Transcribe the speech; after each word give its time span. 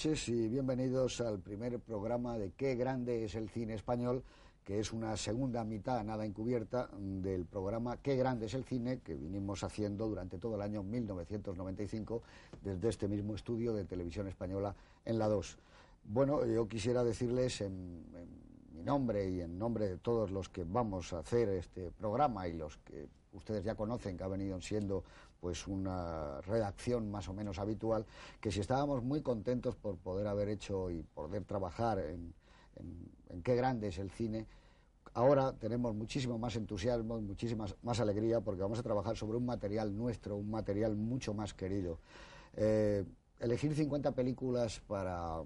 noches 0.00 0.30
y 0.30 0.48
bienvenidos 0.48 1.20
al 1.20 1.40
primer 1.40 1.78
programa 1.78 2.38
de 2.38 2.52
Qué 2.52 2.74
grande 2.74 3.22
es 3.22 3.34
el 3.34 3.50
cine 3.50 3.74
español, 3.74 4.22
que 4.64 4.80
es 4.80 4.94
una 4.94 5.14
segunda 5.18 5.62
mitad 5.62 6.02
nada 6.04 6.24
encubierta 6.24 6.88
del 6.98 7.44
programa 7.44 7.98
Qué 7.98 8.16
grande 8.16 8.46
es 8.46 8.54
el 8.54 8.64
cine 8.64 9.00
que 9.00 9.14
vinimos 9.14 9.62
haciendo 9.62 10.08
durante 10.08 10.38
todo 10.38 10.54
el 10.54 10.62
año 10.62 10.82
1995 10.82 12.22
desde 12.62 12.88
este 12.88 13.08
mismo 13.08 13.34
estudio 13.34 13.74
de 13.74 13.84
televisión 13.84 14.26
española 14.26 14.74
en 15.04 15.18
la 15.18 15.28
2. 15.28 15.58
Bueno, 16.04 16.46
yo 16.46 16.66
quisiera 16.66 17.04
decirles 17.04 17.60
en, 17.60 18.02
mi 18.72 18.82
nombre 18.82 19.28
y 19.28 19.42
en 19.42 19.58
nombre 19.58 19.86
de 19.86 19.98
todos 19.98 20.30
los 20.30 20.48
que 20.48 20.64
vamos 20.64 21.12
a 21.12 21.18
hacer 21.18 21.50
este 21.50 21.90
programa 21.90 22.48
y 22.48 22.54
los 22.54 22.78
que 22.78 23.06
ustedes 23.34 23.64
ya 23.64 23.74
conocen 23.74 24.16
que 24.16 24.24
ha 24.24 24.28
venido 24.28 24.58
siendo 24.62 25.04
pues 25.40 25.66
una 25.66 26.40
redacción 26.42 27.10
más 27.10 27.28
o 27.28 27.34
menos 27.34 27.58
habitual, 27.58 28.06
que 28.40 28.52
si 28.52 28.60
estábamos 28.60 29.02
muy 29.02 29.22
contentos 29.22 29.74
por 29.76 29.96
poder 29.96 30.26
haber 30.26 30.48
hecho 30.48 30.90
y 30.90 31.02
poder 31.02 31.44
trabajar 31.44 31.98
en, 31.98 32.34
qué 33.42 33.54
grande 33.54 33.88
es 33.88 33.98
el 33.98 34.10
cine, 34.10 34.46
ahora 35.14 35.52
tenemos 35.52 35.94
muchísimo 35.94 36.38
más 36.38 36.56
entusiasmo 36.56 37.20
muchísima 37.20 37.66
más 37.82 38.00
alegría 38.00 38.40
porque 38.40 38.62
vamos 38.62 38.78
a 38.78 38.82
trabajar 38.82 39.16
sobre 39.16 39.36
un 39.38 39.46
material 39.46 39.96
nuestro, 39.96 40.36
un 40.36 40.50
material 40.50 40.96
mucho 40.96 41.34
más 41.34 41.54
querido. 41.54 41.98
Eh, 42.54 43.04
elegir 43.38 43.74
50 43.74 44.12
películas 44.12 44.80
para 44.86 45.42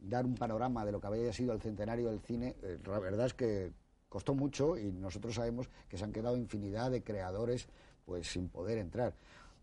dar 0.00 0.24
un 0.24 0.34
panorama 0.34 0.84
de 0.84 0.92
lo 0.92 1.00
que 1.00 1.06
había 1.06 1.32
sido 1.32 1.52
el 1.52 1.60
centenario 1.60 2.10
del 2.10 2.20
cine, 2.20 2.54
eh, 2.62 2.78
la 2.86 2.98
verdad 2.98 3.26
es 3.26 3.34
que 3.34 3.72
costó 4.08 4.34
mucho 4.34 4.78
y 4.78 4.92
nosotros 4.92 5.34
sabemos 5.34 5.68
que 5.88 5.98
se 5.98 6.04
han 6.04 6.12
quedado 6.12 6.36
infinidad 6.36 6.90
de 6.90 7.02
creadores 7.02 7.68
pues 8.06 8.26
sin 8.28 8.48
poder 8.48 8.78
entrar. 8.78 9.12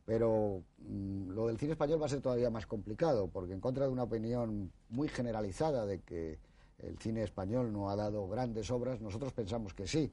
Pero 0.05 0.61
mm, 0.79 1.31
lo 1.31 1.47
del 1.47 1.57
cine 1.57 1.71
español 1.71 1.99
va 2.01 2.05
a 2.05 2.09
ser 2.09 2.21
todavía 2.21 2.51
más 2.51 2.67
complicado, 2.67 3.27
porque 3.27 3.53
en 3.53 3.59
contra 3.59 3.85
de 3.85 3.91
una 3.91 4.03
opinión 4.03 4.71
muy 4.89 5.07
generalizada 5.07 5.85
de 5.87 6.01
que 6.01 6.37
el 6.77 6.99
cine 6.99 7.23
español 7.23 7.73
no 7.73 7.89
ha 7.89 7.95
dado 7.95 8.27
grandes 8.27 8.69
obras, 8.69 9.01
nosotros 9.01 9.33
pensamos 9.33 9.73
que 9.73 9.87
sí 9.87 10.11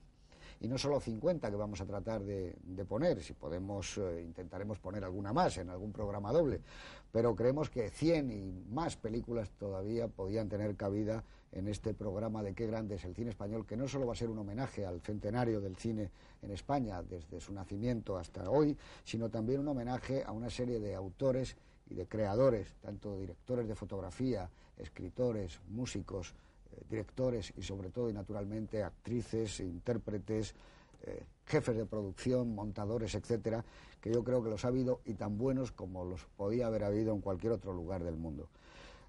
y 0.60 0.68
no 0.68 0.76
solo 0.76 1.00
50 1.00 1.50
que 1.50 1.56
vamos 1.56 1.80
a 1.80 1.86
tratar 1.86 2.22
de, 2.22 2.54
poner, 2.86 3.22
si 3.22 3.32
podemos 3.32 3.96
eh, 3.98 4.22
intentaremos 4.22 4.78
poner 4.78 5.04
alguna 5.04 5.32
más 5.32 5.56
en 5.56 5.70
algún 5.70 5.90
programa 5.90 6.32
doble, 6.32 6.60
pero 7.10 7.34
creemos 7.34 7.70
que 7.70 7.88
100 7.88 8.30
y 8.30 8.64
más 8.70 8.96
películas 8.96 9.50
todavía 9.58 10.08
podían 10.08 10.48
tener 10.48 10.76
cabida 10.76 11.24
en 11.52 11.68
este 11.68 11.94
programa 11.94 12.42
de 12.42 12.54
qué 12.54 12.66
grande 12.66 12.94
es 12.94 13.04
el 13.04 13.14
cine 13.14 13.30
español, 13.30 13.66
que 13.66 13.76
no 13.76 13.88
solo 13.88 14.06
va 14.06 14.12
a 14.12 14.16
ser 14.16 14.30
un 14.30 14.38
homenaje 14.38 14.86
al 14.86 15.00
centenario 15.00 15.60
del 15.60 15.76
cine 15.76 16.10
en 16.42 16.50
España 16.52 17.02
desde 17.02 17.40
su 17.40 17.52
nacimiento 17.52 18.16
hasta 18.16 18.48
hoy, 18.50 18.76
sino 19.04 19.28
también 19.28 19.60
un 19.60 19.68
homenaje 19.68 20.22
a 20.24 20.32
una 20.32 20.50
serie 20.50 20.78
de 20.78 20.94
autores 20.94 21.56
y 21.88 21.94
de 21.94 22.06
creadores, 22.06 22.74
tanto 22.80 23.18
directores 23.18 23.66
de 23.66 23.74
fotografía, 23.74 24.48
escritores, 24.76 25.60
músicos, 25.68 26.34
eh, 26.72 26.82
directores 26.88 27.52
y 27.56 27.62
sobre 27.62 27.90
todo 27.90 28.08
y 28.08 28.12
naturalmente 28.12 28.82
actrices, 28.84 29.60
intérpretes, 29.60 30.54
eh, 31.02 31.24
jefes 31.46 31.76
de 31.76 31.86
producción, 31.86 32.54
montadores, 32.54 33.14
etcétera, 33.14 33.64
que 34.00 34.12
yo 34.12 34.22
creo 34.22 34.42
que 34.42 34.50
los 34.50 34.64
ha 34.64 34.68
habido 34.68 35.00
y 35.04 35.14
tan 35.14 35.36
buenos 35.36 35.72
como 35.72 36.04
los 36.04 36.26
podía 36.36 36.66
haber 36.66 36.84
habido 36.84 37.12
en 37.12 37.20
cualquier 37.20 37.52
otro 37.52 37.72
lugar 37.72 38.04
del 38.04 38.16
mundo. 38.16 38.48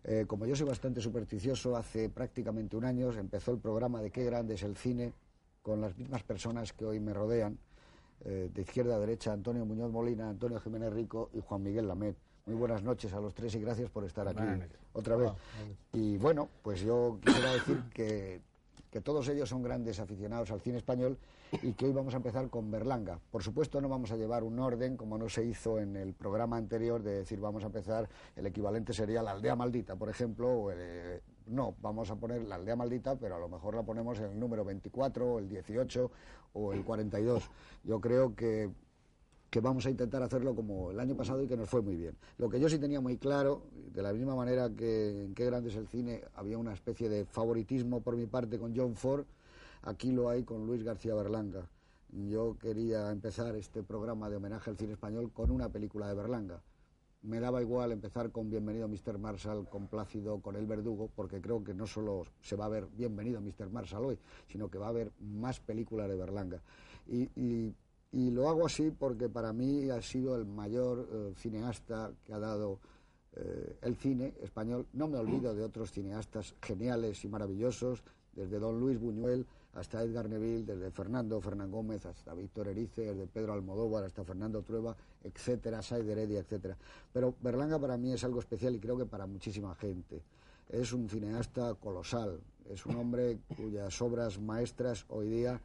Eh, 0.04 0.26
como 0.28 0.46
yo 0.46 0.56
soy 0.56 0.68
bastante 0.68 1.00
supersticioso, 1.02 1.76
hace 1.76 2.10
prácticamente 2.10 2.76
un 2.76 2.86
año 2.86 3.12
empezó 3.12 3.52
el 3.52 3.60
programa 3.60 4.02
de 4.02 4.12
Qué 4.12 4.24
grande 4.24 4.56
es 4.56 4.64
el 4.64 4.76
cine 4.76 5.14
con 5.62 5.80
las 5.80 5.96
mismas 5.98 6.24
personas 6.24 6.74
que 6.74 6.86
hoy 6.86 7.00
me 7.00 7.14
rodean, 7.14 7.58
de 8.24 8.62
izquierda 8.62 8.96
a 8.96 9.00
derecha, 9.00 9.34
Antonio 9.34 9.66
Muñoz 9.66 9.92
Molina, 9.92 10.30
Antonio 10.30 10.60
Jiménez 10.60 10.94
Rico 10.94 11.32
y 11.34 11.40
Juan 11.40 11.64
Miguel 11.64 11.88
Lamet. 11.88 12.16
Muy 12.46 12.56
buenas 12.56 12.82
noches 12.82 13.14
a 13.14 13.20
los 13.20 13.36
tres 13.36 13.54
y 13.56 13.60
gracias 13.60 13.90
por 13.90 14.04
estar 14.04 14.28
aquí 14.28 14.44
otra 14.94 15.16
vez. 15.16 15.32
Y 15.94 16.18
bueno, 16.18 16.50
pues 16.64 16.82
yo 16.82 17.20
quisiera 17.24 17.54
decir 17.54 17.84
que, 17.94 18.42
todos 19.04 19.28
ellos 19.30 19.48
son 19.48 19.62
grandes 19.62 20.00
aficionados 20.00 20.52
al 20.52 20.60
cine 20.60 20.78
español 20.78 21.18
y 21.52 21.74
que 21.74 21.86
hoy 21.86 21.92
vamos 21.92 22.14
a 22.14 22.18
empezar 22.18 22.50
con 22.50 22.72
Berlanga. 22.72 23.20
Por 23.32 23.44
supuesto 23.44 23.82
no 23.82 23.90
vamos 23.90 24.12
a 24.12 24.18
llevar 24.18 24.44
un 24.44 24.60
orden 24.60 24.96
como 24.96 25.18
no 25.18 25.28
se 25.28 25.44
hizo 25.46 25.80
en 25.80 25.96
el 25.98 26.14
programa 26.14 26.58
anterior 26.58 27.04
de 27.04 27.12
decir 27.12 27.40
vamos 27.40 27.64
a 27.64 27.68
empezar, 27.68 28.08
el 28.36 28.46
equivalente 28.46 28.94
sería 28.94 29.22
la 29.22 29.32
aldea 29.32 29.56
maldita, 29.56 29.96
por 29.96 30.10
ejemplo, 30.10 30.50
o 30.50 30.72
eh, 30.72 31.22
no, 31.48 31.76
vamos 31.82 32.10
a 32.10 32.16
poner 32.16 32.44
la 32.44 32.56
aldea 32.56 32.76
maldita, 32.76 33.16
pero 33.18 33.36
a 33.36 33.40
lo 33.40 33.50
mejor 33.50 33.76
la 33.76 33.84
ponemos 33.84 34.18
en 34.20 34.32
el 34.32 34.40
número 34.40 34.64
24 34.64 35.34
o 35.34 35.40
el 35.40 35.50
18 35.50 36.12
o 36.54 36.74
el 36.74 36.84
42. 36.84 37.50
Yo 37.84 38.00
creo 38.00 38.36
que 38.36 38.70
que 39.52 39.60
vamos 39.60 39.86
a 39.86 39.90
intentar 39.90 40.24
hacerlo 40.24 40.56
como 40.56 40.92
el 40.92 41.00
año 41.02 41.14
pasado 41.14 41.44
y 41.44 41.48
que 41.48 41.58
nos 41.58 41.70
fue 41.70 41.82
muy 41.82 41.98
bien. 41.98 42.16
Lo 42.38 42.50
que 42.50 42.58
yo 42.58 42.70
sí 42.70 42.80
tenía 42.80 43.02
muy 43.02 43.18
claro, 43.18 43.64
de 43.94 44.02
la 44.02 44.14
misma 44.14 44.34
manera 44.34 44.70
que 44.70 45.26
en 45.26 45.34
Qué 45.36 45.46
grande 45.46 45.70
es 45.70 45.76
el 45.76 45.90
cine 45.90 46.24
había 46.36 46.58
una 46.58 46.72
especie 46.72 47.10
de 47.10 47.26
favoritismo 47.26 48.00
por 48.00 48.16
mi 48.16 48.28
parte 48.28 48.58
con 48.58 48.74
John 48.74 48.96
Ford, 48.96 49.26
aquí 49.84 50.12
lo 50.12 50.30
hay 50.30 50.44
con 50.44 50.66
Luis 50.66 50.84
García 50.84 51.16
Berlanga. 51.16 51.68
Yo 52.10 52.58
quería 52.60 53.10
empezar 53.12 53.56
este 53.56 53.84
programa 53.84 54.30
de 54.30 54.36
homenaje 54.36 54.70
al 54.70 54.78
cine 54.78 54.94
español 54.94 55.32
con 55.32 55.50
una 55.50 55.70
película 55.70 56.08
de 56.08 56.16
Berlanga. 56.16 56.62
Me 57.24 57.40
daba 57.40 57.62
igual 57.62 57.92
empezar 57.92 58.32
con 58.32 58.50
Bienvenido 58.50 58.88
Mr. 58.88 59.18
Marshall, 59.18 59.70
con 59.70 59.88
Plácido, 59.88 60.40
con 60.42 60.56
El 60.56 60.66
Verdugo, 60.66 61.10
porque 61.16 61.40
creo 61.40 61.64
que 61.64 61.74
no 61.74 61.86
solo 61.86 62.26
se 62.42 62.56
va 62.56 62.66
a 62.66 62.70
ver 62.70 62.88
Bienvenido 62.88 63.40
Mr. 63.40 63.70
Marshall 63.70 64.06
hoy, 64.06 64.20
sino 64.48 64.70
que 64.70 64.80
va 64.80 64.88
a 64.88 64.90
haber 64.90 65.12
más 65.20 65.60
películas 65.60 66.10
de 66.10 66.16
Berlanga. 66.16 66.62
y 67.08 68.30
lo 68.32 68.50
hago 68.50 68.66
así 68.66 68.92
porque 68.92 69.30
para 69.30 69.54
mí 69.54 69.90
ha 69.90 70.02
sido 70.02 70.36
el 70.36 70.46
mayor 70.46 71.08
eh, 71.12 71.34
cineasta 71.38 72.12
que 72.26 72.34
ha 72.34 72.40
dado 72.40 72.80
eh, 73.34 73.78
el 73.82 73.96
cine 73.96 74.34
español. 74.42 74.88
No 74.92 75.08
me 75.08 75.18
olvido 75.18 75.56
de 75.56 75.64
otros 75.64 75.92
cineastas 75.92 76.54
geniales 76.62 77.24
y 77.24 77.30
maravillosos, 77.30 78.04
desde 78.34 78.60
don 78.60 78.80
Luis 78.80 79.00
Buñuel 79.00 79.46
hasta 79.74 80.02
Edgar 80.04 80.30
Neville, 80.30 80.66
desde 80.66 80.92
Fernando 80.92 81.40
Fernán 81.40 81.72
Gómez 81.72 82.06
hasta 82.06 82.34
Víctor 82.34 82.68
Erice, 82.68 83.02
desde 83.02 83.28
Pedro 83.28 83.54
Almodóvar 83.54 84.04
hasta 84.04 84.24
Fernando 84.24 84.62
Trueba, 84.62 84.96
etcétera, 85.24 85.82
Saider 85.82 86.18
Heredia, 86.18 86.40
etcétera. 86.40 86.78
Pero 87.14 87.36
Berlanga 87.42 87.80
para 87.80 87.98
mí 87.98 88.12
es 88.12 88.24
algo 88.24 88.40
especial 88.40 88.76
y 88.76 88.80
creo 88.80 88.98
que 88.98 89.06
para 89.06 89.26
muchísima 89.26 89.74
gente. 89.76 90.22
Es 90.70 90.94
un 90.94 91.10
cineasta 91.10 91.74
colosal, 91.76 92.40
es 92.70 92.86
un 92.86 92.96
hombre 92.96 93.40
cuyas 93.58 94.02
obras 94.02 94.40
maestras 94.40 95.06
hoy 95.10 95.28
día 95.28 95.60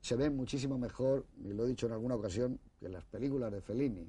se 0.00 0.16
ven 0.16 0.36
muchísimo 0.36 0.78
mejor, 0.78 1.26
y 1.44 1.52
lo 1.52 1.64
he 1.64 1.68
dicho 1.68 1.86
en 1.86 1.92
alguna 1.92 2.14
ocasión, 2.14 2.58
que 2.80 2.88
las 2.88 3.04
películas 3.04 3.52
de 3.52 3.60
Fellini. 3.60 4.06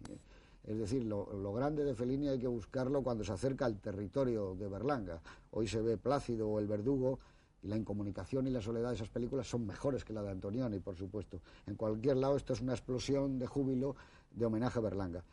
Es 0.64 0.78
decir, 0.78 1.04
lo, 1.04 1.54
grande 1.54 1.84
de 1.84 1.96
Fellini 1.96 2.28
hay 2.28 2.40
que 2.40 2.48
buscarlo 2.48 3.02
cuando 3.02 3.24
se 3.24 3.32
acerca 3.32 3.66
al 3.66 3.80
territorio 3.80 4.56
de 4.56 4.68
Berlanga. 4.68 5.22
Hoy 5.52 5.68
se 5.68 5.82
ve 5.82 5.98
Plácido 5.98 6.48
o 6.48 6.60
El 6.60 6.68
Verdugo, 6.68 7.20
y 7.62 7.68
la 7.68 7.78
incomunicación 7.78 8.48
y 8.48 8.50
la 8.50 8.62
soledad 8.62 8.90
de 8.90 8.96
esas 8.96 9.10
películas 9.10 9.48
son 9.48 9.66
mejores 9.66 10.04
que 10.04 10.14
la 10.14 10.22
de 10.22 10.32
Antonioni, 10.32 10.80
por 10.80 10.96
supuesto. 10.96 11.42
En 11.68 11.76
cualquier 11.76 12.18
lado 12.18 12.38
esto 12.38 12.54
es 12.54 12.62
una 12.62 12.74
explosión 12.74 13.40
de 13.40 13.48
júbilo 13.48 13.96
de 14.32 14.46
homenaje 14.46 14.80
a 14.80 14.82
Berlanga. 14.82 15.24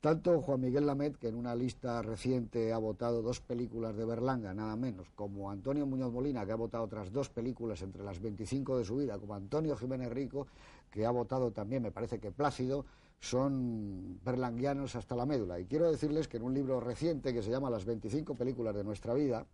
Tanto 0.00 0.40
Juan 0.40 0.60
Miguel 0.60 0.86
Lamet, 0.86 1.16
que 1.16 1.26
en 1.26 1.34
una 1.34 1.56
lista 1.56 2.00
reciente 2.02 2.72
ha 2.72 2.78
votado 2.78 3.20
dos 3.20 3.40
películas 3.40 3.96
de 3.96 4.04
Berlanga, 4.04 4.54
nada 4.54 4.76
menos, 4.76 5.10
como 5.16 5.50
Antonio 5.50 5.86
Muñoz 5.86 6.12
Molina, 6.12 6.46
que 6.46 6.52
ha 6.52 6.56
votado 6.56 6.84
otras 6.84 7.10
dos 7.12 7.28
películas 7.30 7.82
entre 7.82 8.04
las 8.04 8.20
25 8.20 8.78
de 8.78 8.84
su 8.84 8.96
vida, 8.96 9.18
como 9.18 9.34
Antonio 9.34 9.76
Jiménez 9.76 10.12
Rico, 10.12 10.46
que 10.88 11.04
ha 11.04 11.10
votado 11.10 11.50
también, 11.50 11.82
me 11.82 11.90
parece 11.90 12.20
que 12.20 12.30
Plácido, 12.30 12.84
son 13.18 14.20
berlanguianos 14.24 14.94
hasta 14.94 15.16
la 15.16 15.26
médula. 15.26 15.58
Y 15.58 15.66
quiero 15.66 15.90
decirles 15.90 16.28
que 16.28 16.36
en 16.36 16.44
un 16.44 16.54
libro 16.54 16.78
reciente 16.78 17.34
que 17.34 17.42
se 17.42 17.50
llama 17.50 17.68
Las 17.68 17.84
25 17.84 18.36
películas 18.36 18.76
de 18.76 18.84
nuestra 18.84 19.14
vida, 19.14 19.46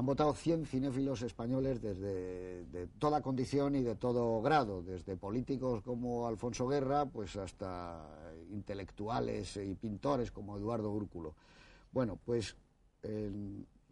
han 0.00 0.06
votado 0.06 0.32
100 0.32 0.64
cinéfilos 0.64 1.20
españoles 1.20 1.82
desde 1.82 2.64
de 2.64 2.86
toda 2.98 3.20
condición 3.20 3.76
y 3.76 3.82
de 3.82 3.96
todo 3.96 4.40
grado, 4.40 4.80
desde 4.80 5.14
políticos 5.18 5.82
como 5.82 6.26
Alfonso 6.26 6.66
Guerra, 6.66 7.04
pues 7.04 7.36
hasta 7.36 8.32
intelectuales 8.50 9.58
y 9.58 9.74
pintores 9.74 10.30
como 10.30 10.56
Eduardo 10.56 10.90
Úrculo. 10.90 11.34
Bueno, 11.92 12.18
pues 12.24 12.56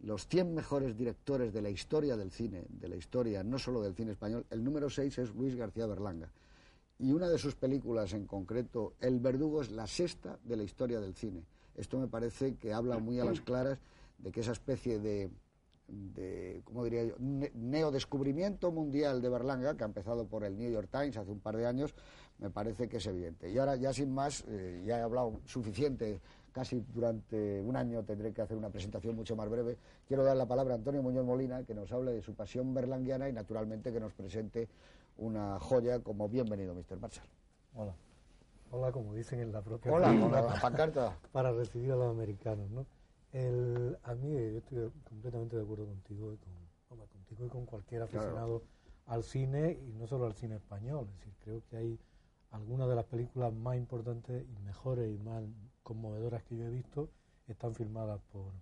los 0.01 0.27
100 0.27 0.55
mejores 0.55 0.97
directores 0.97 1.53
de 1.53 1.61
la 1.61 1.69
historia 1.69 2.17
del 2.17 2.31
cine, 2.31 2.65
de 2.69 2.89
la 2.89 2.95
historia 2.95 3.43
no 3.43 3.59
solo 3.59 3.79
del 3.79 3.93
cine 3.93 4.13
español, 4.13 4.47
el 4.49 4.63
número 4.63 4.89
6 4.89 5.15
es 5.19 5.35
Luis 5.35 5.55
García 5.55 5.85
Berlanga. 5.85 6.31
Y 6.97 7.11
una 7.11 7.29
de 7.29 7.37
sus 7.37 7.53
películas 7.53 8.13
en 8.13 8.25
concreto, 8.25 8.95
El 8.99 9.19
Verdugo, 9.19 9.61
es 9.61 9.69
la 9.69 9.85
sexta 9.85 10.39
de 10.43 10.57
la 10.57 10.63
historia 10.63 10.99
del 10.99 11.13
cine. 11.13 11.45
Esto 11.75 11.99
me 11.99 12.07
parece 12.07 12.55
que 12.55 12.73
habla 12.73 12.97
muy 12.97 13.19
a 13.19 13.25
las 13.25 13.41
claras 13.41 13.77
de 14.17 14.31
que 14.31 14.39
esa 14.39 14.53
especie 14.53 14.97
de 14.97 15.29
de, 15.89 16.61
¿cómo 16.65 16.83
diría 16.83 17.03
yo?, 17.03 17.15
neodescubrimiento 17.19 18.71
mundial 18.71 19.21
de 19.21 19.29
Berlanga, 19.29 19.75
que 19.75 19.83
ha 19.83 19.87
empezado 19.87 20.25
por 20.27 20.43
el 20.43 20.57
New 20.57 20.71
York 20.71 20.89
Times 20.91 21.17
hace 21.17 21.31
un 21.31 21.39
par 21.39 21.57
de 21.57 21.65
años, 21.65 21.93
me 22.37 22.49
parece 22.49 22.87
que 22.87 22.97
es 22.97 23.05
evidente. 23.07 23.49
Y 23.49 23.57
ahora, 23.57 23.75
ya 23.75 23.93
sin 23.93 24.13
más, 24.13 24.43
eh, 24.47 24.83
ya 24.85 24.99
he 24.99 25.01
hablado 25.01 25.39
suficiente, 25.45 26.19
casi 26.51 26.83
durante 26.93 27.61
un 27.61 27.75
año 27.75 28.03
tendré 28.03 28.33
que 28.33 28.41
hacer 28.41 28.57
una 28.57 28.69
presentación 28.69 29.15
mucho 29.15 29.35
más 29.35 29.49
breve. 29.49 29.77
Quiero 30.07 30.23
dar 30.23 30.37
la 30.37 30.47
palabra 30.47 30.73
a 30.73 30.77
Antonio 30.77 31.01
Muñoz 31.01 31.25
Molina, 31.25 31.63
que 31.63 31.73
nos 31.73 31.91
hable 31.91 32.13
de 32.13 32.21
su 32.21 32.33
pasión 32.33 32.73
berlanguiana 32.73 33.29
y, 33.29 33.33
naturalmente, 33.33 33.91
que 33.91 33.99
nos 33.99 34.13
presente 34.13 34.67
una 35.17 35.59
joya 35.59 35.99
como 35.99 36.29
Bienvenido, 36.29 36.73
Mr. 36.73 36.99
Marshall. 36.99 37.27
Hola. 37.75 37.93
Hola, 38.71 38.91
como 38.91 39.13
dicen 39.13 39.39
en 39.39 39.51
la 39.51 39.61
propia... 39.61 39.91
Hola, 39.91 40.07
con 40.07 40.31
la 40.31 40.59
pancarta. 40.61 41.17
Para 41.31 41.51
recibir 41.51 41.91
a 41.91 41.95
los 41.95 42.11
americanos, 42.11 42.69
¿no? 42.69 42.85
El, 43.31 43.97
a 44.03 44.15
mí, 44.15 44.31
yo 44.31 44.57
estoy 44.57 44.91
completamente 45.03 45.55
de 45.55 45.63
acuerdo 45.63 45.85
contigo 45.85 46.33
y 46.33 46.37
con, 46.37 47.07
contigo 47.07 47.45
y 47.45 47.49
con 47.49 47.65
cualquier 47.65 48.01
aficionado 48.01 48.63
al 49.05 49.23
cine 49.23 49.77
y 49.87 49.93
no 49.93 50.07
solo 50.07 50.25
al 50.25 50.33
cine 50.33 50.55
español. 50.55 51.07
Es 51.09 51.19
decir, 51.19 51.33
creo 51.43 51.63
que 51.69 51.77
hay 51.77 51.99
algunas 52.51 52.89
de 52.89 52.95
las 52.95 53.05
películas 53.05 53.53
más 53.53 53.77
importantes 53.77 54.45
y 54.47 54.59
mejores 54.63 55.13
y 55.13 55.17
más 55.19 55.43
conmovedoras 55.83 56.43
que 56.43 56.57
yo 56.57 56.65
he 56.65 56.69
visto 56.69 57.09
están 57.47 57.73
filmadas 57.73 58.19
por, 58.31 58.53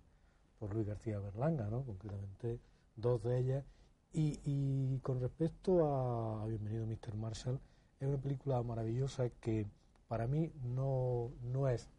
por 0.58 0.74
Luis 0.74 0.86
García 0.86 1.18
Berlanga, 1.18 1.68
¿no? 1.68 1.84
concretamente 1.84 2.60
dos 2.96 3.22
de 3.22 3.38
ellas. 3.38 3.64
Y, 4.12 4.40
y 4.44 4.98
con 5.00 5.20
respecto 5.20 5.86
a, 5.86 6.46
Bienvenido 6.46 6.86
Mr. 6.86 7.14
Marshall, 7.14 7.60
es 8.00 8.08
una 8.08 8.18
película 8.18 8.62
maravillosa 8.62 9.28
que 9.28 9.66
para 10.08 10.26
mí 10.26 10.50
no, 10.62 11.30
no 11.42 11.68
es, 11.68 11.90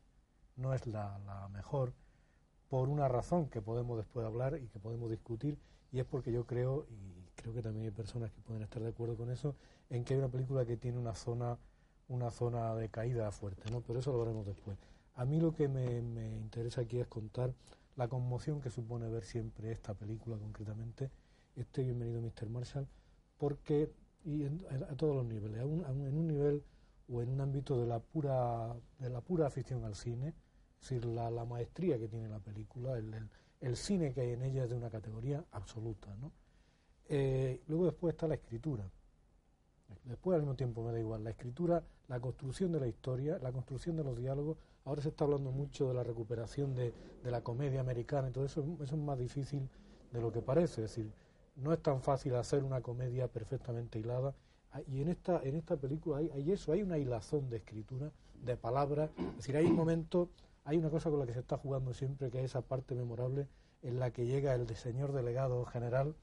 no 0.56 0.74
es 0.74 0.88
la, 0.88 1.20
la 1.20 1.48
mejor 1.50 1.94
por 2.70 2.88
una 2.90 3.08
razón 3.08 3.50
que 3.50 3.62
podemos 3.62 3.98
después 3.98 4.26
hablar 4.26 4.60
y 4.62 4.68
que 4.68 4.80
podemos 4.80 5.10
discutir, 5.10 5.58
y 5.92 6.00
es 6.00 6.06
porque 6.06 6.32
yo 6.32 6.46
creo, 6.46 6.86
y 6.90 7.42
creo 7.42 7.54
que 7.54 7.62
también 7.62 7.86
hay 7.86 7.92
personas 7.92 8.32
que 8.32 8.42
pueden 8.42 8.62
estar 8.62 8.82
de 8.82 8.90
acuerdo 8.90 9.18
con 9.18 9.32
eso, 9.32 9.56
en 9.90 10.04
que 10.04 10.14
hay 10.14 10.20
una 10.20 10.30
película 10.30 10.66
que 10.66 10.78
tiene 10.78 11.00
una 11.00 11.16
zona, 11.16 11.58
una 12.08 12.30
zona 12.30 12.76
de 12.76 12.90
caída 12.90 13.32
fuerte, 13.32 13.70
¿no? 13.72 13.82
Pero 13.82 14.00
eso 14.00 14.12
lo 14.12 14.20
veremos 14.20 14.46
después. 14.46 14.78
A 15.16 15.26
mí 15.26 15.40
lo 15.40 15.54
que 15.54 15.68
me, 15.68 16.02
me 16.02 16.38
interesa 16.38 16.82
aquí 16.82 17.00
es 17.00 17.08
contar 17.08 17.54
la 17.96 18.08
conmoción 18.08 18.62
que 18.62 18.70
supone 18.70 19.10
ver 19.10 19.26
siempre 19.26 19.72
esta 19.72 19.94
película 19.94 20.38
concretamente, 20.38 21.10
este 21.56 21.84
Bienvenido 21.84 22.22
Mr. 22.22 22.50
Marshall, 22.50 22.88
porque, 23.38 23.92
y 24.24 24.46
a 24.46 24.96
todos 24.96 25.16
los 25.16 25.26
niveles, 25.26 25.60
en 25.60 26.18
un 26.18 26.28
nivel 26.28 26.64
o 27.12 27.22
en 27.22 27.30
un 27.30 27.42
ámbito 27.42 27.80
de 27.80 27.88
la 27.88 28.00
pura, 28.00 28.76
de 29.00 29.10
la 29.10 29.22
pura 29.22 29.48
afición 29.48 29.84
al 29.84 29.96
cine, 29.96 30.34
es 30.82 30.90
decir, 30.90 31.06
la, 31.06 31.30
la 31.30 31.46
maestría 31.46 31.98
que 32.00 32.08
tiene 32.08 32.30
la 32.30 32.40
película, 32.40 32.98
el, 32.98 33.30
el, 33.60 33.76
cine 33.76 34.14
que 34.14 34.22
hay 34.22 34.32
en 34.32 34.44
ella 34.44 34.64
es 34.64 34.70
de 34.70 34.76
una 34.76 34.90
categoría 34.90 35.44
absoluta. 35.52 36.16
¿no? 36.16 36.32
Eh, 37.08 37.62
luego 37.68 37.86
después 37.86 38.14
está 38.14 38.28
la 38.28 38.36
escritura. 38.36 38.90
Después 40.06 40.36
al 40.36 40.42
mismo 40.42 40.56
tiempo 40.56 40.84
me 40.84 40.92
da 40.92 41.00
igual. 41.00 41.24
La 41.24 41.32
escritura, 41.32 41.84
la 42.08 42.20
construcción 42.20 42.72
de 42.72 42.80
la 42.80 42.88
historia, 42.88 43.40
la 43.42 43.52
construcción 43.52 43.96
de 43.98 44.04
los 44.04 44.18
diálogos. 44.18 44.58
Ahora 44.86 45.02
se 45.02 45.10
está 45.10 45.26
hablando 45.26 45.52
mucho 45.52 45.88
de 45.88 45.94
la 45.94 46.04
recuperación 46.04 46.74
de, 46.76 46.94
de 47.24 47.32
la 47.32 47.42
comedia 47.42 47.82
americana 47.82 48.30
y 48.30 48.32
todo 48.32 48.46
eso, 48.46 48.66
es 48.82 48.94
más 48.94 49.20
difícil 49.20 49.68
de 50.12 50.22
lo 50.22 50.32
que 50.32 50.42
parece. 50.42 50.84
Es 50.84 50.96
decir, 50.96 51.12
no 51.56 51.74
es 51.74 51.82
tan 51.82 52.02
fácil 52.02 52.36
hacer 52.36 52.64
una 52.64 52.82
comedia 52.82 53.28
perfectamente 53.28 54.00
hilada. 54.00 54.34
Ah, 54.72 54.82
y 54.88 55.02
en 55.02 55.10
esta, 55.10 55.42
en 55.44 55.56
esta 55.56 55.76
película 55.76 56.18
hay, 56.18 56.30
hay 56.30 56.52
eso, 56.52 56.72
hay 56.72 56.84
una 56.84 56.98
hilazón 56.98 57.50
de 57.50 57.58
escritura, 57.58 58.12
de 58.44 58.56
palabras. 58.56 59.10
Es 59.18 59.38
decir, 59.38 59.58
hay 59.58 59.66
un 59.66 59.76
momento 59.76 60.30
hay 60.66 60.78
una 60.78 60.90
cosa 60.90 61.10
con 61.10 61.20
la 61.20 61.26
que 61.26 61.34
se 61.34 61.40
está 61.40 61.58
jugando 61.58 61.94
siempre, 61.94 62.30
que 62.30 62.40
es 62.40 62.46
esa 62.46 62.62
parte 62.62 62.96
memorable 62.96 63.48
en 63.82 64.00
la 64.00 64.12
que 64.12 64.26
llega 64.26 64.54
el 64.56 64.68
señor 64.76 65.14
delegado 65.14 65.66
general 65.66 66.16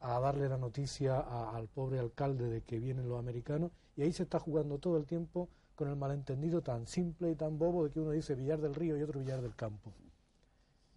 a 0.00 0.18
darle 0.18 0.48
la 0.48 0.56
noticia 0.56 1.20
al 1.20 1.68
pobre 1.68 1.98
alcalde 1.98 2.48
de 2.48 2.62
que 2.62 2.78
vienen 2.78 3.08
los 3.08 3.18
americanos, 3.18 3.70
y 3.96 4.02
ahí 4.02 4.12
se 4.12 4.22
está 4.22 4.38
jugando 4.38 4.78
todo 4.78 4.96
el 4.96 5.04
tiempo 5.04 5.48
con 5.74 5.88
el 5.88 5.96
malentendido 5.96 6.62
tan 6.62 6.86
simple 6.86 7.30
y 7.30 7.34
tan 7.34 7.58
bobo 7.58 7.84
de 7.84 7.90
que 7.90 8.00
uno 8.00 8.10
dice 8.10 8.34
Villar 8.34 8.60
del 8.60 8.74
Río 8.74 8.96
y 8.96 9.02
otro 9.02 9.20
Villar 9.20 9.42
del 9.42 9.54
Campo. 9.54 9.92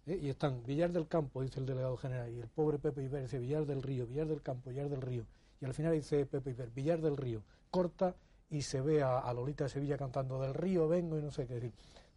¿Eh? 0.06 0.18
Y 0.22 0.28
están 0.28 0.62
Villar 0.64 0.92
del 0.92 1.08
Campo, 1.08 1.42
dice 1.42 1.60
el 1.60 1.66
delegado 1.66 1.96
general, 1.96 2.32
y 2.32 2.40
el 2.40 2.48
pobre 2.48 2.78
Pepe 2.78 3.02
Iber 3.02 3.22
dice 3.22 3.38
Villar 3.38 3.66
del 3.66 3.82
Río, 3.82 4.06
Villar 4.06 4.26
del 4.26 4.42
Campo, 4.42 4.70
Villar 4.70 4.88
del 4.88 5.02
Río, 5.02 5.26
y 5.60 5.64
al 5.64 5.74
final 5.74 5.92
dice 5.92 6.24
Pepe 6.26 6.50
Iber, 6.50 6.70
Villar 6.70 7.00
del 7.00 7.16
Río, 7.16 7.42
corta 7.70 8.14
y 8.50 8.62
se 8.62 8.80
ve 8.80 9.02
a, 9.02 9.18
a 9.18 9.34
Lolita 9.34 9.64
de 9.64 9.70
Sevilla 9.70 9.98
cantando 9.98 10.40
del 10.40 10.54
río 10.54 10.86
vengo 10.86 11.18
y 11.18 11.22
no 11.22 11.30
sé 11.30 11.46
qué 11.46 11.54
decir 11.54 11.72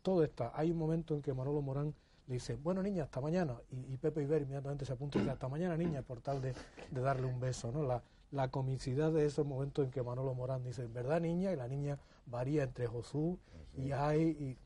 todo 0.08 0.24
está. 0.24 0.54
Hay 0.56 0.72
un 0.72 0.78
momento 0.78 1.16
en 1.16 1.22
que 1.22 1.34
Manolo 1.34 1.62
Morán 1.62 1.94
le 2.28 2.36
dice, 2.36 2.56
bueno 2.56 2.82
niña, 2.82 3.04
hasta 3.04 3.20
mañana, 3.20 3.58
y, 3.70 3.98
Pepe 3.98 4.24
Iber 4.24 4.42
inmediatamente 4.42 4.86
se 4.86 4.94
apunta 4.94 5.18
y 5.18 5.22
dice, 5.22 5.34
hasta 5.34 5.50
mañana 5.50 5.76
niña, 5.76 6.02
por 6.02 6.22
tal 6.22 6.42
de, 6.42 6.54
darle 6.92 7.28
un 7.28 7.42
beso, 7.42 7.74
¿no? 7.74 7.84
La, 7.84 8.02
la 8.32 8.50
comicidad 8.50 9.12
de 9.12 9.26
esos 9.26 9.46
momentos 9.46 9.84
en 9.84 9.92
que 9.92 10.02
Manolo 10.02 10.34
Morán 10.34 10.64
dice, 10.64 10.88
¿verdad 10.88 11.20
niña? 11.20 11.52
Y 11.52 11.58
la 11.58 11.68
niña 11.68 12.00
varía 12.26 12.64
entre 12.64 12.88
Josú 12.88 13.38
y 13.76 13.92
hay... 13.92 14.22
Y, 14.30 14.58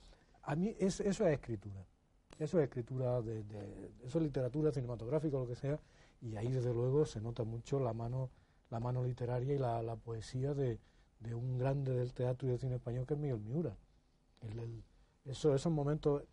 a 0.44 0.56
mí 0.56 0.76
eso 0.78 1.04
es 1.04 1.20
escritura, 1.20 1.88
eso 2.38 2.60
es 2.60 2.66
escritura, 2.66 3.20
de, 3.24 3.44
eso 4.04 4.20
es 4.20 4.24
literatura 4.24 4.72
cinematográfica, 4.72 5.38
lo 5.38 5.48
que 5.48 5.56
sea, 5.56 5.80
y 6.22 6.36
ahí 6.36 6.52
desde 6.52 6.72
luego 6.72 7.04
se 7.08 7.20
nota 7.20 7.44
mucho 7.44 7.80
la 7.80 7.94
mano, 7.94 8.30
la 8.70 8.80
mano 8.80 9.04
literaria 9.04 9.56
y 9.56 9.58
la, 9.58 9.82
la 9.82 9.96
poesía 9.96 10.54
de, 10.54 10.78
de, 11.20 11.34
un 11.34 11.58
grande 11.58 11.94
del 11.94 12.14
teatro 12.14 12.48
y 12.48 12.52
del 12.52 12.60
cine 12.60 12.76
español 12.76 13.08
que 13.08 13.16
es 13.16 13.20
Miguel 13.20 13.40
Miura. 13.40 13.76
el, 14.42 14.84
eso, 15.26 15.54
esos 15.54 15.72
momentos, 15.72 16.24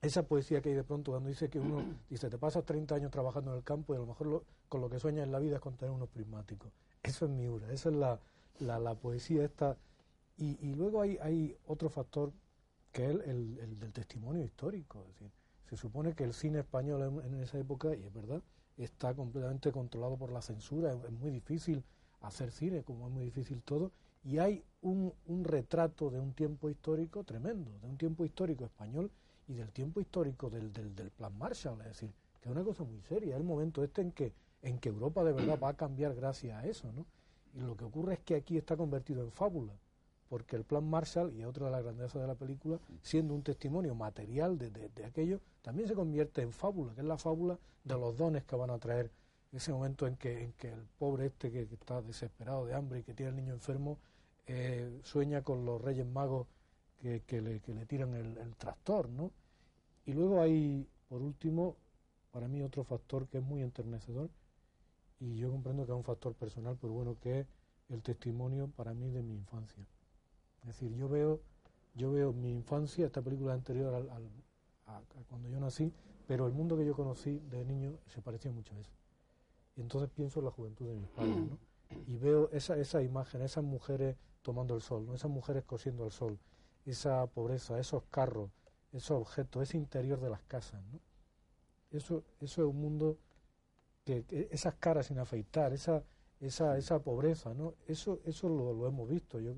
esa 0.00 0.24
poesía 0.24 0.60
que 0.60 0.70
hay 0.70 0.74
de 0.74 0.84
pronto 0.84 1.12
cuando 1.12 1.28
dice 1.28 1.48
que 1.48 1.58
uno 1.58 1.84
dice, 2.10 2.28
te 2.30 2.38
pasas 2.38 2.64
30 2.64 2.94
años 2.94 3.10
trabajando 3.10 3.52
en 3.52 3.58
el 3.58 3.64
campo 3.64 3.94
y 3.94 3.96
a 3.96 4.00
lo 4.00 4.06
mejor 4.06 4.44
con 4.68 4.80
lo 4.80 4.90
que 4.90 4.98
sueñas 4.98 5.24
en 5.24 5.32
la 5.32 5.38
vida 5.38 5.56
es 5.56 5.60
con 5.60 5.76
tener 5.76 5.94
unos 5.94 6.08
prismáticos. 6.08 6.72
Eso 7.02 7.26
es 7.26 7.30
Miura, 7.30 7.72
esa 7.72 7.88
es 7.88 7.96
la, 7.96 8.20
la, 8.60 8.94
poesía 8.94 9.44
esta. 9.44 9.76
Y, 10.38 10.74
luego 10.74 11.02
hay, 11.02 11.18
hay 11.20 11.56
otro 11.66 11.88
factor 11.88 12.32
que 12.90 13.04
es 13.04 13.10
el, 13.10 13.58
el, 13.58 13.78
del 13.78 13.92
testimonio 13.92 14.44
histórico. 14.44 15.02
Es 15.02 15.14
decir, 15.14 15.30
se 15.68 15.76
supone 15.76 16.14
que 16.14 16.24
el 16.24 16.34
cine 16.34 16.60
español 16.60 17.22
en, 17.24 17.40
esa 17.40 17.58
época, 17.58 17.94
y 17.94 18.02
es 18.02 18.12
verdad, 18.12 18.42
está 18.76 19.14
completamente 19.14 19.70
controlado 19.72 20.16
por 20.16 20.32
la 20.32 20.42
censura, 20.42 20.92
es 20.92 21.12
muy 21.12 21.30
difícil 21.30 21.84
hacer 22.20 22.50
cine, 22.50 22.82
como 22.82 23.06
es 23.08 23.12
muy 23.12 23.24
difícil 23.24 23.62
todo, 23.62 23.92
y 24.24 24.38
hay 24.38 24.64
un, 24.82 25.12
un, 25.26 25.44
retrato 25.44 26.10
de 26.10 26.20
un 26.20 26.32
tiempo 26.32 26.70
histórico 26.70 27.24
tremendo, 27.24 27.70
de 27.80 27.86
un 27.86 27.96
tiempo 27.96 28.24
histórico 28.24 28.64
español 28.64 29.10
y 29.48 29.54
del 29.54 29.70
tiempo 29.72 30.00
histórico 30.00 30.48
del, 30.48 30.72
del, 30.72 31.10
Plan 31.10 31.36
Marshall, 31.36 31.80
es 31.80 31.88
decir, 31.88 32.10
que 32.40 32.48
es 32.48 32.54
una 32.54 32.64
cosa 32.64 32.84
muy 32.84 33.00
seria, 33.02 33.34
es 33.34 33.40
el 33.40 33.46
momento 33.46 33.82
este 33.82 34.02
en 34.02 34.12
que, 34.12 34.32
en 34.62 34.78
que 34.78 34.88
Europa 34.88 35.24
de 35.24 35.32
verdad 35.32 35.58
va 35.60 35.70
a 35.70 35.76
cambiar 35.76 36.14
gracias 36.14 36.56
a 36.56 36.66
eso, 36.66 36.92
¿no? 36.92 37.06
Y 37.54 37.60
lo 37.60 37.76
que 37.76 37.84
ocurre 37.84 38.14
es 38.14 38.20
que 38.20 38.34
aquí 38.34 38.56
está 38.56 38.76
convertido 38.76 39.22
en 39.22 39.30
fábula, 39.30 39.72
porque 40.28 40.56
el 40.56 40.64
Plan 40.64 40.88
Marshall, 40.88 41.34
y 41.34 41.44
otra 41.44 41.66
de 41.66 41.72
las 41.72 41.82
grandezas 41.82 42.22
de 42.22 42.26
la 42.26 42.34
película, 42.34 42.78
siendo 43.02 43.34
un 43.34 43.42
testimonio 43.42 43.94
material 43.94 44.56
de, 44.56 44.70
de, 44.70 45.04
aquello, 45.04 45.40
también 45.60 45.88
se 45.88 45.94
convierte 45.94 46.40
en 46.40 46.52
fábula, 46.52 46.94
que 46.94 47.02
es 47.02 47.06
la 47.06 47.18
fábula 47.18 47.58
de 47.84 47.94
los 47.94 48.16
dones 48.16 48.44
que 48.44 48.56
van 48.56 48.70
a 48.70 48.78
traer 48.78 49.10
ese 49.52 49.72
momento 49.72 50.06
en 50.06 50.16
que, 50.16 50.44
en 50.44 50.52
que 50.54 50.68
el 50.72 50.80
pobre 50.98 51.26
este 51.26 51.50
que, 51.50 51.66
que 51.66 51.74
está 51.74 52.00
desesperado 52.00 52.64
de 52.64 52.74
hambre 52.74 53.00
y 53.00 53.02
que 53.02 53.12
tiene 53.12 53.30
el 53.30 53.36
niño 53.36 53.52
enfermo, 53.52 53.98
eh, 54.46 55.00
sueña 55.04 55.42
con 55.42 55.64
los 55.64 55.80
Reyes 55.80 56.06
Magos 56.06 56.46
que, 57.00 57.22
que, 57.22 57.40
le, 57.40 57.60
que 57.60 57.74
le, 57.74 57.86
tiran 57.86 58.14
el, 58.14 58.38
el, 58.38 58.56
tractor, 58.56 59.08
¿no? 59.08 59.32
Y 60.06 60.12
luego 60.12 60.40
hay, 60.40 60.88
por 61.08 61.22
último, 61.22 61.76
para 62.30 62.48
mí 62.48 62.62
otro 62.62 62.84
factor 62.84 63.28
que 63.28 63.38
es 63.38 63.44
muy 63.44 63.62
enternecedor, 63.62 64.30
y 65.20 65.36
yo 65.36 65.50
comprendo 65.50 65.86
que 65.86 65.92
es 65.92 65.96
un 65.96 66.04
factor 66.04 66.34
personal, 66.34 66.76
pero 66.80 66.92
bueno, 66.92 67.16
que 67.20 67.40
es 67.40 67.46
el 67.88 68.02
testimonio 68.02 68.68
para 68.74 68.94
mí 68.94 69.10
de 69.10 69.22
mi 69.22 69.34
infancia. 69.34 69.86
Es 70.62 70.68
decir, 70.68 70.92
yo 70.96 71.08
veo, 71.08 71.40
yo 71.94 72.10
veo 72.10 72.32
mi 72.32 72.52
infancia, 72.52 73.06
esta 73.06 73.22
película 73.22 73.52
anterior 73.52 73.94
al, 73.94 74.08
a, 74.86 75.00
cuando 75.28 75.48
yo 75.48 75.60
nací, 75.60 75.92
pero 76.26 76.46
el 76.46 76.52
mundo 76.52 76.76
que 76.76 76.84
yo 76.84 76.94
conocí 76.94 77.38
de 77.50 77.64
niño 77.64 77.98
se 78.06 78.22
parecía 78.22 78.50
mucho 78.50 78.74
a 78.74 78.80
eso. 78.80 78.92
Y 79.76 79.80
entonces 79.80 80.10
pienso 80.10 80.40
en 80.40 80.46
la 80.46 80.50
juventud 80.50 80.88
de 80.88 80.96
mis 80.96 81.08
padres, 81.08 81.36
¿no? 81.36 81.58
Y 82.06 82.16
veo 82.16 82.48
esa, 82.52 82.76
esa 82.78 83.02
imagen, 83.02 83.42
esas 83.42 83.62
mujeres 83.62 84.16
tomando 84.42 84.74
el 84.74 84.82
sol, 84.82 85.06
¿no? 85.06 85.14
esas 85.14 85.30
mujeres 85.30 85.64
cosiendo 85.64 86.04
al 86.04 86.10
sol, 86.10 86.38
esa 86.84 87.26
pobreza, 87.26 87.78
esos 87.78 88.02
carros, 88.10 88.50
esos 88.92 89.12
objetos, 89.12 89.62
ese 89.62 89.76
interior 89.76 90.20
de 90.20 90.30
las 90.30 90.42
casas. 90.42 90.82
¿no? 90.92 91.00
Eso, 91.90 92.24
eso 92.40 92.62
es 92.62 92.68
un 92.68 92.80
mundo 92.80 93.18
que, 94.04 94.24
esas 94.50 94.74
caras 94.74 95.06
sin 95.06 95.18
afeitar, 95.18 95.72
esa, 95.72 96.02
esa, 96.40 96.76
esa 96.76 96.98
pobreza, 96.98 97.54
¿no? 97.54 97.74
eso, 97.86 98.20
eso 98.24 98.48
lo, 98.48 98.72
lo 98.72 98.86
hemos 98.86 99.08
visto. 99.08 99.38
Yo, 99.38 99.52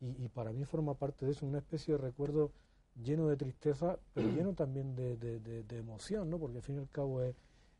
y, 0.00 0.24
y, 0.24 0.28
para 0.28 0.52
mí 0.52 0.64
forma 0.64 0.94
parte 0.94 1.24
de 1.24 1.32
eso, 1.32 1.46
una 1.46 1.58
especie 1.58 1.94
de 1.94 1.98
recuerdo 1.98 2.52
lleno 3.02 3.28
de 3.28 3.36
tristeza, 3.36 3.98
pero 4.12 4.28
lleno 4.28 4.52
también 4.54 4.94
de, 4.94 5.16
de, 5.16 5.62
de, 5.62 5.78
emoción, 5.78 6.28
¿no? 6.28 6.38
porque 6.38 6.58
al 6.58 6.62
fin 6.62 6.76
y 6.76 6.80
al 6.80 6.90
cabo 6.90 7.22
es. 7.22 7.34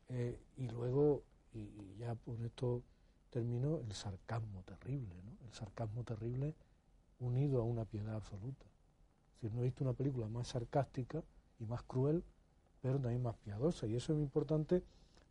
Eh, 0.09 0.39
y 0.57 0.69
luego, 0.69 1.25
y, 1.53 1.59
y 1.59 1.97
ya 1.99 2.15
por 2.15 2.41
esto 2.41 2.83
terminó 3.37 3.81
el 3.81 3.93
sarcasmo 3.93 4.63
terrible, 4.63 5.15
¿no? 5.23 5.47
El 5.47 5.53
sarcasmo 5.53 6.05
terrible 6.05 6.55
unido 7.21 7.61
a 7.61 7.65
una 7.65 7.85
piedad 7.85 8.15
absoluta. 8.15 8.65
Si 9.39 9.51
no 9.51 9.61
he 9.61 9.65
visto 9.65 9.85
una 9.85 9.93
película 9.93 10.27
más 10.27 10.49
sarcástica 10.49 11.23
y 11.59 11.67
más 11.67 11.83
cruel, 11.83 12.25
pero 12.81 12.99
también 12.99 13.23
más 13.23 13.37
piadosa. 13.37 13.87
Y 13.87 13.95
eso 13.95 14.15
es 14.15 14.17
muy 14.17 14.25
importante 14.25 14.83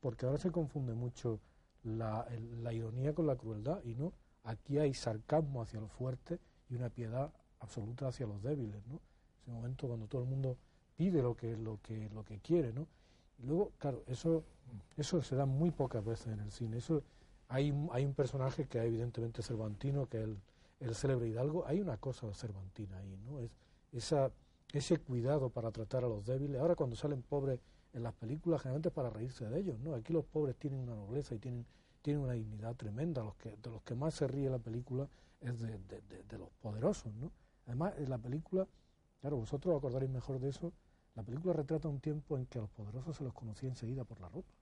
porque 0.01 0.27
ahora 0.27 0.38
se 0.38 0.51
confunde 0.51 0.93
mucho 0.93 1.39
la, 1.83 2.27
la 2.62 2.74
ironía 2.74 3.15
con 3.15 3.25
la 3.25 3.35
crueldad 3.38 3.83
y 3.83 3.95
no. 3.95 4.13
Aquí 4.43 4.77
hay 4.77 4.93
sarcasmo 4.93 5.63
hacia 5.63 5.79
los 5.79 5.91
fuertes 5.91 6.39
y 6.69 6.75
una 6.75 6.91
piedad 6.91 7.33
absoluta 7.59 8.07
hacia 8.07 8.27
los 8.27 8.43
débiles, 8.43 8.85
¿no? 8.85 9.01
Ese 9.41 9.50
momento 9.50 9.88
cuando 9.88 10.05
todo 10.05 10.21
el 10.21 10.29
mundo 10.29 10.57
pide 10.95 11.24
lo 11.24 11.35
que, 11.35 11.57
lo 11.57 11.81
que, 11.81 12.07
lo 12.12 12.24
que 12.24 12.38
quiere, 12.38 12.71
¿no? 12.71 12.85
Y 13.39 13.47
luego, 13.47 13.71
claro, 13.79 14.03
eso, 14.05 14.43
eso 14.95 15.24
se 15.24 15.35
da 15.35 15.47
muy 15.47 15.71
pocas 15.71 16.05
veces 16.05 16.27
en 16.27 16.41
el 16.41 16.51
cine. 16.51 16.77
Eso 16.77 17.01
hay, 17.47 17.73
hay 17.91 18.05
un 18.05 18.13
personaje 18.13 18.67
que 18.67 18.79
es 18.79 18.85
evidentemente 18.85 19.41
cervantino, 19.41 20.07
que 20.07 20.23
es 20.23 20.29
el, 20.79 20.95
célebre 20.95 21.29
Hidalgo. 21.29 21.65
Hay 21.67 21.79
una 21.79 21.97
cosa 21.97 22.33
cervantina 22.33 22.97
ahí, 22.97 23.17
¿no? 23.25 23.39
Es 23.39 23.51
esa, 23.91 24.31
ese 24.73 24.97
cuidado 24.97 25.49
para 25.49 25.71
tratar 25.71 26.03
a 26.03 26.07
los 26.07 26.25
débiles. 26.25 26.59
Ahora 26.59 26.75
cuando 26.75 26.95
salen 26.95 27.21
pobres 27.21 27.59
en 27.93 28.03
las 28.03 28.13
películas 28.13 28.61
generalmente 28.61 28.91
para 28.91 29.09
reírse 29.09 29.45
de 29.45 29.59
ellos, 29.59 29.79
¿no? 29.79 29.95
Aquí 29.95 30.11
los 30.11 30.25
pobres 30.25 30.55
tienen 30.57 30.79
una 30.79 30.95
nobleza 30.95 31.33
y 31.35 31.39
tienen, 31.39 31.65
tienen 32.01 32.23
una 32.23 32.33
dignidad 32.33 32.75
tremenda, 32.75 33.23
los 33.23 33.35
que, 33.35 33.55
de 33.55 33.69
los 33.69 33.81
que 33.83 33.95
más 33.95 34.13
se 34.13 34.27
ríe 34.27 34.49
la 34.49 34.59
película 34.59 35.07
es 35.39 35.59
de, 35.61 35.77
de, 35.77 36.37
los 36.37 36.49
poderosos, 36.61 37.13
¿no? 37.13 37.31
Además, 37.67 37.93
la 38.07 38.17
película, 38.17 38.67
claro, 39.21 39.37
vosotros 39.37 39.77
acordaréis 39.77 40.11
mejor 40.11 40.39
de 40.39 40.49
eso, 40.49 40.73
la 41.15 41.23
película 41.23 41.53
retrata 41.53 41.87
un 41.87 41.99
tiempo 41.99 42.37
en 42.37 42.45
que 42.45 42.57
a 42.57 42.61
los 42.61 42.69
poderosos 42.71 43.15
se 43.15 43.23
los 43.23 43.33
conocía 43.33 43.69
enseguida 43.69 44.03
por 44.03 44.19
la 44.19 44.27
ropa, 44.27 44.53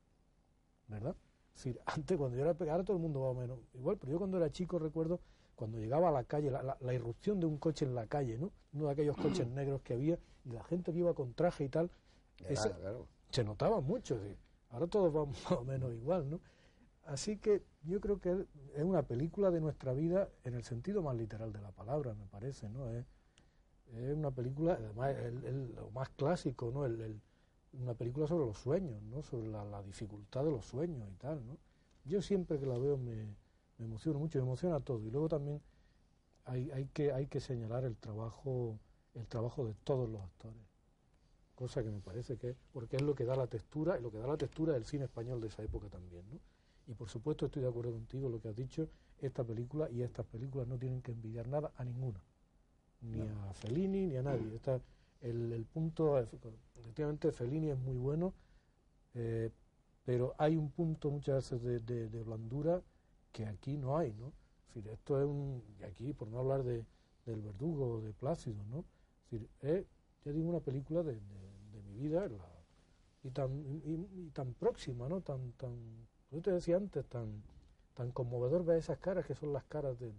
¿verdad? 0.87 1.15
Es 1.55 1.63
decir, 1.63 1.81
antes 1.85 2.17
cuando 2.17 2.35
yo 2.35 2.43
era 2.43 2.53
pequeño, 2.53 2.83
todo 2.83 2.97
el 2.97 3.03
mundo 3.03 3.21
va 3.21 3.29
o 3.29 3.33
menos 3.33 3.59
igual, 3.73 3.97
pero 3.97 4.11
yo 4.11 4.17
cuando 4.17 4.37
era 4.37 4.51
chico 4.51 4.79
recuerdo 4.79 5.19
cuando 5.55 5.77
llegaba 5.77 6.09
a 6.09 6.11
la 6.11 6.23
calle, 6.23 6.51
la, 6.51 6.93
irrupción 6.93 7.39
de 7.39 7.45
un 7.45 7.57
coche 7.57 7.85
en 7.85 7.95
la 7.95 8.07
calle, 8.07 8.37
¿no? 8.37 8.51
Uno 8.73 8.87
de 8.87 8.91
aquellos 8.91 9.15
coches 9.15 9.47
negros 9.47 9.81
que 9.81 9.93
había, 9.93 10.17
y 10.45 10.49
la 10.49 10.63
gente 10.63 10.91
que 10.91 10.99
iba 10.99 11.13
con 11.13 11.33
traje 11.33 11.65
y 11.65 11.69
tal, 11.69 11.91
se 13.29 13.43
notaba 13.43 13.81
mucho. 13.81 14.19
Ahora 14.69 14.87
todos 14.87 15.13
vamos 15.13 15.37
más 15.49 15.59
o 15.59 15.63
menos 15.63 15.93
igual, 15.93 16.29
¿no? 16.29 16.39
Así 17.05 17.37
que 17.37 17.63
yo 17.83 17.99
creo 17.99 18.19
que 18.19 18.45
es 18.75 18.83
una 18.83 19.03
película 19.03 19.51
de 19.51 19.59
nuestra 19.59 19.93
vida 19.93 20.29
en 20.43 20.53
el 20.53 20.63
sentido 20.63 21.01
más 21.01 21.15
literal 21.15 21.51
de 21.51 21.61
la 21.61 21.71
palabra, 21.71 22.13
me 22.13 22.25
parece, 22.27 22.69
¿no? 22.69 22.89
Es, 22.91 23.05
una 24.15 24.31
película, 24.31 24.73
además, 24.73 25.15
lo 25.75 25.91
más 25.91 26.09
clásico, 26.09 26.71
¿no? 26.73 26.85
El, 26.85 27.21
una 27.73 27.93
película 27.93 28.27
sobre 28.27 28.45
los 28.45 28.57
sueños, 28.57 29.01
¿no? 29.03 29.21
Sobre 29.23 29.47
la, 29.49 29.81
dificultad 29.83 30.43
de 30.43 30.51
los 30.51 30.65
sueños 30.65 31.09
y 31.09 31.15
tal, 31.15 31.45
¿no? 31.45 31.57
Yo 32.05 32.21
siempre 32.21 32.59
que 32.59 32.65
la 32.65 32.77
veo 32.77 32.97
me, 32.97 33.35
me 33.77 33.85
emociona 33.85 34.19
mucho, 34.19 34.39
me 34.39 34.45
emociona 34.45 34.79
todo. 34.79 35.05
Y 35.05 35.11
luego 35.11 35.29
también 35.29 35.61
hay, 36.45 36.69
hay, 36.71 36.85
que, 36.87 37.11
hay 37.11 37.27
que 37.27 37.39
señalar 37.39 37.85
el 37.85 37.97
trabajo, 37.97 38.79
el 39.13 39.27
trabajo 39.27 39.65
de 39.65 39.73
todos 39.83 40.09
los 40.09 40.21
actores. 40.21 40.61
Cosa 41.55 41.83
que 41.83 41.91
me 41.91 41.99
parece 41.99 42.37
que 42.37 42.55
porque 42.71 42.97
es 42.97 43.01
lo 43.01 43.15
que 43.15 43.25
da 43.25 43.35
la 43.35 43.47
textura, 43.47 43.97
y 43.97 44.01
lo 44.01 44.11
que 44.11 44.17
da 44.17 44.27
la 44.27 44.37
textura 44.37 44.73
del 44.73 44.85
cine 44.85 45.05
español 45.05 45.39
de 45.41 45.47
esa 45.47 45.63
época 45.63 45.89
también, 45.89 46.29
¿no? 46.29 46.39
Y 46.85 46.95
por 46.95 47.09
supuesto 47.09 47.45
estoy 47.45 47.61
de 47.61 47.69
acuerdo 47.69 47.91
contigo 47.91 48.27
lo 48.27 48.41
que 48.41 48.49
has 48.49 48.55
dicho, 48.55 48.89
esta 49.19 49.43
película 49.43 49.89
y 49.89 50.01
estas 50.01 50.25
películas 50.25 50.67
no 50.67 50.77
tienen 50.77 51.01
que 51.01 51.11
envidiar 51.11 51.47
nada 51.47 51.71
a 51.77 51.85
ninguna, 51.85 52.21
ni 53.01 53.21
a 53.21 53.53
Fellini 53.53 54.07
ni 54.07 54.17
a 54.17 54.23
nadie. 54.23 54.53
Esta, 54.53 54.81
el, 55.23 55.65
punto, 55.65 56.19
efectivamente 56.19 57.31
Fellini 57.31 57.69
es 57.69 57.77
muy 57.77 57.95
bueno, 57.95 58.33
eh, 59.13 59.49
pero 60.05 60.35
hay 60.37 60.57
un 60.57 60.69
punto 60.69 61.09
muchas 61.09 61.51
veces 61.51 61.85
de, 61.85 62.23
blandura 62.23 62.81
que 63.31 63.45
aquí 63.45 63.77
no 63.77 63.97
hay, 63.97 64.13
¿no? 64.13 64.33
Decir, 64.67 64.89
esto 64.89 65.19
es 65.19 65.25
un, 65.25 65.63
y 65.79 65.83
aquí 65.83 66.13
por 66.13 66.27
no 66.27 66.39
hablar 66.39 66.63
de, 66.63 66.85
del 67.25 67.41
verdugo, 67.41 68.01
de 68.01 68.11
Plácido, 68.13 68.63
¿no? 68.65 68.83
Es 69.25 69.31
decir, 69.31 69.49
es, 69.61 69.85
ya 70.25 70.31
digo, 70.31 70.49
una 70.49 70.59
película 70.59 71.03
de, 71.03 71.13
de, 71.13 71.81
mi 71.83 71.95
vida 71.95 72.27
y, 73.23 73.29
tan, 73.29 73.63
y, 73.65 74.29
tan 74.31 74.53
próxima, 74.55 75.07
¿no? 75.07 75.21
Tan, 75.21 75.53
tan, 75.53 75.73
yo 76.31 76.41
te 76.41 76.51
decía 76.51 76.75
antes, 76.77 77.05
tan, 77.05 77.43
tan 77.93 78.11
conmovedor 78.11 78.65
ver 78.65 78.77
esas 78.77 78.97
caras 78.97 79.25
que 79.25 79.35
son 79.35 79.53
las 79.53 79.63
caras 79.65 79.97
de, 79.99 80.11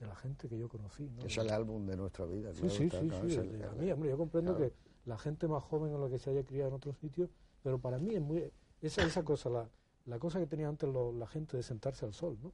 la 0.00 0.14
gente 0.16 0.48
que 0.48 0.58
yo 0.58 0.68
conocí. 0.68 1.08
¿no? 1.08 1.24
Es 1.24 1.36
el 1.38 1.50
álbum 1.50 1.86
de 1.86 1.96
nuestra 1.96 2.26
vida. 2.26 2.52
Sí, 2.52 2.68
sí, 2.68 2.90
sí, 2.90 3.10
sí, 3.28 3.38
mí, 3.78 3.90
hombre, 3.90 4.10
yo 4.10 4.18
comprendo 4.18 4.56
que 4.56 4.72
la 5.04 5.18
gente 5.18 5.48
más 5.48 5.62
joven 5.62 5.92
o 5.94 5.98
la 5.98 6.08
que 6.08 6.18
se 6.18 6.30
haya 6.30 6.44
criado 6.44 6.68
en 6.68 6.74
otros 6.74 6.98
sitios, 6.98 7.30
pero 7.62 7.78
para 7.78 7.98
mí 7.98 8.14
es 8.14 8.20
muy, 8.20 8.50
esa, 8.80 9.02
esa 9.02 9.22
cosa, 9.22 9.50
la, 9.50 9.68
la 10.06 10.18
cosa 10.18 10.38
que 10.38 10.46
tenía 10.46 10.68
antes 10.68 10.88
la 10.92 11.26
gente 11.26 11.56
de 11.56 11.62
sentarse 11.62 12.04
al 12.04 12.12
sol, 12.12 12.38
¿no? 12.42 12.52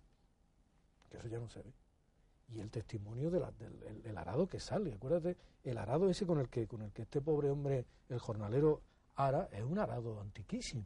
Que 1.10 1.18
eso 1.18 1.28
ya 1.28 1.38
no 1.38 1.48
se 1.48 1.62
ve. 1.62 1.72
Y 2.52 2.60
el 2.60 2.70
testimonio 2.70 3.30
del 3.30 3.44
el, 4.04 4.18
arado 4.18 4.48
que 4.48 4.58
sale, 4.58 4.92
acuérdate, 4.92 5.36
el 5.62 5.78
arado 5.78 6.08
ese 6.08 6.26
con 6.26 6.38
el 6.38 6.48
que 6.48 6.66
con 6.66 6.82
el 6.82 6.92
que 6.92 7.02
este 7.02 7.20
pobre 7.20 7.50
hombre, 7.50 7.86
el 8.08 8.18
jornalero 8.18 8.82
ara, 9.14 9.48
es 9.52 9.62
un 9.62 9.78
arado 9.78 10.20
antiquísimo. 10.20 10.84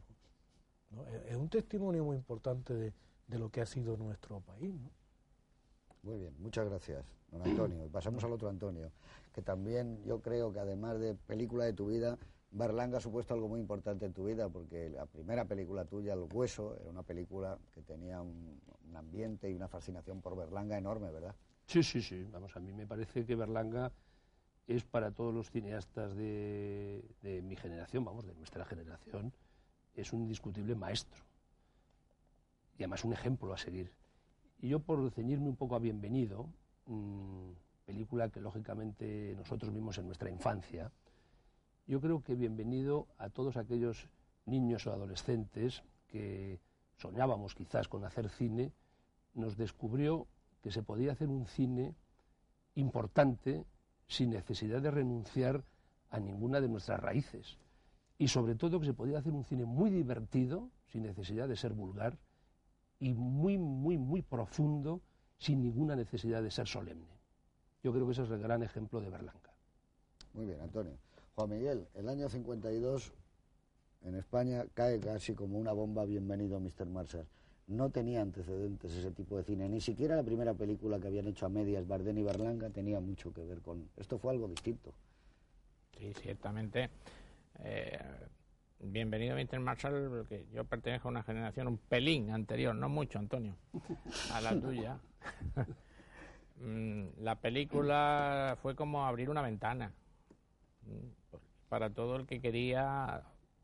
¿no? 0.91 1.05
Es, 1.07 1.35
un 1.35 1.49
testimonio 1.49 2.03
muy 2.03 2.17
importante 2.17 2.73
de, 2.73 2.93
de, 3.27 3.39
lo 3.39 3.49
que 3.49 3.61
ha 3.61 3.65
sido 3.65 3.97
nuestro 3.97 4.41
país, 4.41 4.75
¿no? 4.75 4.91
Muy 6.05 6.19
bien, 6.19 6.35
muchas 6.37 6.69
gracias, 6.69 7.03
don 7.31 7.41
Antonio. 7.41 7.89
Pasamos 7.91 8.23
al 8.23 8.31
otro 8.31 8.47
Antonio, 8.47 8.91
que 9.33 9.41
también 9.41 10.03
yo 10.03 10.21
creo 10.21 10.53
que 10.53 10.59
además 10.59 10.99
de 10.99 11.15
película 11.15 11.65
de 11.65 11.73
tu 11.73 11.87
vida, 11.87 12.15
Berlanga 12.51 12.99
ha 12.99 13.01
supuesto 13.01 13.33
algo 13.33 13.47
muy 13.47 13.59
importante 13.59 14.05
en 14.05 14.13
tu 14.13 14.25
vida, 14.25 14.47
porque 14.47 14.91
la 14.91 15.07
primera 15.07 15.45
película 15.45 15.83
tuya, 15.83 16.13
El 16.13 16.27
Hueso, 16.31 16.77
era 16.79 16.91
una 16.91 17.01
película 17.01 17.57
que 17.73 17.81
tenía 17.81 18.21
un, 18.21 18.61
ambiente 18.93 19.49
y 19.49 19.55
una 19.55 19.67
fascinación 19.67 20.21
por 20.21 20.37
Berlanga 20.37 20.77
enorme, 20.77 21.11
¿verdad? 21.11 21.35
Sí, 21.65 21.81
sí, 21.81 22.01
sí. 22.01 22.23
Vamos, 22.31 22.55
a 22.55 22.59
mí 22.59 22.71
me 22.71 22.85
parece 22.85 23.25
que 23.25 23.35
Berlanga 23.35 23.91
es 24.67 24.85
para 24.85 25.11
todos 25.11 25.33
los 25.33 25.49
cineastas 25.49 26.15
de, 26.15 27.03
mi 27.43 27.55
generación, 27.55 28.05
vamos, 28.05 28.27
de 28.27 28.35
nuestra 28.35 28.63
generación, 28.63 29.33
es 29.95 30.13
un 30.13 30.21
indiscutible 30.21 30.75
maestro. 30.75 31.25
Y 32.77 32.83
además 32.83 33.03
un 33.03 33.13
ejemplo 33.13 33.51
a 33.51 33.57
seguir. 33.57 33.91
Y 34.65 34.69
yo, 34.69 34.79
por 34.79 35.11
ceñirme 35.11 35.47
un 35.47 35.55
poco 35.55 35.75
a 35.75 35.79
Bienvenido, 35.79 36.49
mm, 36.87 37.51
película 37.85 38.29
que 38.29 38.41
lógicamente 38.41 39.35
nosotros 39.37 39.71
vimos 39.71 39.99
en 39.99 40.07
nuestra 40.07 40.27
infancia, 40.31 40.91
yo 41.85 42.01
creo 42.01 42.23
que 42.23 42.33
bienvenido 42.33 43.05
a 43.19 43.29
todos 43.29 43.57
aquellos 43.57 44.09
niños 44.47 44.87
o 44.87 44.91
adolescentes 44.91 45.83
que 46.07 46.59
soñábamos 46.97 47.53
quizás 47.53 47.87
con 47.87 48.05
hacer 48.05 48.27
cine, 48.27 48.71
nos 49.35 49.55
descubrió 49.55 50.25
que 50.63 50.71
se 50.71 50.81
podía 50.81 51.11
hacer 51.11 51.29
un 51.29 51.45
cine 51.45 51.93
importante 52.73 53.67
sin 54.07 54.31
necesidad 54.31 54.81
de 54.81 54.89
renunciar 54.89 55.63
a 56.09 56.19
ninguna 56.19 56.59
de 56.59 56.69
nuestras 56.69 56.99
raíces. 56.99 57.59
Y 58.17 58.29
sobre 58.29 58.55
todo 58.55 58.79
que 58.79 58.87
se 58.87 58.95
podía 58.95 59.19
hacer 59.19 59.33
un 59.33 59.43
cine 59.43 59.65
muy 59.65 59.91
divertido, 59.91 60.71
sin 60.87 61.03
necesidad 61.03 61.47
de 61.47 61.55
ser 61.55 61.73
vulgar, 61.73 62.17
y 62.99 63.13
muy, 63.13 63.57
muy, 63.57 63.97
muy 63.97 64.21
profundo, 64.21 65.01
sin 65.37 65.61
ninguna 65.61 65.95
necesidad 65.95 66.41
de 66.41 66.51
ser 66.51 66.67
solemne. 66.67 67.19
Yo 67.83 67.91
creo 67.91 68.05
que 68.05 68.13
ese 68.13 68.23
es 68.23 68.31
el 68.31 68.39
gran 68.39 68.63
ejemplo 68.63 69.01
de 69.01 69.09
Berlanga. 69.09 69.53
Muy 70.33 70.45
bien, 70.45 70.59
Antonio. 70.61 70.97
Juan 71.35 71.49
Miguel, 71.49 71.87
el 71.93 72.09
año 72.09 72.29
52 72.29 73.13
en 74.03 74.15
España 74.15 74.65
cae 74.73 74.99
casi 74.99 75.33
como 75.33 75.57
una 75.57 75.73
bomba 75.73 76.05
Bienvenido 76.05 76.59
Mr. 76.59 76.87
Marshall. 76.87 77.27
No 77.67 77.89
tenía 77.89 78.21
antecedentes 78.21 78.93
ese 78.93 79.11
tipo 79.11 79.37
de 79.37 79.43
cine, 79.43 79.67
ni 79.67 79.81
siquiera 79.81 80.15
la 80.15 80.23
primera 80.23 80.53
película 80.53 80.99
que 80.99 81.07
habían 81.07 81.27
hecho 81.27 81.47
a 81.47 81.49
medias 81.49 81.87
Bardén 81.87 82.17
y 82.19 82.23
Berlanga 82.23 82.69
tenía 82.69 82.99
mucho 82.99 83.33
que 83.33 83.43
ver 83.43 83.61
con... 83.61 83.89
Esto 83.97 84.19
fue 84.19 84.33
algo 84.33 84.47
distinto. 84.47 84.93
Sí, 85.97 86.13
ciertamente. 86.13 86.89
Eh, 87.59 87.99
bienvenido 88.91 89.35
Mr. 89.35 89.59
Marshall, 89.59 90.09
porque 90.09 90.45
yo 90.53 90.63
pertenezco 90.65 91.07
a 91.07 91.11
una 91.11 91.23
generación 91.23 91.67
un 91.67 91.77
pelín 91.77 92.31
anterior, 92.31 92.75
no 92.75 92.89
mucho, 92.89 93.19
Antonio, 93.19 93.55
a 94.31 94.41
la 94.41 94.59
tuya. 94.59 94.97
Mm, 96.57 97.07
la 97.19 97.35
película 97.35 98.57
fue 98.61 98.77
como 98.77 99.05
abrir 99.05 99.29
una 99.29 99.41
ventana 99.41 99.91
para 101.67 101.89
todo 101.89 102.15
el 102.15 102.25
que 102.27 102.39
quería 102.39 103.23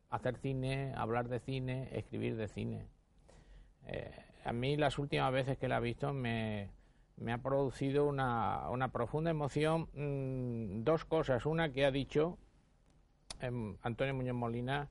hacer 0.10 0.36
cine, 0.36 0.94
hablar 0.98 1.30
de 1.30 1.40
cine, 1.40 1.88
escribir 1.94 2.36
de 2.36 2.50
cine. 2.50 2.88
Eh, 3.88 4.12
a 4.44 4.52
mí 4.52 4.76
las 4.76 5.00
últimas 5.00 5.32
veces 5.32 5.58
que 5.58 5.70
la 5.70 5.78
he 5.78 5.82
visto 5.82 6.12
me, 6.12 6.70
ha 7.32 7.38
producido 7.38 8.08
una, 8.08 8.90
profunda 8.92 9.32
emoción 9.32 9.88
mm, 9.94 10.84
dos 10.84 11.06
cosas. 11.06 11.46
Una 11.46 11.72
que 11.72 11.86
ha 11.86 11.92
dicho 11.92 12.38
em, 13.40 13.78
Antonio 13.84 14.14
Muñoz 14.14 14.36
Molina, 14.36 14.90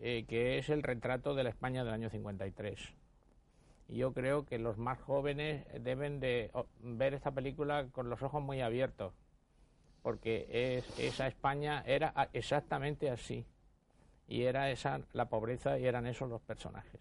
eh, 0.00 0.24
que 0.28 0.58
es 0.58 0.68
el 0.68 0.82
retrato 0.82 1.34
de 1.34 1.44
la 1.44 1.50
España 1.50 1.84
del 1.84 1.94
año 1.94 2.10
53. 2.10 2.94
Y 3.88 3.96
yo 3.96 4.12
creo 4.12 4.46
que 4.46 4.58
los 4.58 4.78
más 4.78 5.00
jóvenes 5.00 5.66
deben 5.82 6.20
de 6.20 6.50
ver 6.80 7.14
esta 7.14 7.32
película 7.32 7.88
con 7.92 8.08
los 8.08 8.22
ojos 8.22 8.42
muy 8.42 8.60
abiertos 8.60 9.12
porque 10.02 10.46
es, 10.78 10.98
esa 10.98 11.26
España 11.26 11.82
era 11.86 12.30
exactamente 12.32 13.10
así. 13.10 13.46
Y 14.26 14.44
era 14.44 14.70
esa 14.70 15.00
la 15.12 15.28
pobreza 15.28 15.78
y 15.78 15.86
eran 15.86 16.06
esos 16.06 16.28
los 16.28 16.40
personajes. 16.40 17.00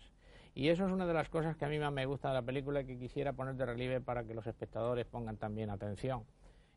Y 0.56 0.70
eso 0.70 0.86
es 0.86 0.92
una 0.92 1.06
de 1.06 1.14
las 1.14 1.30
cosas 1.30 1.56
que 1.56 1.66
a 1.66 1.70
mí 1.70 1.78
más 1.78 1.94
me 1.94 2.06
gusta 2.06 2.30
de 2.30 2.34
la 2.34 2.42
película 2.42 2.84
que 2.84 2.98
quisiera 2.98 3.34
poner 3.34 3.56
de 3.56 3.66
relieve 3.66 4.02
para 4.02 4.24
que 4.24 4.34
los 4.34 4.48
espectadores 4.48 5.06
pongan 5.06 5.38
también 5.38 5.70
atención. 5.70 6.24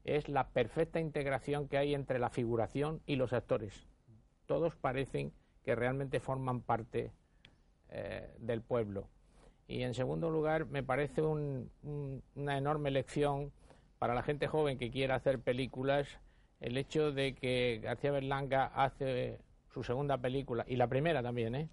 Es 0.05 0.29
la 0.29 0.49
perfecta 0.51 1.01
integración 1.01 1.69
que 1.69 1.79
hay 1.79 1.95
entre 1.95 2.19
la 2.19 2.29
figuración 2.29 3.01
y 3.07 3.17
los 3.17 3.33
actores. 3.33 3.87
Todos 4.47 4.77
parecen 4.77 5.33
que 5.65 5.75
realmente 5.75 6.21
forman 6.21 6.61
parte 6.61 7.13
eh, 7.89 8.35
del 8.39 8.63
pueblo. 8.63 9.09
Y 9.69 9.83
en 9.83 9.95
segundo 9.95 10.31
lugar, 10.31 10.67
me 10.67 10.83
parece 10.83 11.23
una 11.23 12.59
enorme 12.59 12.91
lección 12.91 13.53
para 13.99 14.15
la 14.15 14.23
gente 14.23 14.49
joven 14.49 14.79
que 14.79 14.91
quiera 14.91 15.15
hacer 15.15 15.39
películas, 15.41 16.09
el 16.61 16.77
hecho 16.77 17.13
de 17.13 17.35
que 17.35 17.81
García 17.83 18.11
Berlanga 18.11 18.67
hace 18.67 19.39
su 19.73 19.83
segunda 19.83 20.19
película, 20.19 20.65
y 20.69 20.77
la 20.77 20.89
primera 20.89 21.23
también, 21.23 21.55
¿eh? 21.55 21.69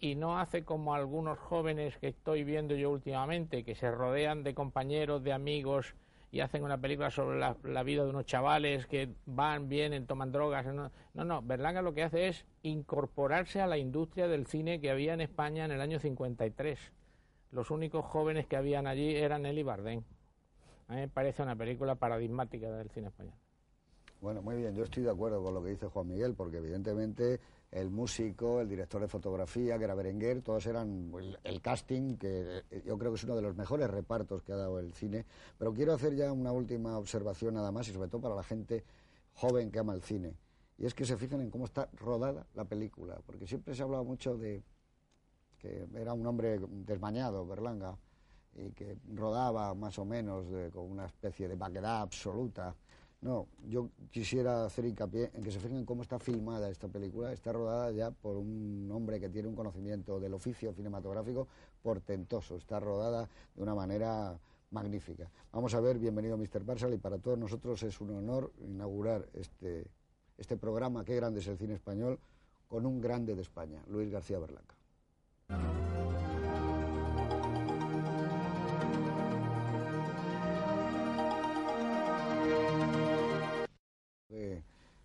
y 0.00 0.14
no 0.14 0.38
hace 0.38 0.64
como 0.64 0.94
algunos 0.94 1.38
jóvenes 1.38 1.96
que 1.98 2.08
estoy 2.08 2.42
viendo 2.42 2.74
yo 2.74 2.90
últimamente, 2.90 3.64
que 3.64 3.74
se 3.74 3.90
rodean 3.90 4.42
de 4.42 4.54
compañeros, 4.54 5.22
de 5.22 5.32
amigos 5.32 5.94
y 6.32 6.40
hacen 6.40 6.62
una 6.62 6.78
película 6.78 7.10
sobre 7.10 7.38
la, 7.38 7.82
vida 7.82 8.04
de 8.04 8.10
unos 8.10 8.24
chavales 8.24 8.86
que 8.86 9.14
van, 9.26 9.68
vienen, 9.68 10.06
toman 10.06 10.30
drogas. 10.30 10.66
No, 10.66 10.90
no, 11.14 11.42
Berlanga 11.42 11.82
lo 11.82 11.92
que 11.92 12.04
hace 12.04 12.28
es 12.28 12.46
incorporarse 12.62 13.60
a 13.60 13.66
la 13.66 13.78
industria 13.78 14.28
del 14.28 14.46
cine 14.46 14.80
que 14.80 14.90
había 14.90 15.14
en 15.14 15.20
España 15.20 15.64
en 15.64 15.72
el 15.72 15.80
año 15.80 15.98
53. 15.98 16.92
Los 17.50 17.70
únicos 17.72 18.04
jóvenes 18.04 18.46
que 18.46 18.56
habían 18.56 18.86
allí 18.86 19.16
eran 19.16 19.44
él 19.44 19.58
y 19.58 19.64
Bardem. 19.64 20.02
Me 20.88 21.08
parece 21.08 21.42
una 21.42 21.56
película 21.56 21.96
paradigmática 21.96 22.70
del 22.70 22.90
cine 22.90 23.08
español. 23.08 23.34
Bueno, 24.20 24.42
muy 24.42 24.56
bien, 24.56 24.74
yo 24.74 24.84
estoy 24.84 25.02
de 25.02 25.10
acuerdo 25.10 25.42
con 25.42 25.54
lo 25.54 25.62
que 25.62 25.70
dice 25.70 25.86
Juan 25.86 26.06
Miguel, 26.06 26.34
porque 26.34 26.58
evidentemente 26.58 27.40
el 27.70 27.88
músico, 27.88 28.60
el 28.60 28.68
director 28.68 29.00
de 29.00 29.08
fotografía, 29.08 29.78
que 29.78 29.84
era 29.84 29.94
Berenguer, 29.94 30.42
todos 30.42 30.66
eran 30.66 31.10
el, 31.42 31.62
casting, 31.62 32.18
que 32.18 32.62
eh, 32.70 32.82
yo 32.84 32.98
creo 32.98 33.12
que 33.12 33.16
es 33.16 33.24
uno 33.24 33.34
de 33.34 33.40
los 33.40 33.56
mejores 33.56 33.88
repartos 33.88 34.42
que 34.42 34.52
ha 34.52 34.56
dado 34.56 34.78
el 34.78 34.92
cine. 34.92 35.24
Pero 35.56 35.72
quiero 35.72 35.94
hacer 35.94 36.14
ya 36.16 36.30
una 36.32 36.52
última 36.52 36.98
observación 36.98 37.54
nada 37.54 37.72
más, 37.72 37.88
y 37.88 37.92
sobre 37.92 38.08
todo 38.08 38.20
para 38.20 38.34
la 38.34 38.42
gente 38.42 38.84
joven 39.32 39.70
que 39.70 39.78
ama 39.78 39.94
el 39.94 40.02
cine. 40.02 40.34
Y 40.76 40.84
es 40.84 40.92
que 40.92 41.06
se 41.06 41.16
fijen 41.16 41.40
en 41.40 41.50
cómo 41.50 41.64
está 41.64 41.88
rodada 41.94 42.46
la 42.54 42.66
película, 42.66 43.18
porque 43.24 43.46
siempre 43.46 43.74
se 43.74 43.80
ha 43.80 43.86
hablado 43.86 44.04
mucho 44.04 44.36
de 44.36 44.62
que 45.56 45.86
era 45.94 46.12
un 46.12 46.26
hombre 46.26 46.58
desmañado, 46.58 47.46
Berlanga, 47.46 47.96
y 48.54 48.70
que 48.72 48.98
rodaba 49.14 49.72
más 49.74 49.98
o 49.98 50.04
menos 50.04 50.44
con 50.72 50.90
una 50.90 51.06
especie 51.06 51.48
de 51.48 51.54
vaquedad 51.54 52.02
absoluta 52.02 52.74
no, 53.22 53.48
yo 53.68 53.90
quisiera 54.10 54.64
hacer 54.64 54.86
hincapié 54.86 55.30
en 55.34 55.42
que 55.42 55.50
se 55.50 55.58
fijen 55.58 55.84
cómo 55.84 56.02
está 56.02 56.18
filmada 56.18 56.70
esta 56.70 56.88
película. 56.88 57.32
Está 57.32 57.52
rodada 57.52 57.90
ya 57.92 58.10
por 58.10 58.36
un 58.36 58.88
hombre 58.92 59.20
que 59.20 59.28
tiene 59.28 59.48
un 59.48 59.54
conocimiento 59.54 60.18
del 60.18 60.32
oficio 60.32 60.72
cinematográfico 60.72 61.46
portentoso. 61.82 62.56
Está 62.56 62.80
rodada 62.80 63.28
de 63.54 63.62
una 63.62 63.74
manera 63.74 64.38
magnífica. 64.70 65.30
Vamos 65.52 65.74
a 65.74 65.80
ver, 65.80 65.98
bienvenido 65.98 66.38
Mr. 66.38 66.64
Parsal 66.64 66.94
y 66.94 66.98
para 66.98 67.18
todos 67.18 67.38
nosotros 67.38 67.82
es 67.82 68.00
un 68.00 68.16
honor 68.16 68.52
inaugurar 68.60 69.28
este, 69.34 69.86
este 70.38 70.56
programa, 70.56 71.04
Qué 71.04 71.14
grande 71.16 71.40
es 71.40 71.46
el 71.48 71.58
cine 71.58 71.74
español, 71.74 72.18
con 72.68 72.86
un 72.86 73.00
grande 73.00 73.34
de 73.34 73.42
España, 73.42 73.82
Luis 73.88 74.10
García 74.10 74.38
Berlaca. 74.38 74.76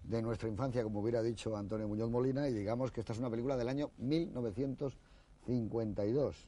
De 0.08 0.22
nuestra 0.22 0.48
infancia, 0.48 0.84
como 0.84 1.00
hubiera 1.00 1.24
dicho 1.24 1.58
Antonio 1.58 1.88
Muñoz 1.88 2.10
Molina, 2.10 2.48
y 2.48 2.54
digamos 2.54 2.92
que 2.92 3.00
esta 3.02 3.14
es 3.14 3.20
una 3.20 3.30
película 3.30 3.56
del 3.58 3.70
año 3.70 3.92
1952. 3.98 6.48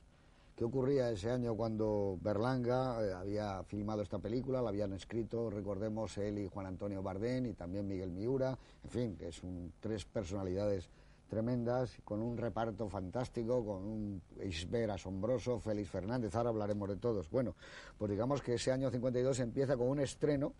¿Qué 0.55 0.65
ocurría 0.65 1.11
ese 1.11 1.29
año 1.29 1.55
cuando 1.55 2.17
Berlanga 2.19 2.99
eh, 3.03 3.13
había 3.13 3.61
filmado 3.63 4.01
esta 4.01 4.17
película? 4.17 4.59
La 4.61 4.69
habían 4.69 4.93
escrito, 4.93 5.51
recordemos, 5.51 6.17
él 6.17 6.39
y 6.39 6.47
Juan 6.47 6.65
Antonio 6.65 7.03
Bardén 7.03 7.45
y 7.45 7.53
también 7.53 7.87
Miguel 7.87 8.09
Miura, 8.11 8.57
en 8.83 8.89
fin, 8.89 9.15
que 9.15 9.31
son 9.31 9.71
tres 9.79 10.03
personalidades 10.05 10.89
tremendas, 11.27 11.97
con 12.03 12.21
un 12.21 12.37
reparto 12.37 12.89
fantástico, 12.89 13.63
con 13.63 13.83
un 13.83 14.21
Isber 14.43 14.89
asombroso, 14.89 15.59
Félix 15.59 15.89
Fernández, 15.89 16.33
ahora 16.35 16.49
hablaremos 16.49 16.89
de 16.89 16.95
todos. 16.95 17.29
Bueno, 17.29 17.53
pues 17.97 18.09
digamos 18.09 18.41
que 18.41 18.55
ese 18.55 18.71
año 18.71 18.89
52 18.89 19.39
empieza 19.39 19.77
con 19.77 19.89
un 19.89 19.99
estreno 19.99 20.53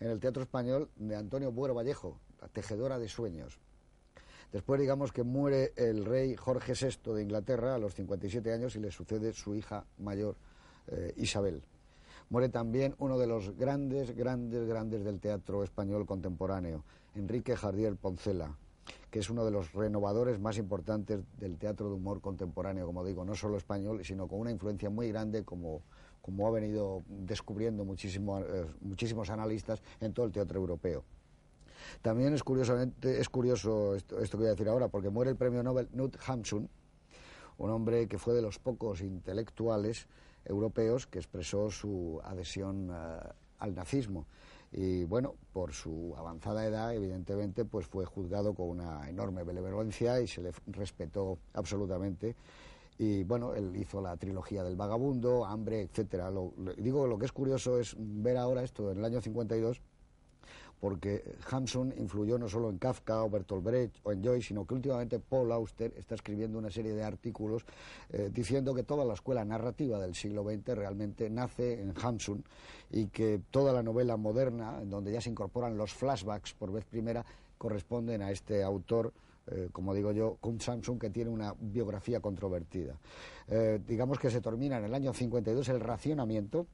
en 0.00 0.10
el 0.10 0.18
Teatro 0.18 0.42
Español 0.42 0.90
de 0.96 1.16
Antonio 1.16 1.52
Buero 1.52 1.74
Vallejo, 1.74 2.18
tejedora 2.52 2.98
de 2.98 3.08
sueños. 3.08 3.58
Después 4.52 4.80
digamos 4.80 5.12
que 5.12 5.22
muere 5.22 5.72
el 5.76 6.04
rey 6.04 6.36
Jorge 6.36 6.72
VI 6.72 7.12
de 7.14 7.22
Inglaterra 7.22 7.74
a 7.74 7.78
los 7.78 7.94
57 7.94 8.52
años 8.52 8.76
y 8.76 8.80
le 8.80 8.90
sucede 8.90 9.32
su 9.32 9.54
hija 9.54 9.84
mayor, 9.98 10.36
eh, 10.88 11.12
Isabel. 11.16 11.62
Muere 12.28 12.48
también 12.48 12.94
uno 12.98 13.18
de 13.18 13.26
los 13.26 13.56
grandes, 13.56 14.16
grandes, 14.16 14.66
grandes 14.66 15.04
del 15.04 15.20
teatro 15.20 15.62
español 15.62 16.06
contemporáneo, 16.06 16.84
Enrique 17.14 17.56
Jardier 17.56 17.96
Poncela, 17.96 18.56
que 19.10 19.20
es 19.20 19.30
uno 19.30 19.44
de 19.44 19.50
los 19.50 19.72
renovadores 19.72 20.40
más 20.40 20.58
importantes 20.58 21.20
del 21.38 21.56
teatro 21.56 21.88
de 21.88 21.94
humor 21.94 22.20
contemporáneo, 22.20 22.86
como 22.86 23.04
digo, 23.04 23.24
no 23.24 23.34
solo 23.34 23.56
español, 23.56 24.04
sino 24.04 24.26
con 24.26 24.40
una 24.40 24.50
influencia 24.50 24.90
muy 24.90 25.08
grande 25.08 25.44
como, 25.44 25.82
como 26.20 26.48
ha 26.48 26.50
venido 26.50 27.02
descubriendo 27.08 27.84
eh, 27.84 28.66
muchísimos 28.80 29.30
analistas 29.30 29.80
en 30.00 30.12
todo 30.12 30.26
el 30.26 30.32
teatro 30.32 30.58
europeo. 30.58 31.04
También 32.02 32.34
es, 32.34 32.42
curiosamente, 32.42 33.20
es 33.20 33.28
curioso 33.28 33.94
esto, 33.94 34.16
que 34.16 34.36
voy 34.36 34.46
a 34.46 34.50
decir 34.50 34.68
ahora, 34.68 34.88
porque 34.88 35.10
muere 35.10 35.30
el 35.30 35.36
premio 35.36 35.62
Nobel 35.62 35.88
Knut 35.88 36.16
Hamsun, 36.26 36.68
un 37.58 37.70
hombre 37.70 38.06
que 38.08 38.18
fue 38.18 38.34
de 38.34 38.42
los 38.42 38.58
pocos 38.58 39.00
intelectuales 39.00 40.06
europeos 40.44 41.06
que 41.06 41.18
expresó 41.18 41.70
su 41.70 42.20
adhesión 42.24 42.90
eh, 42.92 43.18
al 43.58 43.74
nazismo. 43.74 44.26
Y 44.72 45.04
bueno, 45.04 45.34
por 45.52 45.72
su 45.72 46.14
avanzada 46.16 46.66
edad, 46.66 46.94
evidentemente, 46.94 47.64
pues 47.64 47.86
fue 47.86 48.04
juzgado 48.04 48.54
con 48.54 48.68
una 48.68 49.08
enorme 49.08 49.42
benevolencia 49.44 50.20
y 50.20 50.26
se 50.26 50.42
le 50.42 50.52
respetó 50.66 51.38
absolutamente 51.54 52.36
y 52.98 53.24
bueno, 53.24 53.54
él 53.54 53.76
hizo 53.76 54.00
la 54.00 54.16
trilogía 54.16 54.64
del 54.64 54.76
vagabundo, 54.76 55.44
Hambre, 55.44 55.82
etcétera. 55.82 56.30
Lo, 56.30 56.52
digo, 56.78 57.06
lo 57.06 57.18
que 57.18 57.26
es 57.26 57.32
curioso 57.32 57.78
es 57.78 57.94
ver 57.98 58.36
ahora 58.36 58.62
esto 58.62 58.90
en 58.90 58.98
el 58.98 59.04
año 59.04 59.20
52 59.20 59.82
porque 60.80 61.22
Hamsun 61.50 61.94
influyó 61.96 62.38
no 62.38 62.48
solo 62.48 62.70
en 62.70 62.78
Kafka 62.78 63.22
o 63.22 63.30
Bertolt 63.30 63.64
Brecht 63.64 63.96
o 64.04 64.12
en 64.12 64.22
Joyce, 64.22 64.48
sino 64.48 64.66
que 64.66 64.74
últimamente 64.74 65.18
Paul 65.18 65.52
Auster 65.52 65.92
está 65.96 66.14
escribiendo 66.14 66.58
una 66.58 66.70
serie 66.70 66.92
de 66.92 67.02
artículos 67.02 67.64
eh, 68.10 68.30
diciendo 68.32 68.74
que 68.74 68.82
toda 68.82 69.04
la 69.04 69.14
escuela 69.14 69.44
narrativa 69.44 69.98
del 69.98 70.14
siglo 70.14 70.44
XX 70.44 70.76
realmente 70.76 71.30
nace 71.30 71.80
en 71.80 71.94
Hamsun 72.00 72.44
y 72.90 73.06
que 73.06 73.40
toda 73.50 73.72
la 73.72 73.82
novela 73.82 74.16
moderna, 74.16 74.80
en 74.82 74.90
donde 74.90 75.12
ya 75.12 75.20
se 75.20 75.30
incorporan 75.30 75.76
los 75.76 75.94
flashbacks 75.94 76.54
por 76.54 76.72
vez 76.72 76.84
primera, 76.84 77.24
corresponden 77.58 78.22
a 78.22 78.30
este 78.30 78.62
autor 78.62 79.12
eh, 79.48 79.68
como 79.70 79.94
digo 79.94 80.10
yo, 80.10 80.38
con 80.40 80.60
Samsung 80.60 80.98
que 80.98 81.10
tiene 81.10 81.30
una 81.30 81.54
biografía 81.58 82.20
controvertida. 82.20 82.96
Eh, 83.46 83.80
digamos 83.86 84.18
que 84.18 84.30
se 84.30 84.40
termina 84.40 84.78
en 84.78 84.84
el 84.84 84.94
año 84.94 85.12
52 85.12 85.68
el 85.68 85.80
racionamiento, 85.80 86.66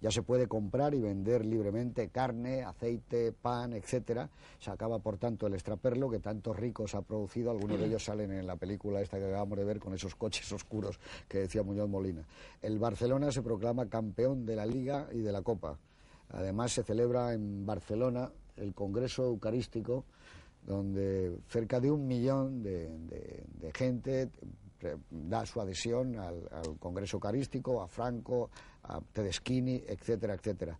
ya 0.00 0.10
se 0.10 0.22
puede 0.22 0.46
comprar 0.46 0.94
y 0.94 1.00
vender 1.00 1.44
libremente 1.44 2.08
carne, 2.08 2.62
aceite, 2.62 3.32
pan, 3.32 3.72
etcétera. 3.72 4.30
Se 4.58 4.70
acaba, 4.70 4.98
por 4.98 5.18
tanto, 5.18 5.46
el 5.46 5.54
extraperlo 5.54 6.10
que 6.10 6.18
tantos 6.18 6.56
ricos 6.56 6.94
ha 6.94 7.02
producido. 7.02 7.50
Algunos 7.50 7.78
de 7.78 7.86
ellos 7.86 8.04
salen 8.04 8.32
en 8.32 8.46
la 8.46 8.56
película 8.56 9.00
esta 9.00 9.18
que 9.18 9.26
acabamos 9.26 9.58
de 9.58 9.64
ver 9.64 9.78
con 9.78 9.94
esos 9.94 10.14
coches 10.14 10.50
oscuros 10.52 10.98
que 11.28 11.38
decía 11.38 11.62
Muñoz 11.62 11.88
Molina. 11.88 12.24
El 12.62 12.78
Barcelona 12.78 13.30
se 13.32 13.42
proclama 13.42 13.88
campeón 13.88 14.46
de 14.46 14.56
la 14.56 14.66
Liga 14.66 15.08
y 15.12 15.20
de 15.20 15.32
la 15.32 15.42
Copa. 15.42 15.78
Además, 16.30 16.72
se 16.72 16.82
celebra 16.82 17.34
en 17.34 17.66
Barcelona 17.66 18.30
el 18.56 18.74
Congreso 18.74 19.24
Eucarístico 19.24 20.04
donde 20.66 21.38
cerca 21.48 21.80
de 21.80 21.90
un 21.90 22.06
millón 22.06 22.62
de, 22.62 22.88
gente 23.74 24.30
da 25.10 25.46
su 25.46 25.60
adhesión 25.60 26.16
al, 26.16 26.48
Congreso 26.78 27.16
Eucarístico, 27.16 27.82
a 27.82 27.88
Franco, 27.88 28.50
a 28.84 29.00
Tedeschini, 29.00 29.82
etcétera, 29.86 30.34
etcétera. 30.34 30.78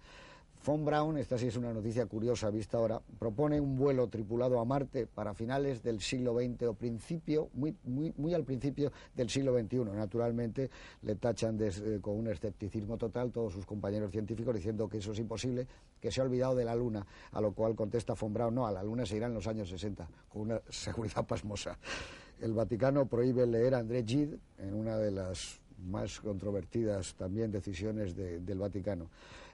Von 0.64 0.84
Braun, 0.84 1.16
esta 1.16 1.38
sí 1.38 1.46
es 1.46 1.56
una 1.56 1.72
noticia 1.72 2.04
curiosa 2.04 2.50
vista 2.50 2.76
ahora, 2.76 3.00
propone 3.18 3.58
un 3.58 3.76
vuelo 3.76 4.08
tripulado 4.08 4.60
a 4.60 4.64
Marte 4.66 5.06
para 5.06 5.32
finales 5.32 5.82
del 5.82 6.02
siglo 6.02 6.34
XX 6.34 6.64
o 6.64 6.74
principio, 6.74 7.48
muy, 7.54 7.74
muy, 7.84 8.12
muy 8.18 8.34
al 8.34 8.44
principio 8.44 8.92
del 9.14 9.30
siglo 9.30 9.58
XXI. 9.58 9.84
Naturalmente 9.94 10.70
le 11.00 11.14
tachan 11.14 11.58
eh, 11.62 11.98
con 12.02 12.18
un 12.18 12.28
escepticismo 12.28 12.98
total 12.98 13.32
todos 13.32 13.54
sus 13.54 13.64
compañeros 13.64 14.10
científicos 14.10 14.54
diciendo 14.54 14.86
que 14.86 14.98
eso 14.98 15.12
es 15.12 15.18
imposible, 15.18 15.66
que 15.98 16.12
se 16.12 16.20
ha 16.20 16.24
olvidado 16.24 16.54
de 16.54 16.66
la 16.66 16.74
Luna, 16.74 17.06
a 17.32 17.40
lo 17.40 17.52
cual 17.52 17.74
contesta 17.74 18.12
Von 18.12 18.34
Braun, 18.34 18.54
no, 18.54 18.66
a 18.66 18.72
la 18.72 18.82
Luna 18.82 19.06
se 19.06 19.16
irá 19.16 19.28
en 19.28 19.34
los 19.34 19.46
años 19.46 19.70
60, 19.70 20.06
con 20.28 20.42
una 20.42 20.60
seguridad 20.68 21.24
pasmosa. 21.24 21.78
El 22.40 22.54
Vaticano 22.54 23.06
prohíbe 23.06 23.46
leer 23.46 23.74
a 23.74 23.78
André 23.78 24.02
Gide 24.04 24.38
en 24.58 24.74
una 24.74 24.96
de 24.96 25.10
las 25.10 25.60
más 25.78 26.20
controvertidas 26.20 27.14
también 27.14 27.50
decisiones 27.50 28.14
del 28.16 28.58
Vaticano. 28.58 29.08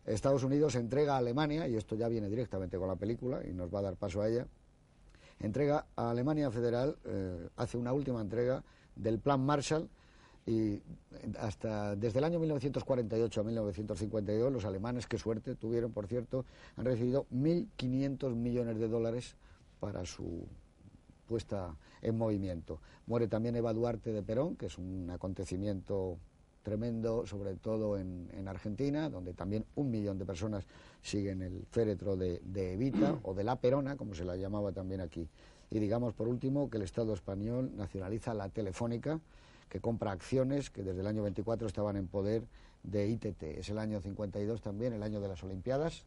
Estados 0.05 0.45
Unidos 0.45 0.77
entrega 0.77 1.15
a 1.15 1.19
Alemania, 1.19 1.67
y 1.67 1.77
esto 1.77 1.97
ya 1.97 2.09
viene 2.09 2.29
directamente 2.29 2.79
con 2.79 2.89
la 2.89 2.97
película 2.97 3.41
y 3.45 3.53
nos 3.53 3.75
va 3.75 3.81
a 3.81 3.83
dar 3.83 3.97
paso 3.97 4.23
a 4.23 4.29
ella, 4.29 4.47
entrega 5.41 5.87
a 5.97 6.11
Alemania 6.11 6.51
Federal, 6.51 6.97
eh, 7.05 7.49
hace 7.57 7.77
una 7.77 7.93
última 7.93 8.21
entrega 8.21 8.63
del 8.95 9.19
Plan 9.19 9.45
Marshall 9.45 9.89
y 10.47 10.81
hasta 11.41 11.97
desde 11.97 12.21
el 12.21 12.25
año 12.25 12.39
1948 12.39 13.41
a 13.41 13.45
1952 13.45 14.53
los 14.53 14.65
alemanes, 14.65 15.07
qué 15.09 15.19
suerte 15.19 15.57
tuvieron, 15.57 15.93
por 15.93 16.07
cierto, 16.07 16.45
han 16.77 16.85
recibido 16.85 17.27
1.500 17.33 18.35
millones 18.35 18.79
de 18.79 18.87
dólares 18.87 19.35
para 19.81 20.05
su 20.07 20.47
puesta 21.27 21.77
en 22.03 22.17
movimiento. 22.17 22.81
Muere 23.07 23.29
también 23.29 23.57
Eva 23.57 23.73
Duarte 23.73 24.13
de 24.13 24.23
Perón, 24.23 24.57
que 24.57 24.67
es 24.67 24.79
un 24.79 25.11
acontecimiento 25.11 26.19
tremendo, 26.63 27.27
sobre 27.27 27.55
todo 27.55 27.97
en, 27.97 28.49
Argentina, 28.49 29.09
donde 29.09 29.35
también 29.35 29.65
un 29.77 29.91
millón 29.91 30.19
de 30.19 30.25
personas 30.25 30.65
siguen 31.03 31.43
el 31.43 31.65
féretro 31.71 32.17
de, 32.17 32.41
Evita 32.55 33.19
o 33.23 33.35
de 33.35 33.45
la 33.45 33.57
Perona, 33.57 33.97
como 33.97 34.15
se 34.15 34.25
la 34.25 34.37
llamaba 34.37 34.73
también 34.73 35.01
aquí. 35.01 35.29
Y 35.71 35.79
digamos, 35.79 36.15
por 36.15 36.27
último, 36.27 36.71
que 36.71 36.79
el 36.79 36.83
Estado 36.83 37.13
español 37.13 37.71
nacionaliza 37.77 38.35
la 38.35 38.49
Telefónica, 38.49 39.21
que 39.69 39.81
compra 39.81 40.13
acciones 40.13 40.71
que 40.71 40.83
desde 40.83 41.01
el 41.01 41.07
año 41.07 41.23
24 41.23 41.67
estaban 41.67 41.97
en 41.97 42.09
poder 42.09 42.43
de 42.83 43.09
ITT. 43.09 43.43
Es 43.43 43.69
el 43.69 43.79
año 43.79 44.01
52 44.01 44.61
también, 44.61 44.93
el 44.93 45.03
año 45.03 45.21
de 45.21 45.29
las 45.29 45.43
Olimpiadas 45.45 46.05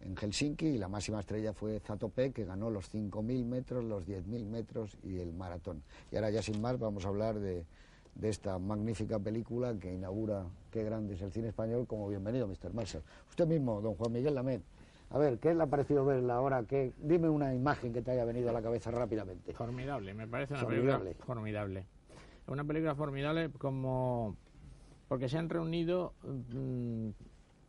en 0.00 0.16
Helsinki 0.16 0.66
y 0.66 0.78
la 0.78 0.88
máxima 0.88 1.20
estrella 1.20 1.52
fue 1.52 1.80
Zatope, 1.80 2.32
que 2.32 2.44
ganó 2.44 2.70
los 2.70 2.92
5.000 2.92 3.44
metros, 3.44 3.84
los 3.84 4.06
10.000 4.06 4.46
metros 4.46 4.96
y 5.02 5.18
el 5.18 5.32
maratón. 5.32 5.82
Y 6.12 6.16
ahora 6.16 6.30
ya 6.30 6.42
sin 6.42 6.60
más 6.60 6.78
vamos 6.78 7.04
a 7.04 7.08
hablar 7.08 7.38
de, 7.38 7.64
de 8.14 8.28
esta 8.28 8.58
magnífica 8.58 9.18
película 9.18 9.74
que 9.78 9.92
inaugura 9.92 10.46
Qué 10.70 10.84
grande 10.84 11.14
es 11.14 11.22
el 11.22 11.32
cine 11.32 11.48
español 11.48 11.86
como 11.86 12.06
bienvenido, 12.06 12.46
Mr. 12.46 12.74
Marshall. 12.74 13.02
Usted 13.30 13.46
mismo, 13.46 13.80
don 13.80 13.94
Juan 13.94 14.12
Miguel 14.12 14.34
Lamed. 14.34 14.60
A 15.08 15.18
ver, 15.18 15.38
¿qué 15.38 15.54
le 15.54 15.62
ha 15.62 15.66
parecido 15.66 16.04
verla 16.04 16.34
ahora? 16.34 16.64
¿Qué? 16.64 16.92
Dime 16.98 17.30
una 17.30 17.54
imagen 17.54 17.94
que 17.94 18.02
te 18.02 18.10
haya 18.10 18.26
venido 18.26 18.50
a 18.50 18.52
la 18.52 18.60
cabeza 18.60 18.90
rápidamente. 18.90 19.54
Formidable, 19.54 20.12
me 20.12 20.26
parece 20.26 20.52
una 20.52 20.66
película 20.66 21.00
formidable. 21.24 21.86
Una 22.48 22.64
película 22.64 22.94
formidable 22.94 23.50
como... 23.56 24.36
porque 25.08 25.30
se 25.30 25.38
han 25.38 25.48
reunido 25.48 26.12
mm, 26.24 27.08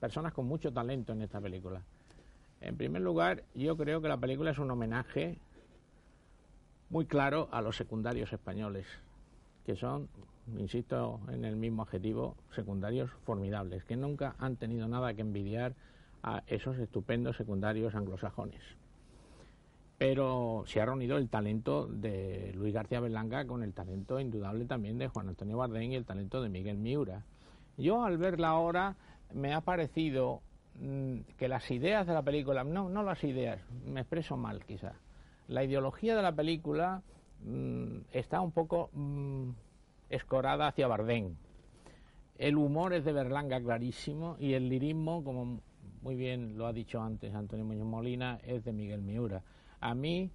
personas 0.01 0.33
con 0.33 0.45
mucho 0.45 0.73
talento 0.73 1.13
en 1.13 1.21
esta 1.21 1.39
película. 1.39 1.81
En 2.61 2.75
primer 2.75 3.01
lugar, 3.01 3.43
yo 3.53 3.77
creo 3.77 4.01
que 4.01 4.07
la 4.07 4.17
película 4.17 4.51
es 4.51 4.59
un 4.59 4.71
homenaje 4.71 5.37
muy 6.89 7.05
claro 7.05 7.49
a 7.51 7.61
los 7.61 7.75
secundarios 7.75 8.31
españoles, 8.33 8.87
que 9.65 9.75
son, 9.75 10.07
insisto 10.57 11.19
en 11.29 11.45
el 11.45 11.55
mismo 11.55 11.83
adjetivo, 11.83 12.35
secundarios 12.55 13.11
formidables, 13.25 13.83
que 13.83 13.95
nunca 13.95 14.35
han 14.39 14.55
tenido 14.55 14.87
nada 14.87 15.13
que 15.13 15.21
envidiar 15.21 15.75
a 16.23 16.43
esos 16.47 16.77
estupendos 16.77 17.37
secundarios 17.37 17.93
anglosajones. 17.93 18.61
Pero 19.97 20.63
se 20.67 20.79
ha 20.79 20.85
reunido 20.85 21.17
el 21.17 21.29
talento 21.29 21.87
de 21.87 22.53
Luis 22.55 22.73
García 22.73 22.99
Berlanga 22.99 23.45
con 23.45 23.63
el 23.63 23.73
talento 23.73 24.19
indudable 24.19 24.65
también 24.65 24.97
de 24.97 25.07
Juan 25.07 25.29
Antonio 25.29 25.57
Bardén 25.57 25.91
y 25.91 25.95
el 25.95 26.05
talento 26.05 26.41
de 26.41 26.49
Miguel 26.49 26.77
Miura. 26.77 27.23
Yo 27.77 28.03
al 28.03 28.17
verla 28.17 28.49
ahora 28.49 28.95
me 29.33 29.53
ha 29.53 29.61
parecido 29.61 30.41
que 31.37 31.47
las 31.47 31.69
ideas 31.71 32.05
de 32.05 32.13
la 32.13 32.21
película, 32.21 32.63
no, 32.63 32.89
no 32.89 33.03
las 33.03 33.23
ideas, 33.23 33.59
me 33.85 34.01
expreso 34.01 34.37
mal 34.37 34.63
quizá, 34.63 34.93
la 35.47 35.63
ideología 35.63 36.15
de 36.15 36.21
la 36.21 36.33
película 36.33 37.01
mm, 37.43 37.99
está 38.11 38.41
un 38.41 38.51
poco 38.51 38.89
mm, 38.93 39.49
escorada 40.09 40.67
hacia 40.67 40.87
Bardén. 40.87 41.37
El 42.37 42.57
humor 42.57 42.93
es 42.93 43.03
de 43.05 43.13
Berlanga 43.13 43.59
clarísimo 43.59 44.35
y 44.39 44.53
el 44.53 44.69
lirismo, 44.69 45.23
como 45.23 45.59
muy 46.01 46.15
bien 46.15 46.57
lo 46.57 46.67
ha 46.67 46.73
dicho 46.73 47.01
antes 47.01 47.33
Antonio 47.33 47.65
Muñoz 47.65 47.87
Molina, 47.87 48.39
es 48.45 48.63
de 48.63 48.73
Miguel 48.73 49.01
Miura. 49.01 49.41
A 49.79 49.95
mí 49.95 50.29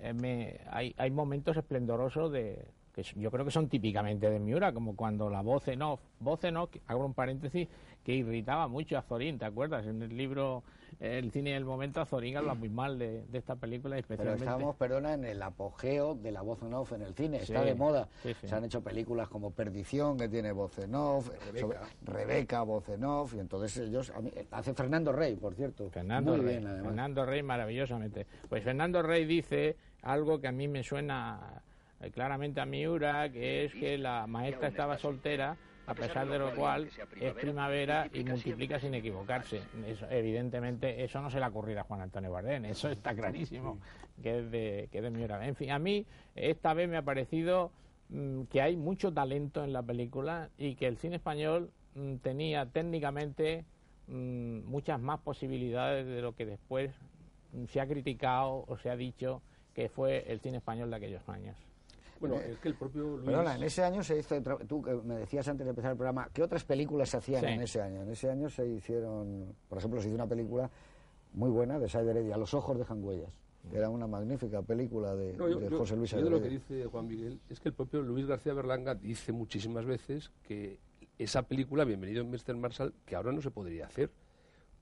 eh, 0.00 0.12
me, 0.12 0.60
hay, 0.70 0.94
hay 0.98 1.10
momentos 1.10 1.56
esplendorosos 1.56 2.32
de, 2.32 2.66
que 2.94 3.02
yo 3.02 3.30
creo 3.30 3.44
que 3.44 3.50
son 3.50 3.68
típicamente 3.68 4.30
de 4.30 4.38
Miura, 4.38 4.72
como 4.72 4.94
cuando 4.94 5.28
la 5.28 5.42
voz 5.42 5.66
en 5.68 5.82
off, 5.82 6.00
voz 6.20 6.44
en 6.44 6.56
off, 6.56 6.70
hago 6.86 7.04
un 7.04 7.14
paréntesis, 7.14 7.68
que 8.04 8.14
irritaba 8.14 8.68
mucho 8.68 8.98
a 8.98 9.02
Zorín, 9.02 9.38
¿te 9.38 9.46
acuerdas? 9.46 9.86
En 9.86 10.02
el 10.02 10.16
libro 10.16 10.62
El 11.00 11.32
cine 11.32 11.54
del 11.54 11.64
momento, 11.64 12.00
a 12.00 12.06
Zorín 12.06 12.36
habla 12.36 12.54
muy 12.54 12.68
mal 12.68 12.98
de, 12.98 13.24
esta 13.32 13.56
película, 13.56 13.98
especialmente. 13.98 14.44
Pero 14.44 14.52
estamos, 14.52 14.76
perdona, 14.76 15.14
en 15.14 15.24
el 15.24 15.42
apogeo 15.42 16.14
de 16.14 16.30
la 16.30 16.42
voz 16.42 16.62
en 16.62 16.74
off 16.74 16.92
en 16.92 17.02
el 17.02 17.14
cine, 17.14 17.38
está 17.38 17.62
de 17.62 17.74
moda. 17.74 18.08
Se 18.22 18.54
han 18.54 18.64
hecho 18.64 18.82
películas 18.82 19.28
como 19.28 19.50
Perdición, 19.50 20.18
que 20.18 20.28
tiene 20.28 20.52
voz 20.52 20.78
en 20.78 20.94
off, 20.94 21.30
Rebeca, 22.02 22.62
voz 22.62 22.88
en 22.90 23.04
off, 23.04 23.34
y 23.34 23.40
entonces 23.40 23.76
ellos, 23.78 24.12
hace 24.50 24.74
Fernando 24.74 25.10
Rey, 25.10 25.36
por 25.36 25.54
cierto. 25.54 25.88
Fernando 25.90 26.36
Rey, 26.36 26.60
Fernando 26.60 27.24
Rey, 27.24 27.42
maravillosamente. 27.42 28.26
Pues 28.48 28.62
Fernando 28.62 29.02
Rey 29.02 29.24
dice 29.24 29.76
algo 30.02 30.40
que 30.40 30.48
a 30.48 30.52
mí 30.52 30.68
me 30.68 30.82
suena 30.82 31.62
eh, 32.00 32.10
claramente 32.10 32.60
a 32.60 32.66
Miura, 32.66 33.30
que 33.30 33.64
es 33.64 33.72
que 33.72 33.96
la 33.96 34.26
maestra 34.26 34.68
estaba 34.68 34.98
soltera, 34.98 35.56
a 35.86 35.94
pesar 35.94 36.28
de 36.28 36.38
lo 36.38 36.54
cual 36.54 36.88
es 37.20 37.32
primavera 37.34 38.08
y 38.12 38.24
multiplica 38.24 38.78
sin 38.80 38.94
equivocarse. 38.94 39.62
evidentemente, 40.10 41.04
eso 41.04 41.20
no 41.20 41.30
se 41.30 41.38
le 41.38 41.44
ha 41.44 41.48
ocurrido 41.48 41.80
a 41.80 41.84
Juan 41.84 42.00
Antonio 42.00 42.30
Bardén, 42.30 42.64
eso 42.64 42.88
está 42.88 43.14
clarísimo, 43.14 43.78
que 44.22 44.38
es 44.38 44.50
de, 44.50 44.88
que 44.90 44.98
es 44.98 45.04
de 45.04 45.10
Miura. 45.10 45.46
En 45.46 45.54
fin, 45.54 45.70
a 45.70 45.78
mí 45.78 46.06
esta 46.34 46.74
vez 46.74 46.88
me 46.88 46.96
ha 46.96 47.02
parecido 47.02 47.70
mm, 48.08 48.42
que 48.44 48.62
hay 48.62 48.76
mucho 48.76 49.12
talento 49.12 49.64
en 49.64 49.72
la 49.72 49.82
película 49.82 50.50
y 50.58 50.74
que 50.76 50.86
el 50.86 50.96
cine 50.96 51.16
español 51.16 51.70
mm, 51.94 52.16
tenía 52.16 52.66
técnicamente 52.66 53.64
mm, 54.08 54.64
muchas 54.64 55.00
más 55.00 55.20
posibilidades 55.20 56.06
de 56.06 56.22
lo 56.22 56.34
que 56.34 56.46
después 56.46 56.92
se 57.68 57.80
ha 57.80 57.86
criticado 57.86 58.64
o 58.66 58.76
se 58.78 58.90
ha 58.90 58.96
dicho 58.96 59.42
que 59.74 59.88
fue 59.88 60.24
el 60.28 60.40
cine 60.40 60.58
español 60.58 60.90
de 60.90 60.96
aquellos 60.96 61.28
años. 61.28 61.56
Bueno, 62.20 62.36
es 62.36 62.58
que 62.58 62.68
el 62.68 62.74
propio 62.74 63.16
Luis... 63.16 63.24
Perdona, 63.24 63.56
en 63.56 63.62
ese 63.62 63.82
año 63.82 64.02
se 64.02 64.18
hizo, 64.18 64.40
tú 64.66 64.82
me 65.04 65.16
decías 65.16 65.46
antes 65.48 65.64
de 65.64 65.70
empezar 65.70 65.92
el 65.92 65.96
programa, 65.96 66.28
¿qué 66.32 66.42
otras 66.42 66.64
películas 66.64 67.10
se 67.10 67.18
hacían 67.18 67.44
en 67.44 67.62
ese 67.62 67.82
año? 67.82 68.02
En 68.02 68.10
ese 68.10 68.30
año 68.30 68.48
se 68.48 68.66
hicieron, 68.66 69.54
por 69.68 69.78
ejemplo, 69.78 70.00
se 70.00 70.08
hizo 70.08 70.14
una 70.14 70.26
película 70.26 70.70
muy 71.32 71.50
buena 71.50 71.78
de 71.78 71.88
Said 71.88 72.08
Heredia, 72.08 72.36
Los 72.36 72.54
ojos 72.54 72.78
dejan 72.78 73.02
huellas, 73.02 73.30
que 73.70 73.76
era 73.76 73.90
una 73.90 74.06
magnífica 74.06 74.62
película 74.62 75.14
de, 75.14 75.36
José 75.70 75.96
Luis 75.96 76.12
Heredia. 76.12 76.30
lo 76.30 76.42
que 76.42 76.48
dice 76.48 76.86
Juan 76.86 77.06
Miguel 77.06 77.40
es 77.48 77.60
que 77.60 77.68
el 77.68 77.74
propio 77.74 78.02
Luis 78.02 78.26
García 78.26 78.54
Berlanga 78.54 78.94
dice 78.94 79.32
muchísimas 79.32 79.84
veces 79.84 80.30
que 80.42 80.78
esa 81.18 81.42
película, 81.42 81.84
Bienvenido 81.84 82.24
Mr. 82.24 82.56
Marshall, 82.56 82.94
que 83.04 83.16
ahora 83.16 83.32
no 83.32 83.40
se 83.40 83.50
podría 83.50 83.86
hacer, 83.86 84.10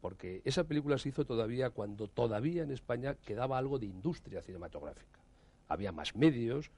porque 0.01 0.43
esa 0.45 0.65
película 0.65 0.99
se 0.99 1.11
hizo 1.11 1.25
todavía 1.25 1.71
cuando 1.71 2.09
todavía 2.09 2.63
en 2.63 2.71
España 2.71 3.15
quedaba 3.15 3.59
algo 3.59 3.79
de 3.79 3.87
industria 3.87 4.43
cinematográfica. 4.43 5.21
Había 5.69 5.93
más 5.93 6.17
medios, 6.17 6.71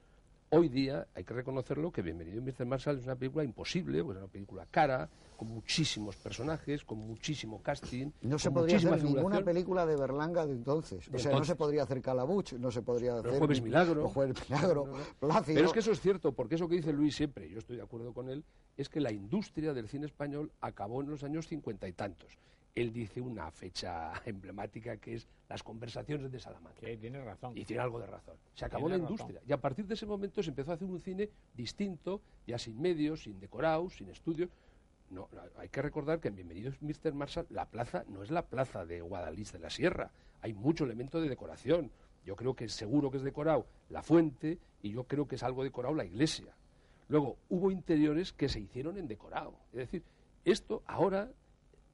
Hoy 0.57 0.69
día 0.69 1.05
hay 1.13 1.25
que 1.25 1.33
reconocerlo 1.33 1.91
que 1.91 2.01
Bienvenido 2.01 2.41
Mr. 2.41 2.65
Marshall 2.65 2.97
es 2.97 3.03
una 3.03 3.17
película 3.17 3.43
imposible, 3.43 4.01
pues 4.01 4.15
es 4.15 4.23
una 4.23 4.31
película 4.31 4.65
cara, 4.71 5.09
con 5.35 5.49
muchísimos 5.49 6.15
personajes, 6.15 6.85
con 6.85 6.99
muchísimo 6.99 7.61
casting. 7.61 8.11
No 8.21 8.39
se 8.39 8.51
podría 8.51 8.77
hacer 8.77 9.03
ninguna 9.03 9.43
película 9.43 9.85
de 9.85 9.97
Berlanga 9.97 10.45
de 10.45 10.53
entonces. 10.53 11.09
o 11.13 11.19
sea, 11.19 11.33
no 11.33 11.43
se 11.43 11.55
podría 11.55 11.83
hacer 11.83 12.01
Calabuch, 12.01 12.53
no 12.53 12.71
se 12.71 12.81
podría 12.81 13.17
hacer. 13.17 13.37
Jueves 13.37 13.61
Milagro. 13.61 14.07
Jueves 14.07 14.37
Milagro. 14.49 14.93
Pero 15.19 15.65
es 15.65 15.73
que 15.73 15.79
eso 15.79 15.91
es 15.91 15.99
cierto, 15.99 16.31
porque 16.31 16.55
eso 16.55 16.69
que 16.69 16.75
dice 16.75 16.93
Luis 16.93 17.15
siempre, 17.15 17.49
yo 17.49 17.59
estoy 17.59 17.75
de 17.75 17.83
acuerdo 17.83 18.13
con 18.13 18.29
él, 18.29 18.45
es 18.77 18.87
que 18.87 19.01
la 19.01 19.11
industria 19.11 19.73
del 19.73 19.89
cine 19.89 20.05
español 20.05 20.53
acabó 20.61 21.01
en 21.01 21.09
los 21.09 21.23
años 21.25 21.47
cincuenta 21.47 21.85
y 21.89 21.91
tantos 21.91 22.37
él 22.75 22.91
dice 22.91 23.21
una 23.21 23.49
fecha 23.51 24.11
emblemática 24.25 24.97
que 24.97 25.15
es 25.15 25.27
las 25.47 25.63
conversaciones 25.63 26.31
de 26.31 26.39
Salamanca. 26.39 26.81
Sí, 26.85 26.97
tiene 26.97 27.23
razón. 27.23 27.57
Y 27.57 27.63
tiene 27.63 27.81
algo 27.81 27.99
de 27.99 28.07
razón. 28.07 28.35
Se 28.53 28.65
acabó 28.65 28.89
la 28.89 28.97
industria. 28.97 29.41
Y 29.47 29.53
a 29.53 29.61
partir 29.61 29.87
de 29.87 29.93
ese 29.93 30.05
momento 30.05 30.43
se 30.43 30.49
empezó 30.49 30.71
a 30.71 30.73
hacer 30.75 30.87
un 30.87 30.99
cine 30.99 31.29
distinto, 31.55 32.21
ya 32.45 32.57
sin 32.57 32.79
medios, 32.79 33.23
sin 33.23 33.39
decorados, 33.39 33.95
sin 33.95 34.09
estudios. 34.09 34.49
No, 35.09 35.29
hay 35.57 35.69
que 35.69 35.81
recordar 35.81 36.19
que 36.19 36.27
en 36.27 36.35
Bienvenidos 36.35 36.81
Mr. 36.81 37.13
Marshall 37.13 37.45
la 37.49 37.65
plaza 37.69 38.03
no 38.07 38.23
es 38.23 38.31
la 38.31 38.45
plaza 38.47 38.85
de 38.85 39.01
Guadalís 39.01 39.53
de 39.53 39.59
la 39.59 39.69
Sierra. 39.69 40.11
Hay 40.41 40.53
mucho 40.53 40.83
elemento 40.83 41.21
de 41.21 41.29
decoración. 41.29 41.91
Yo 42.25 42.35
creo 42.35 42.55
que 42.55 42.67
seguro 42.67 43.11
que 43.11 43.17
es 43.17 43.23
decorado 43.23 43.67
la 43.89 44.01
fuente 44.01 44.57
y 44.81 44.91
yo 44.91 45.03
creo 45.03 45.27
que 45.27 45.35
es 45.35 45.43
algo 45.43 45.63
decorado 45.63 45.93
la 45.93 46.05
iglesia. 46.05 46.53
Luego, 47.07 47.37
hubo 47.49 47.69
interiores 47.69 48.33
que 48.33 48.49
se 48.49 48.59
hicieron 48.59 48.97
en 48.97 49.07
decorado. 49.07 49.53
Es 49.71 49.77
decir, 49.77 50.03
esto 50.43 50.81
ahora 50.87 51.29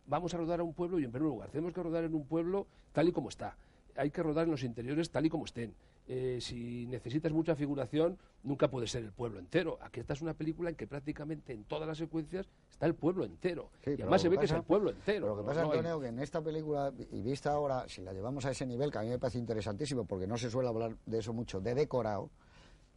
vamos 0.05 0.33
a 0.33 0.37
rodar 0.37 0.59
a 0.59 0.63
un 0.63 0.73
pueblo 0.73 0.99
y 0.99 1.03
en 1.03 1.11
primer 1.11 1.29
lugar 1.29 1.49
tenemos 1.49 1.73
que 1.73 1.81
rodar 1.81 2.03
en 2.03 2.15
un 2.15 2.25
pueblo 2.25 2.67
tal 2.91 3.07
y 3.07 3.11
como 3.11 3.29
está. 3.29 3.55
Hay 3.95 4.09
que 4.09 4.23
rodar 4.23 4.45
en 4.45 4.51
los 4.51 4.63
interiores 4.63 5.09
tal 5.09 5.25
y 5.25 5.29
como 5.29 5.45
estén. 5.45 5.73
Eh, 6.07 6.39
si 6.41 6.87
necesitas 6.87 7.31
mucha 7.31 7.55
figuración, 7.55 8.17
nunca 8.43 8.69
puede 8.69 8.87
ser 8.87 9.03
el 9.03 9.11
pueblo 9.11 9.39
entero. 9.39 9.77
Aquí 9.81 9.99
esta 9.99 10.13
es 10.13 10.21
una 10.21 10.33
película 10.33 10.69
en 10.69 10.75
que 10.75 10.87
prácticamente 10.87 11.53
en 11.53 11.63
todas 11.63 11.87
las 11.87 11.97
secuencias 11.97 12.49
está 12.69 12.85
el 12.85 12.95
pueblo 12.95 13.23
entero. 13.23 13.69
y 13.85 14.01
además 14.01 14.21
se 14.21 14.29
ve 14.29 14.37
que 14.37 14.45
es 14.45 14.51
el 14.51 14.63
pueblo 14.63 14.89
entero. 14.89 15.27
lo 15.27 15.37
que 15.37 15.43
pasa, 15.43 15.61
Antonio, 15.61 15.99
que 15.99 16.07
en 16.07 16.19
esta 16.19 16.41
película, 16.41 16.91
y 17.11 17.21
vista 17.21 17.51
ahora, 17.51 17.87
si 17.87 18.01
la 18.01 18.13
llevamos 18.13 18.45
a 18.45 18.51
ese 18.51 18.65
nivel, 18.65 18.91
que 18.91 18.97
a 18.97 19.01
mí 19.03 19.09
me 19.09 19.19
parece 19.19 19.37
interesantísimo, 19.37 20.05
porque 20.05 20.27
no 20.27 20.37
se 20.37 20.49
suele 20.49 20.69
hablar 20.69 20.97
de 21.05 21.19
eso 21.19 21.33
mucho, 21.33 21.61
de 21.61 21.75
decorado, 21.75 22.29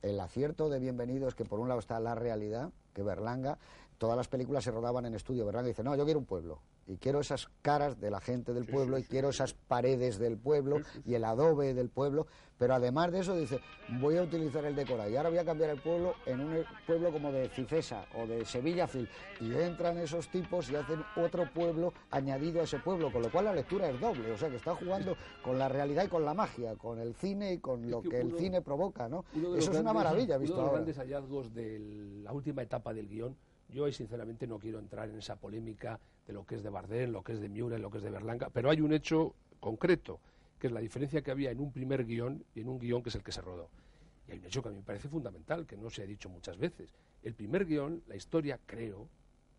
el 0.03 0.19
acierto 0.19 0.69
de 0.69 0.79
Bienvenido 0.81 1.29
es 1.29 1.35
que 1.35 1.45
por 1.45 1.61
un 1.61 1.69
lado 1.69 1.81
está 1.81 2.01
la 2.01 2.15
realidad, 2.15 2.73
que 2.93 3.03
Berlanga, 3.03 3.59
todas 3.99 4.17
las 4.17 4.29
películas 4.29 4.65
se 4.65 4.71
rodaban 4.71 5.07
en 5.07 5.15
estudio, 5.15 5.47
Berlanga 5.47 5.69
dice, 5.69 5.85
no, 5.85 5.95
yo 5.95 6.05
quiero 6.05 6.19
un 6.19 6.27
pueblo 6.27 6.61
y 6.87 6.97
quiero 6.97 7.21
esas 7.21 7.49
caras 7.63 8.01
de 8.01 8.11
la 8.11 8.21
gente 8.21 8.53
del 8.53 8.67
pueblo 8.67 8.99
y 8.99 9.05
quiero 9.05 9.31
esas 9.31 9.55
paredes 9.55 10.19
del 10.19 10.37
pueblo 10.37 10.81
y 11.05 11.15
el 11.15 11.25
adobe 11.25 11.75
del 11.75 11.89
pueblo, 11.89 12.27
pero 12.59 12.75
además 12.75 13.11
de 13.13 13.21
eso 13.21 13.37
dice, 13.37 13.61
voy 14.01 14.17
a 14.17 14.23
utilizar 14.23 14.65
el 14.65 14.77
decorado. 14.77 15.11
Y 15.11 15.17
ahora 15.17 15.29
voy 15.29 15.39
a 15.39 15.45
cambiar 15.45 15.71
el 15.71 15.81
pueblo 15.81 16.15
en 16.27 16.41
un 16.41 16.65
pueblo 16.87 17.13
como 17.13 17.33
de 17.33 17.49
Cifesa 17.49 18.07
o 18.15 18.27
de 18.27 18.45
Sevilla 18.45 18.87
Fil 18.87 19.09
y 19.41 19.53
entran 19.55 19.99
esos 19.99 20.29
tipos 20.29 20.71
y 20.71 20.77
hacen 20.77 21.03
otro 21.17 21.51
pueblo 21.53 21.93
añadido 22.11 22.61
a 22.61 22.65
ese 22.65 22.79
pueblo, 22.79 23.11
con 23.11 23.23
lo 23.23 23.31
cual 23.31 23.47
la 23.47 23.55
lectura 23.55 23.89
es 23.89 24.01
doble, 24.01 24.31
o 24.31 24.37
sea 24.37 24.51
que 24.51 24.57
está 24.57 24.75
jugando 24.75 25.17
con 25.43 25.59
la 25.59 25.69
realidad 25.69 26.05
y 26.05 26.09
con 26.09 26.25
la 26.25 26.35
magia, 26.35 26.77
con 26.77 26.99
el 26.99 27.15
cine 27.15 27.55
y 27.55 27.59
con 27.59 27.91
lo 27.91 28.03
que, 28.03 28.21
el 28.21 28.37
cine 28.37 28.63
provoca, 28.63 29.09
¿no? 29.09 29.25
Eso 29.57 29.73
es 29.73 29.81
una 29.81 29.93
maravilla 29.93 30.39
visto 30.39 30.55
uno 30.55 30.63
de 30.63 30.67
los 30.67 30.75
grandes 30.75 30.97
hallazgos 30.99 31.55
de 31.55 31.79
la 32.23 32.33
última 32.33 32.63
etapa 32.63 32.93
del 32.93 33.09
guion. 33.09 33.37
Yo 33.69 33.87
ahí 33.87 33.93
sinceramente 33.93 34.47
no 34.47 34.59
quiero 34.59 34.79
entrar 34.79 35.09
en 35.09 35.19
esa 35.19 35.37
polémica 35.37 35.99
de 36.27 36.33
lo 36.33 36.45
que 36.45 36.55
es 36.57 36.63
de 36.63 36.71
Bardem, 36.71 37.11
lo 37.11 37.23
que 37.23 37.33
es 37.33 37.41
de 37.41 37.49
Miura, 37.49 37.79
lo 37.79 37.91
que 37.91 37.99
es 37.99 38.05
de 38.05 38.11
Berlanga, 38.11 38.51
pero 38.51 38.71
hay 38.71 38.81
un 38.81 38.93
hecho 38.93 39.35
concreto, 39.61 40.21
que 40.59 40.69
es 40.69 40.73
la 40.73 40.81
diferencia 40.81 41.23
que 41.23 41.31
había 41.31 41.51
en 41.51 41.61
un 41.61 41.73
primer 41.73 42.05
guion 42.05 42.45
y 42.55 42.61
en 42.61 42.69
un 42.69 42.79
guion 42.79 43.03
que 43.03 43.11
es 43.11 43.15
el 43.15 43.23
que 43.23 43.33
se 43.33 43.43
rodó. 43.43 43.69
Y 44.27 44.33
hay 44.33 44.39
un 44.39 44.47
hecho 44.47 44.63
que 44.63 44.69
a 44.69 44.73
mí 44.73 44.79
me 44.79 44.85
parece 44.85 45.09
fundamental, 45.09 45.67
que 45.67 45.77
no 45.77 45.91
se 45.91 46.03
ha 46.03 46.07
dicho 46.07 46.29
muchas 46.29 46.59
veces. 46.59 46.95
El 47.23 47.35
primer 47.35 47.67
guion, 47.67 48.03
la 48.07 48.17
historia, 48.17 48.59
creo, 48.65 49.09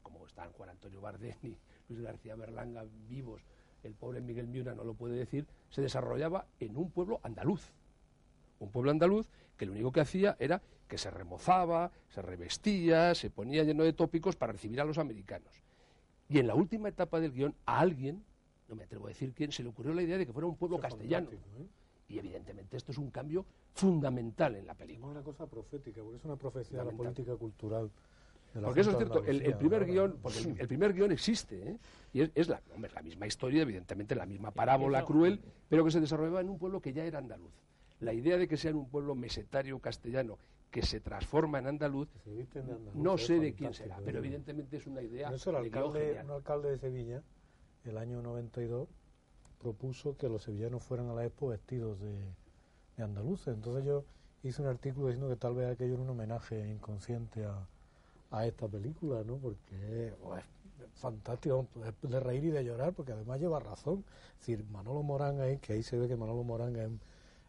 como 0.02 0.26
están 0.26 0.52
Juan 0.54 0.70
Antonio 0.70 1.02
Bardeni, 1.02 1.58
Luis 1.90 2.02
García 2.02 2.36
Berlanga 2.36 2.84
vivos, 3.08 3.44
el 3.84 3.94
pobre 3.94 4.22
Miguel 4.22 4.48
Miura 4.48 4.74
no 4.74 4.84
lo 4.84 4.96
puede 4.96 5.16
decir, 5.16 5.46
se 5.70 5.82
desarrollaba 5.82 6.48
en 6.60 6.76
un 6.78 6.90
pueblo 6.90 7.20
andaluz. 7.24 7.74
Un 8.60 8.72
pueblo 8.72 8.90
andaluz 8.90 9.28
que 9.58 9.66
lo 9.66 9.74
único 9.74 9.92
que 9.92 10.00
hacía 10.00 10.36
era 10.40 10.62
que 10.88 10.98
se 10.98 11.12
remozaba, 11.12 11.92
se 12.10 12.22
revestía, 12.22 13.14
se 13.16 13.30
ponía 13.30 13.64
lleno 13.64 13.84
de 13.84 13.94
tópicos 13.94 14.36
para 14.36 14.54
recibir 14.54 14.82
a 14.82 14.86
los 14.86 14.98
americanos. 14.98 15.65
Y 16.30 16.40
en 16.40 16.48
la 16.48 16.56
última 16.56 16.90
etapa 16.90 17.20
del 17.20 17.32
guion, 17.32 17.54
a 17.66 17.80
alguien, 17.80 18.24
no 18.68 18.76
me 18.76 18.84
atrevo 18.84 19.06
a 19.06 19.10
decir 19.10 19.34
quién, 19.34 19.52
se 19.52 19.64
le 19.64 19.70
ocurrió 19.70 19.94
la 19.94 20.02
idea 20.02 20.18
de 20.18 20.26
que 20.26 20.34
fuera 20.34 20.48
un 20.48 20.56
pueblo 20.56 20.80
castellano. 20.80 21.30
¿eh? 21.32 21.68
Y 22.08 22.20
evidentemente 22.20 22.78
esto 22.78 22.92
es 22.92 22.98
un 22.98 23.12
cambio 23.12 23.46
fundamental 23.74 24.56
en 24.56 24.66
la 24.66 24.74
Es 24.74 24.78
película. 24.80 25.12
una 25.12 25.22
cosa 25.24 25.46
profética, 25.48 26.02
porque 26.02 26.18
es 26.18 26.26
una 26.26 26.36
profecía 26.36 26.80
de 26.80 26.86
la 26.86 26.92
política 26.92 27.36
cultural. 27.36 27.92
de 28.54 28.62
la 28.62 28.68
Porque 28.68 28.82
eso 28.82 28.92
es 28.92 28.98
cierto, 28.98 29.24
el, 29.24 29.40
primer 29.58 29.82
¿verdad? 29.82 29.88
guion, 29.94 30.18
porque 30.22 30.40
el, 30.40 30.60
el 30.60 30.68
primer 30.68 30.94
guion 30.94 31.12
existe, 31.12 31.72
¿eh? 31.72 31.78
y 32.14 32.22
es, 32.22 32.32
es 32.36 32.48
la, 32.48 32.62
hombre, 32.74 32.92
la 32.94 33.02
misma 33.02 33.28
historia, 33.28 33.62
evidentemente 33.62 34.16
la 34.16 34.26
misma 34.26 34.52
parábola 34.52 35.00
Eso- 35.00 35.08
cruel, 35.08 35.42
pero 35.70 35.84
que 35.86 35.92
se 35.92 36.00
desarrollaba 36.00 36.42
en 36.42 36.50
un 36.50 36.58
pueblo 36.58 36.80
que 36.80 36.94
ya 36.94 37.04
era 37.06 37.20
andaluz. 37.20 37.52
La 38.00 38.14
idea 38.14 38.38
de 38.38 38.48
que 38.48 38.58
sea 38.58 38.72
en 38.72 38.78
un 38.78 38.90
pueblo 38.90 39.14
mesetario 39.16 39.80
castellano 39.80 40.38
que 40.76 40.82
se 40.82 41.00
transforma 41.00 41.60
en 41.60 41.68
andaluz, 41.68 42.10
de 42.26 42.46
no 42.96 43.16
es 43.16 43.26
sé 43.26 43.40
de 43.40 43.54
quién 43.54 43.74
será, 43.74 43.96
¿eh? 43.96 44.02
pero 44.04 44.18
evidentemente 44.18 44.76
es 44.76 44.86
una 44.86 45.02
idea 45.02 45.30
eso 45.30 45.52
el 45.52 45.56
alcalde, 45.56 46.20
un 46.22 46.32
alcalde 46.32 46.72
de 46.72 46.78
Sevilla, 46.78 47.24
el 47.86 47.98
año 47.98 48.22
92, 48.22 48.90
propuso 49.62 50.18
que 50.18 50.28
los 50.28 50.44
sevillanos 50.44 50.84
fueran 50.84 51.08
a 51.08 51.14
la 51.14 51.24
expo 51.24 51.48
vestidos 51.48 52.02
de, 52.02 52.14
de 52.98 53.04
andaluces. 53.04 53.54
Entonces 53.54 53.86
yo 53.86 54.04
hice 54.44 54.62
un 54.64 54.68
artículo 54.68 55.08
diciendo 55.08 55.30
que 55.30 55.38
tal 55.38 55.56
vez 55.56 55.72
aquello 55.72 55.94
era 55.94 56.04
un 56.04 56.10
homenaje 56.10 56.70
inconsciente 56.70 57.46
a, 57.46 57.66
a 58.32 58.46
esta 58.46 58.68
película, 58.68 59.24
¿no? 59.24 59.38
Porque 59.38 60.14
oh, 60.26 60.36
es 60.36 60.44
fantástico, 60.96 61.70
es 61.86 62.12
de 62.12 62.20
reír 62.20 62.44
y 62.44 62.52
de 62.52 62.66
llorar, 62.66 62.92
porque 62.92 63.14
además 63.14 63.40
lleva 63.40 63.62
razón. 63.62 64.04
Es 64.34 64.40
decir, 64.40 64.66
Manolo 64.72 65.04
Morán 65.04 65.40
ahí, 65.40 65.58
que 65.60 65.72
ahí 65.72 65.84
se 65.84 65.98
ve 65.98 66.10
que 66.10 66.18
Manolo 66.18 66.44
Morán 66.44 67.00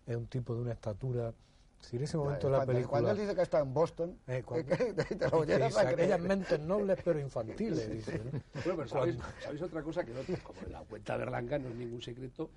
es 0.07 0.15
un 0.17 0.27
tipo 0.29 0.55
de 0.55 0.61
una 0.61 0.75
estatura... 0.75 1.35
Si 1.81 1.97
en 1.97 2.03
ese 2.03 2.17
momento 2.17 2.47
de 2.49 2.53
la 2.53 2.59
cuando, 2.59 2.73
película... 2.73 2.91
cuando 2.91 3.11
él 3.13 3.19
dice 3.19 3.35
que 3.35 3.43
está 3.43 3.61
en 3.61 3.73
Boston, 3.75 4.19
Eh, 4.27 4.43
cuando- 4.45 4.69
que- 4.77 4.95
que 4.95 5.15
te 5.17 5.29
lo 5.31 5.41
dice, 5.43 5.53
llegas 5.53 5.77
a 5.77 5.81
aquellas 5.89 6.19
creer. 6.19 6.21
mentes 6.21 6.61
nobles 6.61 6.99
pero 7.05 7.21
infantiles, 7.21 7.91
dice, 7.93 8.19
¿no? 8.25 8.31
Bueno, 8.33 8.43
pero 8.77 8.89
¿sabéis, 8.89 9.17
sabéis 9.43 9.63
otra 9.63 9.83
cosa 9.83 10.05
que 10.05 10.13
no, 10.13 10.21
como 10.43 10.61
la 10.69 10.81
cuenta 10.85 11.17
Berlanga 11.17 11.59
no 11.59 11.69
es 11.69 11.75
ningún 11.77 12.03
secreto, 12.03 12.51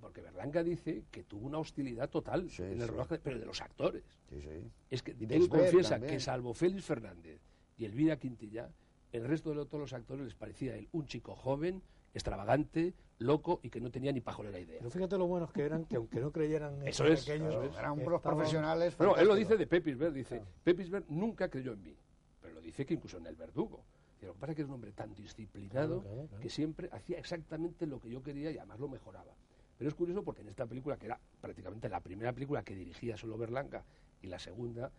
porque 0.00 0.20
Berlanga 0.20 0.62
dice 0.62 1.04
que 1.10 1.22
tuvo 1.24 1.46
una 1.46 1.58
hostilidad 1.58 2.10
total 2.10 2.50
Sí, 2.50 2.62
en 2.62 2.72
el 2.80 2.80
sí. 2.82 2.86
rodaje, 2.88 3.18
pero 3.18 3.38
de 3.38 3.46
los 3.46 3.60
actores. 3.62 4.02
Sí, 4.28 4.40
sí. 4.42 4.70
Es 4.90 5.02
que 5.02 5.16
Y 5.18 5.32
él 5.32 5.48
confiesa 5.48 5.90
también. 5.90 6.12
que 6.14 6.20
salvo 6.20 6.52
Félix 6.52 6.84
Fernández 6.84 7.40
y 7.78 7.86
Elvira 7.86 8.18
Quintilla, 8.18 8.68
el 9.12 9.24
resto 9.24 9.50
de 9.50 9.56
lo- 9.56 9.66
todos 9.66 9.80
los 9.80 9.92
actores 9.94 10.24
les 10.24 10.34
parecía 10.34 10.72
a 10.72 10.76
él 10.76 10.88
un 10.92 11.06
chico 11.06 11.34
joven, 11.34 11.80
extravagante, 12.14 12.94
loco 13.18 13.60
y 13.62 13.70
que 13.70 13.80
no 13.80 13.90
tenía 13.90 14.12
ni 14.12 14.20
pajolera 14.20 14.58
idea. 14.58 14.78
Pero 14.78 14.90
fíjate 14.90 15.18
lo 15.18 15.26
buenos 15.26 15.52
que 15.52 15.62
eran, 15.64 15.84
que 15.84 15.96
aunque 15.96 16.20
no 16.20 16.30
creyeran 16.32 16.80
en 16.82 16.88
Eso 16.88 17.04
es, 17.06 17.22
aquello, 17.22 17.48
eso 17.50 17.62
es. 17.64 17.76
Eran 17.76 17.92
unos 17.92 18.04
estaban- 18.14 18.20
profesionales. 18.36 18.96
Bueno, 18.96 19.16
él 19.16 19.26
lo 19.28 19.34
dice 19.34 19.56
de 19.56 19.66
Pepisberg, 19.66 20.12
dice, 20.14 20.42
Pepisberg 20.62 21.04
nunca 21.10 21.48
creyó 21.48 21.72
en 21.72 21.82
mí, 21.82 21.96
pero 22.40 22.54
lo 22.54 22.60
dice 22.60 22.86
que 22.86 22.94
incluso 22.94 23.18
en 23.18 23.26
el 23.26 23.36
verdugo. 23.36 23.84
Lo 24.22 24.32
que 24.32 24.38
pasa 24.38 24.52
es 24.52 24.56
que 24.56 24.62
es 24.62 24.68
un 24.68 24.74
hombre 24.74 24.92
tan 24.92 25.14
disciplinado 25.14 26.00
Claro, 26.00 26.14
claro, 26.14 26.28
claro. 26.28 26.42
que 26.42 26.48
siempre 26.48 26.88
hacía 26.92 27.18
exactamente 27.18 27.86
lo 27.86 28.00
que 28.00 28.08
yo 28.08 28.22
quería 28.22 28.50
y 28.50 28.56
además 28.56 28.80
lo 28.80 28.88
mejoraba. 28.88 29.34
Pero 29.76 29.88
es 29.90 29.94
curioso 29.94 30.22
porque 30.22 30.40
en 30.40 30.48
esta 30.48 30.64
película, 30.66 30.96
que 30.96 31.06
era 31.06 31.20
prácticamente 31.42 31.90
la 31.90 32.00
primera 32.00 32.32
película 32.32 32.62
que 32.62 32.74
dirigía 32.74 33.18
solo 33.18 33.36
Berlanga 33.36 33.84
y 34.22 34.28
la 34.28 34.38
segunda, 34.38 34.90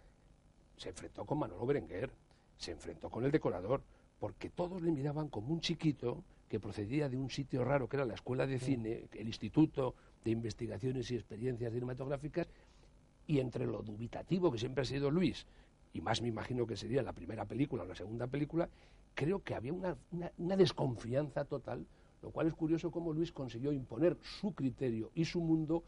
se 0.77 0.89
enfrentó 0.89 1.25
con 1.25 1.39
Manolo 1.39 1.65
Berenguer, 1.65 2.11
se 2.57 2.71
enfrentó 2.71 3.09
con 3.09 3.23
el 3.25 3.31
decorador, 3.31 3.81
porque 4.19 4.49
todos 4.51 4.81
le 4.83 4.91
miraban 4.91 5.27
como 5.29 5.51
un 5.53 5.59
chiquito 5.61 6.23
que 6.49 6.59
procedía 6.59 7.09
de 7.09 7.17
un 7.17 7.29
sitio 7.29 7.63
raro 7.63 7.87
que 7.89 7.97
era 7.97 8.05
la 8.05 8.13
Escuela 8.13 8.45
de 8.45 8.59
Cine, 8.59 9.05
el 9.13 9.27
Instituto 9.27 9.95
de 10.23 10.31
Investigaciones 10.31 11.09
y 11.11 11.15
Experiencias 11.15 11.73
Cinematográficas, 11.73 12.47
y 13.27 13.39
entre 13.39 13.65
lo 13.65 13.81
dubitativo 13.81 14.51
que 14.51 14.59
siempre 14.59 14.83
ha 14.83 14.85
sido 14.85 15.09
Luis, 15.09 15.45
y 15.93 16.01
más 16.01 16.21
me 16.21 16.27
imagino 16.27 16.67
que 16.67 16.77
sería 16.77 17.01
la 17.01 17.13
primera 17.13 17.45
película 17.45 17.83
o 17.83 17.85
la 17.87 17.95
segunda 17.95 18.27
película, 18.27 18.69
creo 19.15 19.41
que 19.43 19.55
había 19.55 19.73
una, 19.73 19.97
una- 20.11 20.31
una 20.37 20.55
desconfianza 20.57 21.45
total, 21.45 21.85
lo 22.21 22.29
cual 22.31 22.47
es 22.47 22.53
curioso 22.53 22.91
cómo 22.91 23.13
Luis 23.13 23.31
consiguió 23.31 23.71
imponer 23.71 24.17
su 24.21 24.53
criterio 24.53 25.09
y 25.15 25.25
su 25.25 25.41
mundo 25.41 25.83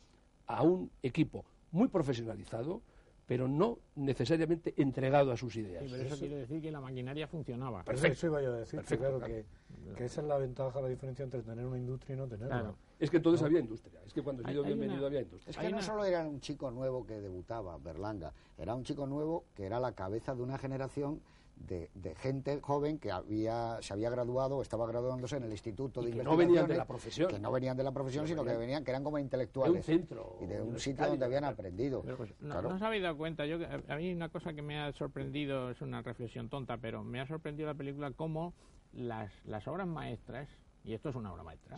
a 0.48 0.64
un 0.64 0.90
equipo 1.04 1.46
muy 1.72 1.88
profesionalizado, 1.90 2.82
pero 3.28 3.48
no 3.50 3.78
necesariamente 3.96 4.74
entregado 4.78 5.32
a 5.34 5.38
sus 5.38 5.56
ideas. 5.58 5.84
Sí, 5.84 5.90
pero 5.92 6.04
eso 6.04 6.18
quiere 6.18 6.38
decir 6.38 6.62
que 6.62 6.72
la 6.72 6.80
maquinaria 6.80 7.28
funcionaba. 7.28 7.80
Eso- 7.82 7.86
Perfecto. 7.86 8.14
Eso 8.14 8.28
iba 8.28 8.42
yo 8.42 8.54
a 8.54 8.58
decir, 8.60 8.80
Perfecto, 8.80 9.04
claro, 9.04 9.18
claro. 9.20 9.34
que, 9.34 9.96
que 9.96 10.06
esa 10.06 10.22
es 10.22 10.28
la 10.28 10.38
ventaja, 10.38 10.82
la 10.82 10.88
diferencia 10.88 11.24
entre 11.24 11.42
tener 11.44 11.66
una 11.66 11.78
industria 11.78 12.16
y 12.16 12.18
no 12.18 12.28
tenerla. 12.28 12.60
Claro. 12.62 12.76
Es 12.98 13.12
que 13.12 13.18
entonces 13.18 13.44
había 13.46 13.60
industria, 13.60 14.00
es 14.08 14.14
que 14.14 14.24
cuando 14.24 14.44
Hay- 14.48 14.56
yo 14.56 14.64
bienvenido 14.64 15.00
una- 15.00 15.08
había 15.08 15.22
industria. 15.22 15.52
Es 15.52 15.58
que 15.58 15.66
Hay 15.66 15.72
no 15.72 15.78
una- 15.78 15.86
solo 15.86 16.06
era 16.06 16.26
un 16.26 16.40
chico 16.40 16.72
nuevo 16.72 17.06
que 17.06 17.20
debutaba, 17.20 17.78
Berlanga, 17.78 18.34
era 18.58 18.74
un 18.74 18.84
chico 18.86 19.06
nuevo 19.06 19.44
que 19.56 19.66
era 19.66 19.80
la 19.82 19.92
cabeza 19.92 20.34
de 20.34 20.42
una 20.42 20.58
generación 20.58 21.20
de, 21.60 21.90
de 21.96 22.16
gente 22.16 22.60
joven 22.62 23.00
que 23.00 23.12
había, 23.12 23.78
se 23.82 23.94
había 23.94 24.10
graduado 24.10 24.58
o 24.58 24.62
estaba 24.62 24.88
graduándose 24.88 25.38
en 25.38 25.44
el 25.44 25.52
Instituto 25.52 26.02
de 26.02 26.12
que 26.12 26.24
no 26.24 26.38
venían 26.38 26.68
de 26.68 26.78
la 26.78 26.86
profesión. 26.86 27.30
Que 27.30 27.40
no 27.40 27.52
venían 27.52 27.76
de 27.76 27.84
la 27.84 27.92
profesión, 27.92 28.28
sino 28.28 28.44
que 28.44 28.56
venían 28.56 28.84
que 28.84 28.92
eran 28.92 29.04
como 29.04 29.18
de 29.18 29.24
intelectuales. 29.24 29.76
un 29.78 29.84
centro 29.84 30.38
y 30.42 30.46
de 30.46 30.62
un 30.62 30.80
sitio 30.80 31.08
donde 31.08 31.26
habían 31.26 31.44
aprendido. 31.44 32.02
Pero, 32.04 32.18
pues, 32.18 32.32
no, 32.40 32.54
Claro. 32.54 32.70
no 32.70 32.76
os 32.76 32.82
habéis 32.82 33.04
dado 33.04 33.18
cuenta, 33.18 33.46
yo, 33.46 33.58
que- 33.60 33.66
a 33.66 33.96
mí 33.98 34.14
una 34.14 34.30
cosa 34.30 34.54
que 34.54 34.62
me 34.62 34.80
ha 34.80 34.92
sorprendido, 34.94 35.70
es 35.72 35.82
una 35.82 36.02
reflexión 36.02 36.50
tonta, 36.50 36.78
pero 36.78 37.04
me 37.04 37.20
ha 37.20 37.28
sorprendido 37.28 37.68
la 37.68 37.74
película 37.76 38.12
cómo 38.12 38.54
las, 38.94 39.32
las 39.46 39.68
obras 39.68 39.88
maestras, 39.88 40.48
y 40.84 40.94
esto 40.94 41.10
es 41.10 41.16
una 41.16 41.34
obra 41.34 41.44
maestra, 41.44 41.78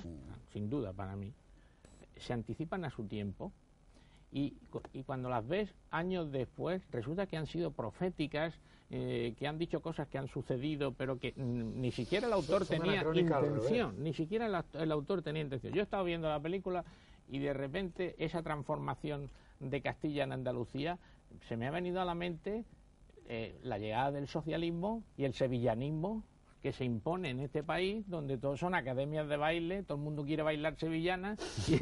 sin 0.51 0.69
duda 0.69 0.93
para 0.93 1.15
mí, 1.15 1.33
se 2.17 2.33
anticipan 2.33 2.85
a 2.85 2.89
su 2.91 3.05
tiempo 3.05 3.51
y, 4.31 4.53
y 4.93 5.03
cuando 5.03 5.29
las 5.29 5.47
ves 5.47 5.73
años 5.91 6.31
después 6.31 6.81
resulta 6.91 7.25
que 7.25 7.37
han 7.37 7.47
sido 7.47 7.71
proféticas, 7.71 8.53
eh, 8.91 9.35
que 9.37 9.47
han 9.47 9.57
dicho 9.57 9.81
cosas 9.81 10.07
que 10.07 10.17
han 10.17 10.27
sucedido, 10.27 10.93
pero 10.93 11.19
que 11.19 11.33
ni 11.35 11.91
siquiera 11.91 12.27
el 12.27 12.33
autor 12.33 12.65
son 12.65 12.79
tenía 12.79 13.01
intención, 13.01 14.03
ni 14.03 14.13
siquiera 14.13 14.45
el, 14.47 14.81
el 14.81 14.91
autor 14.91 15.21
tenía 15.21 15.41
intención. 15.41 15.73
Yo 15.73 15.81
he 15.81 15.83
estado 15.83 16.03
viendo 16.03 16.27
la 16.27 16.39
película 16.39 16.83
y 17.27 17.39
de 17.39 17.53
repente 17.53 18.15
esa 18.17 18.41
transformación 18.41 19.29
de 19.59 19.81
Castilla 19.81 20.23
en 20.23 20.31
Andalucía 20.31 20.97
se 21.47 21.57
me 21.57 21.67
ha 21.67 21.71
venido 21.71 22.01
a 22.01 22.05
la 22.05 22.15
mente 22.15 22.65
eh, 23.27 23.59
la 23.63 23.77
llegada 23.77 24.11
del 24.11 24.27
socialismo 24.27 25.03
y 25.17 25.25
el 25.25 25.33
sevillanismo 25.33 26.23
que 26.61 26.73
se 26.73 26.83
impone 26.83 27.29
en 27.29 27.39
este 27.39 27.63
país, 27.63 28.07
donde 28.09 28.37
todos 28.37 28.59
son 28.59 28.75
academias 28.75 29.27
de 29.29 29.37
baile, 29.37 29.83
todo 29.83 29.97
el 29.97 30.03
mundo 30.03 30.25
quiere 30.25 30.43
bailar 30.43 30.75
sevillanas 30.77 31.39
y, 31.69 31.75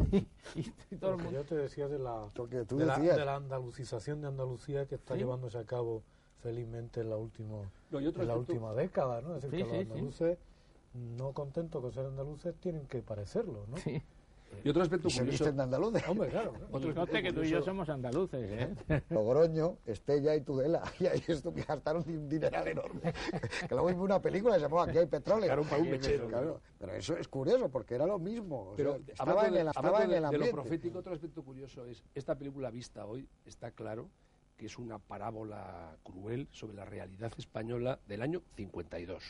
y 0.55 0.95
todo 0.97 1.11
el 1.11 1.15
Porque 1.17 1.23
mundo... 1.23 1.31
yo 1.39 1.45
te 1.45 1.55
decía 1.55 1.87
de 1.87 1.97
la, 1.99 2.29
de 2.35 2.85
la, 2.85 2.99
de 2.99 3.25
la 3.25 3.35
andalucización 3.35 4.21
de 4.21 4.27
Andalucía 4.27 4.85
que 4.85 4.95
está 4.95 5.15
Sí. 5.15 5.19
llevándose 5.21 5.57
a 5.57 5.63
cabo 5.65 6.03
felizmente 6.43 7.01
en 7.01 7.09
la, 7.09 7.17
último, 7.17 7.65
No, 7.89 7.99
y 7.99 8.05
otro 8.07 8.21
en 8.21 8.27
la 8.27 8.35
última 8.37 8.73
década, 8.73 9.21
¿no? 9.21 9.35
Es 9.35 9.41
decir, 9.41 9.51
Sí, 9.51 9.57
que 9.57 9.63
los 9.63 9.83
sí. 9.85 9.91
andaluces, 9.91 10.37
no 10.93 11.31
contentos 11.33 11.81
con 11.81 11.91
ser 11.91 12.05
andaluces, 12.05 12.53
tienen 12.55 12.85
que 12.85 13.01
parecerlo, 13.01 13.65
¿no? 13.67 13.77
Y 14.63 14.69
otro 14.69 14.81
aspecto 14.81 15.07
Y 15.07 15.11
se 15.11 15.19
curioso, 15.19 15.43
visten 15.43 15.57
de 15.57 15.63
andaluces. 15.63 16.07
Hombre, 16.07 16.29
claro. 16.29 16.51
claro. 16.53 16.67
otro 16.71 17.05
que 17.21 17.33
tú 17.33 17.43
y 17.43 17.49
yo 17.49 17.61
somos 17.61 17.87
andaluces, 17.89 18.75
¿eh? 18.89 19.01
Logroño, 19.09 19.77
Estella 19.85 20.35
y 20.35 20.41
Tudela. 20.41 20.81
Y 20.99 21.05
ahí 21.05 21.23
esto 21.27 21.53
que 21.53 21.63
gastaron 21.63 22.03
un 22.07 22.27
dineral 22.27 22.67
enorme. 22.67 23.01
que 23.67 23.75
luego 23.75 23.87
vimos 23.87 24.05
una 24.05 24.21
película 24.21 24.55
y 24.57 24.59
se 24.59 24.65
llamaba 24.65 24.83
Aquí 24.85 24.97
hay 24.97 25.05
petróleo. 25.05 25.45
Claro, 25.45 25.63
para 25.63 25.81
un 25.81 25.89
mechero. 25.91 26.27
Claro, 26.27 26.61
pero 26.79 26.93
eso 26.93 27.15
es 27.17 27.27
curioso 27.27 27.69
porque 27.69 27.95
era 27.95 28.05
lo 28.05 28.19
mismo. 28.19 28.71
o 28.71 28.75
Pero 28.75 28.93
sea, 28.97 29.01
estaba 29.13 29.31
hablando 29.31 29.47
en 29.47 29.53
de- 29.53 29.61
el, 29.61 29.67
estaba 29.67 30.03
en 30.03 30.09
de- 30.09 30.15
el 30.15 30.21
de 30.21 30.27
ambiente. 30.27 30.47
lo 30.47 30.53
profético, 30.53 30.99
otro 30.99 31.13
aspecto 31.13 31.43
curioso 31.43 31.85
es, 31.85 32.03
esta 32.15 32.35
película 32.35 32.69
vista 32.71 33.05
hoy 33.05 33.27
está 33.45 33.71
claro 33.71 34.09
que 34.57 34.65
es 34.65 34.77
una 34.79 34.97
parábola 34.97 35.95
cruel 36.03 36.47
sobre 36.51 36.75
la 36.75 36.83
realidad 36.85 37.31
española 37.37 37.99
del 38.07 38.21
año 38.23 38.41
52. 38.55 39.23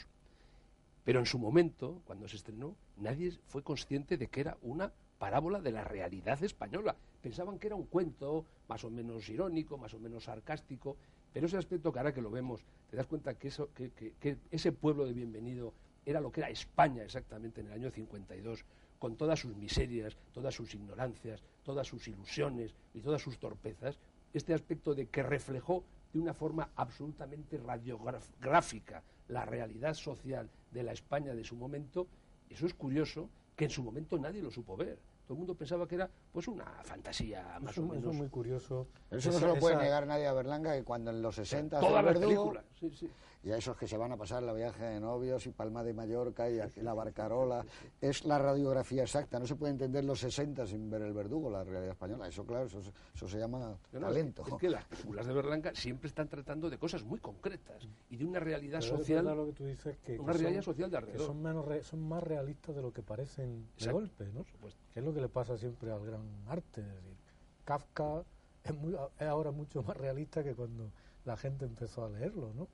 Pero 1.03 1.19
en 1.19 1.25
su 1.25 1.38
momento, 1.38 2.01
cuando 2.06 2.27
se 2.27 2.38
estrenó, 2.38 2.75
nadie 2.97 3.32
fue 3.47 3.62
consciente 3.63 4.17
de 4.17 4.27
que 4.27 4.41
era 4.41 4.58
una 4.62 4.93
parábola 5.17 5.60
de 5.62 5.71
la 5.71 5.84
realidad 5.84 6.41
española. 6.43 6.95
Pensaban 7.21 7.60
que 7.60 7.67
era 7.67 7.75
un 7.75 7.86
cuento 7.86 8.45
más 8.67 8.84
o 8.84 8.89
menos 8.89 9.27
irónico, 9.30 9.77
más 9.77 9.93
o 9.93 9.99
menos 9.99 10.25
sarcástico, 10.25 10.97
pero 11.34 11.47
ese 11.47 11.58
aspecto 11.58 11.91
que 11.91 11.99
ahora 11.99 12.13
que 12.13 12.21
lo 12.21 12.32
vemos, 12.32 12.63
te 12.89 12.97
das 12.97 13.08
cuenta 13.08 13.34
que, 13.36 13.47
eso, 13.49 13.69
que, 13.73 13.91
que- 13.91 14.13
que 14.19 14.38
ese 14.51 14.71
pueblo 14.71 15.06
de 15.06 15.13
bienvenido 15.13 15.73
era 16.06 16.21
lo 16.21 16.32
que 16.32 16.39
era 16.41 16.49
España 16.49 17.03
exactamente 17.03 17.62
en 17.62 17.67
el 17.67 17.73
año 17.73 17.91
52, 17.91 18.63
con 18.99 19.15
todas 19.17 19.39
sus 19.39 19.56
miserias, 19.56 20.17
todas 20.34 20.56
sus 20.56 20.73
ignorancias, 20.73 21.43
todas 21.63 21.86
sus 21.88 22.08
ilusiones 22.08 22.73
y 22.93 23.01
todas 23.01 23.21
sus 23.21 23.38
torpezas, 23.39 23.99
este 24.34 24.53
aspecto 24.53 24.95
de 24.95 25.08
que 25.08 25.21
reflejó 25.23 25.84
de 26.13 26.19
una 26.19 26.34
forma 26.34 26.69
absolutamente 26.75 27.58
radiográfica 27.58 29.03
la 29.27 29.45
realidad 29.45 29.93
social 29.93 30.49
de 30.71 30.84
la 30.84 30.93
España 30.93 31.34
de 31.36 31.43
su 31.43 31.56
momento, 31.56 32.08
eso 32.49 32.65
es 32.65 32.73
curioso 32.73 33.30
que 33.58 33.65
en 33.65 33.72
su 33.72 33.84
momento 33.84 34.17
nadie 34.20 34.41
lo 34.41 34.52
supo 34.52 34.78
ver. 34.78 35.00
Todo 35.26 35.34
el 35.34 35.39
mundo 35.39 35.56
pensaba 35.56 35.88
que 35.88 35.96
era 35.96 36.10
pues 36.32 36.48
una 36.48 36.63
fantasía 36.84 37.58
más 37.60 37.72
Eso, 37.74 37.82
o 37.82 37.86
eso 37.86 37.93
menos. 37.96 38.12
es 38.12 38.17
muy 38.17 38.30
curioso. 38.30 38.88
Eso 39.10 39.32
no 39.32 39.39
se 39.39 39.48
lo 39.48 39.56
puede 39.58 39.74
esa- 39.74 39.84
negar 39.84 40.06
nadie 40.08 40.28
a 40.28 40.34
Berlanga, 40.34 40.74
que 40.76 40.84
cuando 40.84 41.10
en 41.10 41.22
los 41.24 41.36
60 41.36 41.80
Todas 41.80 42.06
las 42.06 42.13
Verdugo, 42.20 42.52
películas. 42.54 42.65
sí, 42.80 42.91
sí. 42.91 43.10
Y 43.47 43.51
a 43.53 43.57
esos 43.57 43.77
que 43.77 43.88
se 43.88 43.95
van 43.95 44.12
a 44.12 44.17
pasar 44.17 44.43
la 44.43 44.51
viaje 44.51 44.83
de 44.83 44.99
novios 44.99 45.47
y 45.47 45.51
Palma 45.51 45.81
de 45.81 45.93
Mallorca 45.93 46.49
y 46.49 46.60
aquí 46.60 46.81
la 46.81 46.93
Barcarola. 46.93 47.65
Es 48.01 48.25
la 48.25 48.38
radiografía 48.38 49.03
exacta. 49.03 49.39
No 49.39 49.47
se 49.47 49.55
puede 49.55 49.71
entender 49.71 50.03
los 50.03 50.19
60 50.19 50.67
sin 50.67 50.89
ver 50.89 51.01
el 51.03 51.13
verdugo, 51.13 51.49
la 51.49 51.63
realidad 51.63 51.91
española. 51.91 52.27
Eso, 52.27 52.45
claro, 52.45 52.65
eso, 52.65 52.79
eso 52.79 53.27
se 53.27 53.39
llama 53.39 53.77
talento. 53.89 54.43
Es 54.45 54.53
que, 54.55 54.69
las 54.69 54.83
películas 54.83 55.25
de 55.25 55.33
Berlanga 55.33 55.73
siempre 55.73 56.10
están 56.10 56.27
tratando 56.27 56.69
de 56.69 56.77
cosas 56.77 57.05
muy 57.05 57.19
concretas 57.19 57.88
y 58.10 58.17
de 58.17 58.25
una 58.25 58.41
realidad 58.41 58.81
social. 58.81 59.23
lo 59.23 59.45
que 59.45 59.53
tú 59.53 59.65
dices, 59.65 59.97
que, 59.99 60.19
una 60.19 60.33
realidad 60.33 60.62
social 60.62 60.91
de 60.91 60.97
alrededor. 60.97 61.21
Que 61.21 61.25
son, 61.25 61.41
menos 61.41 61.88
son 61.88 62.05
más 62.05 62.21
realistas 62.21 62.75
de 62.75 62.81
lo 62.81 62.91
que 62.91 63.01
parecen 63.01 63.65
de 63.79 63.91
golpe, 63.93 64.25
¿no? 64.33 64.43
Que 64.43 64.99
es 64.99 65.05
lo 65.05 65.13
que 65.13 65.21
le 65.21 65.29
pasa 65.29 65.57
siempre 65.57 65.89
al 65.89 66.05
gran 66.05 66.27
arte. 66.47 66.81
Es 66.81 66.88
decir, 66.88 67.15
Kafka 67.63 68.25
es, 68.65 68.75
muy, 68.75 68.93
es 68.93 69.27
ahora 69.27 69.51
mucho 69.51 69.83
más 69.83 69.95
realista 69.95 70.43
que 70.43 70.53
cuando 70.53 70.91
la 71.23 71.38
gente 71.38 71.63
empezó 71.63 72.03
a 72.03 72.10
leerlo, 72.10 72.53
¿no? 72.53 72.67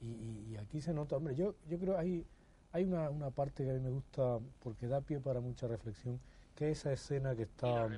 Y, 0.00 0.56
aquí 0.56 0.80
se 0.80 0.92
nota, 0.92 1.16
hombre, 1.16 1.34
yo, 1.34 1.54
yo 1.68 1.78
creo 1.78 1.98
hay, 1.98 2.24
hay 2.72 2.84
una, 2.84 3.10
una 3.10 3.30
parte 3.30 3.64
que 3.64 3.70
a 3.70 3.74
mí 3.74 3.80
me 3.80 3.90
gusta 3.90 4.38
porque 4.60 4.86
da 4.86 5.00
pie 5.00 5.20
para 5.20 5.40
mucha 5.40 5.66
reflexión, 5.66 6.20
que 6.54 6.70
es 6.70 6.78
esa 6.78 6.92
escena 6.92 7.34
que 7.34 7.42
está 7.42 7.88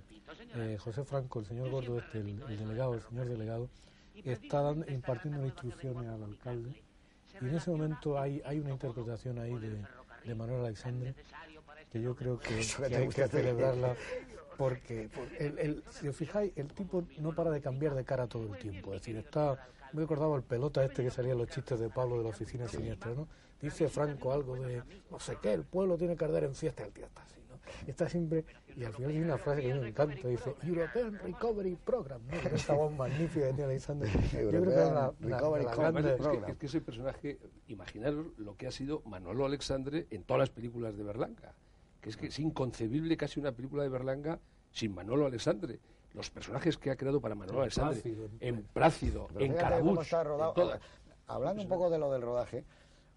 eh, 0.54 0.76
José 0.78 1.04
Franco, 1.04 1.40
el 1.40 1.46
señor 1.46 1.70
Gordo 1.70 1.98
este, 1.98 2.18
el, 2.18 2.38
delegado, 2.38 2.94
el 2.94 3.02
señor 3.02 3.28
delegado, 3.28 3.68
está 4.14 4.62
dando, 4.62 4.90
impartiendo 4.90 5.44
instrucciones 5.44 6.08
al 6.08 6.22
alcalde. 6.22 6.82
y 7.40 7.44
en 7.44 7.54
ese 7.54 7.70
momento 7.70 8.18
hay, 8.18 8.42
hay 8.44 8.60
una 8.60 8.70
interpretación 8.70 9.38
ahí 9.38 9.54
de, 9.58 9.84
de 10.24 10.34
Manuel 10.34 10.64
Alexandre 10.64 11.14
que 11.90 12.00
yo 12.00 12.14
creo 12.14 12.38
que, 12.38 12.54
hay 12.94 13.08
que 13.08 13.28
celebrarla 13.28 13.96
porque, 14.56 15.08
el, 15.38 15.58
el, 15.58 15.84
si 15.88 16.06
os 16.06 16.14
fijáis, 16.14 16.52
el 16.54 16.68
tipo 16.68 17.02
no 17.18 17.34
para 17.34 17.50
de 17.50 17.62
cambiar 17.62 17.94
de 17.94 18.04
cara 18.04 18.26
todo 18.26 18.52
el 18.52 18.58
tiempo. 18.60 18.92
Es 18.92 19.00
decir, 19.00 19.16
está 19.16 19.66
me 19.92 20.04
acordaba 20.04 20.36
el 20.36 20.42
pelota 20.42 20.84
este 20.84 21.02
que 21.02 21.10
salía 21.10 21.32
en 21.32 21.38
los 21.38 21.48
chistes 21.48 21.78
de 21.80 21.88
Pablo 21.88 22.18
de 22.18 22.24
la 22.24 22.30
oficina 22.30 22.68
siniestra, 22.68 23.12
¿no? 23.12 23.28
Dice 23.60 23.88
Franco 23.88 24.32
algo 24.32 24.56
de, 24.56 24.82
no 25.10 25.20
sé 25.20 25.36
qué, 25.42 25.52
el 25.52 25.64
pueblo 25.64 25.98
tiene 25.98 26.16
que 26.16 26.24
arder 26.24 26.44
en 26.44 26.54
fiesta, 26.54 26.84
el 26.84 26.92
tío 26.92 27.04
está 27.04 27.22
así, 27.22 27.40
¿no? 27.48 27.58
Está 27.86 28.08
siempre, 28.08 28.44
y 28.74 28.84
al 28.84 28.92
final 28.92 29.10
hay 29.10 29.20
una 29.20 29.36
frase 29.36 29.60
que 29.60 29.72
a 29.72 29.74
mí 29.74 29.80
me 29.80 29.88
encanta, 29.88 30.28
dice, 30.28 30.54
European 30.62 31.18
Recovery 31.18 31.76
Program, 31.76 32.22
¿no? 32.26 32.36
Esta 32.56 32.72
voz 32.72 32.92
magnífica 32.92 33.48
que 33.48 33.52
tiene 33.52 33.64
Alexander. 33.64 34.08
Yo 34.32 34.48
creo 34.48 34.62
que 34.64 34.70
es 34.70 34.92
la, 34.92 35.12
Recovery 35.20 35.64
Program. 35.64 35.96
Es 36.48 36.56
que, 36.56 36.66
ese 36.66 36.80
personaje, 36.80 37.38
imaginaros 37.68 38.26
lo 38.38 38.56
que 38.56 38.66
ha 38.66 38.70
sido 38.70 39.02
Manolo 39.04 39.44
Alexandre 39.44 40.06
en 40.10 40.24
todas 40.24 40.40
las 40.40 40.50
películas 40.50 40.96
de 40.96 41.04
Berlanga, 41.04 41.54
que 42.00 42.08
es 42.08 42.16
que 42.16 42.28
es 42.28 42.38
inconcebible 42.38 43.16
casi 43.18 43.40
una 43.40 43.52
película 43.52 43.82
de 43.82 43.90
Berlanga 43.90 44.40
sin 44.72 44.94
Manolo 44.94 45.26
Alexandre 45.26 45.80
los 46.14 46.30
personajes 46.30 46.76
que 46.76 46.90
ha 46.90 46.96
creado 46.96 47.20
para 47.20 47.34
Manuel 47.34 47.60
Alexandre, 47.60 48.02
en 48.40 48.62
Plácido, 48.62 49.28
en 49.38 49.54
Carabuch, 49.54 50.04
Hablando 51.26 51.62
un 51.62 51.68
poco 51.68 51.90
de 51.90 51.98
lo 51.98 52.10
del 52.10 52.22
rodaje, 52.22 52.64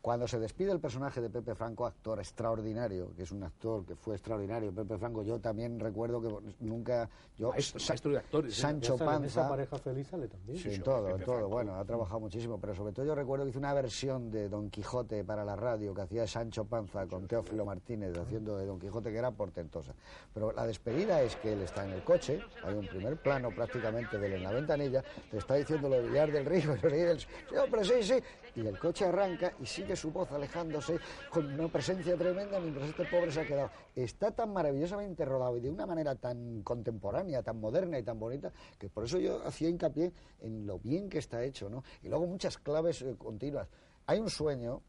cuando 0.03 0.27
se 0.27 0.37
despide 0.37 0.73
el 0.73 0.81
personaje 0.81 1.21
de 1.21 1.29
Pepe 1.29 1.55
Franco, 1.55 1.85
actor 1.85 2.19
extraordinario, 2.19 3.15
que 3.15 3.23
es 3.23 3.31
un 3.31 3.41
actor 3.41 3.85
que 3.85 3.95
fue 3.95 4.15
extraordinario, 4.15 4.75
Pepe 4.75 4.97
Franco, 4.97 5.23
yo 5.23 5.39
también 5.39 5.79
recuerdo 5.79 6.21
que 6.21 6.55
nunca... 6.59 7.09
Yo, 7.37 7.51
maestro, 7.51 8.11
de 8.11 8.17
actores. 8.17 8.51
¿eh? 8.51 8.61
Sancho 8.61 8.97
Panza... 8.97 9.27
Esa 9.27 9.47
pareja 9.47 9.77
feliz 9.77 10.05
sale 10.09 10.27
también. 10.27 10.57
Sí, 10.57 10.79
todo, 10.79 11.17
todo. 11.19 11.47
Bueno, 11.47 11.75
ha 11.75 11.85
trabajado 11.85 12.19
muchísimo, 12.19 12.59
pero 12.59 12.75
sobre 12.75 12.91
todo 12.91 13.05
yo 13.05 13.15
recuerdo 13.15 13.45
que 13.45 13.51
hizo 13.51 13.59
una 13.59 13.73
versión 13.73 14.29
de 14.29 14.49
Don 14.49 14.69
Quijote 14.69 15.23
para 15.23 15.45
la 15.45 15.55
radio 15.55 15.93
que 15.93 16.01
hacía 16.01 16.27
Sancho 16.27 16.65
Panza 16.65 17.07
con 17.07 17.25
Teófilo 17.25 17.63
Martínez 17.63 18.17
haciendo 18.17 18.57
de 18.57 18.65
Don 18.65 18.81
Quijote 18.81 19.09
que 19.09 19.17
era 19.17 19.31
portentosa. 19.31 19.95
Pero 20.33 20.51
la 20.51 20.67
despedida 20.67 21.21
es 21.21 21.37
que 21.37 21.53
él 21.53 21.61
está 21.61 21.85
en 21.85 21.93
el 21.93 22.03
coche, 22.03 22.41
hay 22.65 22.73
un 22.73 22.87
primer 22.87 23.21
plano 23.21 23.51
prácticamente 23.51 24.19
de 24.19 24.27
él 24.27 24.33
en 24.33 24.43
la 24.43 24.51
ventanilla, 24.51 25.01
le 25.31 25.37
está 25.37 25.55
diciendo 25.55 25.87
lo 25.87 25.95
de 25.95 26.09
Villar 26.09 26.29
del 26.29 26.45
Río, 26.45 26.75
le 26.83 27.13
dice, 27.13 27.25
sí, 27.49 27.55
hombre, 27.55 27.85
sí, 27.85 28.03
sí, 28.03 28.15
y 28.55 28.67
el 28.67 28.77
coche 28.77 29.05
arranca 29.05 29.53
y 29.59 29.65
sigue 29.65 29.95
su 29.95 30.11
voz 30.11 30.31
alejándose 30.31 30.99
con 31.29 31.51
una 31.53 31.67
presencia 31.67 32.15
tremenda 32.17 32.59
mientras 32.59 32.89
este 32.89 33.05
pobre 33.05 33.31
se 33.31 33.41
ha 33.41 33.45
quedado. 33.45 33.71
Está 33.95 34.31
tan 34.31 34.53
maravillosamente 34.53 35.25
rodado 35.25 35.57
y 35.57 35.61
de 35.61 35.69
una 35.69 35.85
manera 35.85 36.15
tan 36.15 36.61
contemporánea, 36.61 37.41
tan 37.41 37.59
moderna 37.59 37.97
y 37.97 38.03
tan 38.03 38.19
bonita, 38.19 38.51
que 38.77 38.89
por 38.89 39.05
eso 39.05 39.19
yo 39.19 39.45
hacía 39.45 39.69
hincapié 39.69 40.11
en 40.41 40.67
lo 40.67 40.79
bien 40.79 41.09
que 41.09 41.17
está 41.17 41.43
hecho, 41.43 41.69
¿no? 41.69 41.83
Y 42.01 42.09
luego 42.09 42.27
muchas 42.27 42.57
claves 42.57 43.01
eh, 43.01 43.15
continuas. 43.17 43.67
Hay 44.05 44.19
un 44.19 44.29
sueño 44.29 44.81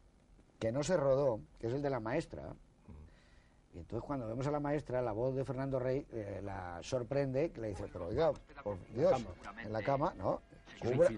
que 0.59 0.71
no 0.71 0.83
se 0.83 0.97
rodó, 0.97 1.41
que 1.59 1.67
es 1.67 1.73
el 1.73 1.81
de 1.81 1.89
la 1.89 1.99
maestra, 1.99 2.55
y 3.73 3.79
entonces 3.79 4.07
cuando 4.07 4.25
vemos 4.25 4.47
a 4.47 4.51
la 4.51 4.59
maestra, 4.61 5.01
la 5.01 5.11
voz 5.11 5.35
de 5.35 5.43
Fernando 5.43 5.79
Rey 5.79 6.05
eh, 6.13 6.39
la 6.41 6.79
sorprende, 6.81 7.51
que 7.51 7.59
le 7.59 7.67
dice, 7.69 7.89
pero 7.91 8.07
oiga, 8.07 8.31
por 8.63 8.77
Dios, 8.93 9.21
en 9.61 9.73
la 9.73 9.81
cama, 9.81 10.13
no, 10.17 10.41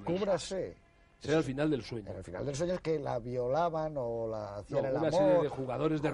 cúbrase. 0.03 0.86
Será 1.19 1.37
el 1.39 1.43
final 1.43 1.69
del 1.69 1.83
sueño. 1.83 2.11
El 2.15 2.23
final 2.23 2.45
del 2.45 2.55
sueño 2.55 2.73
es 2.75 2.81
que 2.81 2.99
la 2.99 3.19
violaban 3.19 3.95
o 3.97 4.27
la 4.27 4.57
hacían 4.57 4.85
el 4.85 4.95
amor. 4.97 5.09
Una 5.09 5.17
serie 5.17 5.43
de 5.43 5.49
jugadores 5.49 6.01
de 6.01 6.11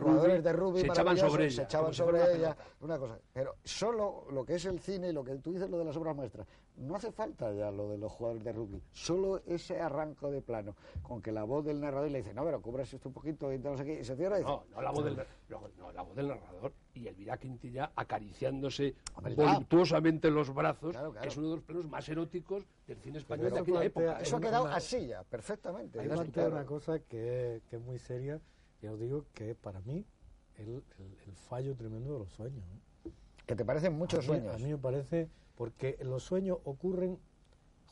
rugby, 0.54 0.82
se 0.82 0.88
echaban 0.88 1.18
sobre 1.18 1.46
ella. 1.46 1.56
Se 1.56 1.64
echaban 1.64 1.94
sobre 1.94 2.36
ella, 2.36 2.58
una 2.80 2.98
cosa. 2.98 3.20
Pero 3.34 3.56
solo 3.64 4.26
lo 4.32 4.46
que 4.46 4.56
es 4.56 4.66
el 4.66 4.80
cine 4.80 5.10
y 5.10 5.14
lo 5.14 5.24
que 5.24 5.36
tú 5.36 5.52
dices, 5.52 5.70
lo 5.70 5.78
de 5.78 5.86
las 5.86 5.96
obras 5.98 6.16
maestras, 6.16 6.48
no 6.78 6.96
hace 6.96 7.12
falta 7.12 7.54
ya 7.54 7.72
lo 7.72 7.90
de 7.90 7.98
los 7.98 8.12
jugadores 8.12 8.44
de 8.44 8.52
rugby. 8.52 8.82
Solo 8.92 9.42
ese 9.46 9.80
arranco 9.80 10.32
de 10.32 10.42
plano, 10.42 10.76
con 11.02 11.22
que 11.22 11.32
la 11.32 11.44
voz 11.44 11.66
del 11.66 11.80
narrador 11.80 12.10
le 12.10 12.20
dice, 12.20 12.34
no, 12.34 12.44
pero 12.44 12.62
cubras 12.62 12.94
esto 12.94 13.10
un 13.10 13.14
poquito 13.14 13.52
y 13.54 13.60
no 13.60 13.78
sé 13.78 13.86
qué, 13.86 14.00
y 14.00 14.04
se 14.04 14.16
cierra 14.16 14.38
y 14.38 14.40
dice... 14.40 14.52
No, 14.52 14.64
no 14.74 14.82
la 14.82 14.92
voz 14.92 15.06
del, 15.06 15.16
no, 15.50 15.92
la 15.92 16.02
voz 16.02 16.16
del 16.16 16.28
narrador 16.28 16.74
y 16.94 17.08
Elvira 17.08 17.38
Quintilla 17.38 17.92
acariciándose 17.96 18.96
voluptuosamente 19.36 20.30
los 20.30 20.54
brazos, 20.54 20.96
que 21.22 21.28
es 21.28 21.38
uno 21.38 21.50
de 21.50 21.56
los 21.56 21.64
planos 21.64 21.88
más 21.88 22.08
eróticos 22.10 22.66
del 22.88 22.98
cine 23.00 23.18
español 23.20 23.52
de 23.52 23.60
aquella 23.60 23.84
época. 23.84 24.20
Eso 24.20 24.38
ha 24.38 24.42
quedado 24.42 24.68
así 24.68 25.08
ya, 25.08 25.24
perfectamente. 25.24 26.00
Hay 26.00 26.08
una 26.08 26.66
cosa 26.66 27.00
que, 27.00 27.62
que, 27.70 27.76
es 27.76 27.82
muy 27.82 28.00
seria, 28.00 28.40
y 28.82 28.88
os 28.88 29.00
digo 29.00 29.26
que 29.34 29.56
para 29.56 29.80
mí 29.82 30.06
el, 30.58 30.84
el, 31.26 31.36
fallo 31.36 31.76
tremendo 31.76 32.14
de 32.14 32.20
los 32.20 32.32
sueños. 32.32 32.64
¿Que 33.46 33.56
te 33.56 33.66
parecen 33.66 33.94
muchos 33.94 34.26
sueños? 34.26 34.56
A 34.56 34.58
mí 34.58 34.72
me 34.72 34.78
parece, 34.78 35.30
porque 35.56 35.98
los 36.04 36.24
sueños 36.24 36.58
ocurren 36.64 37.18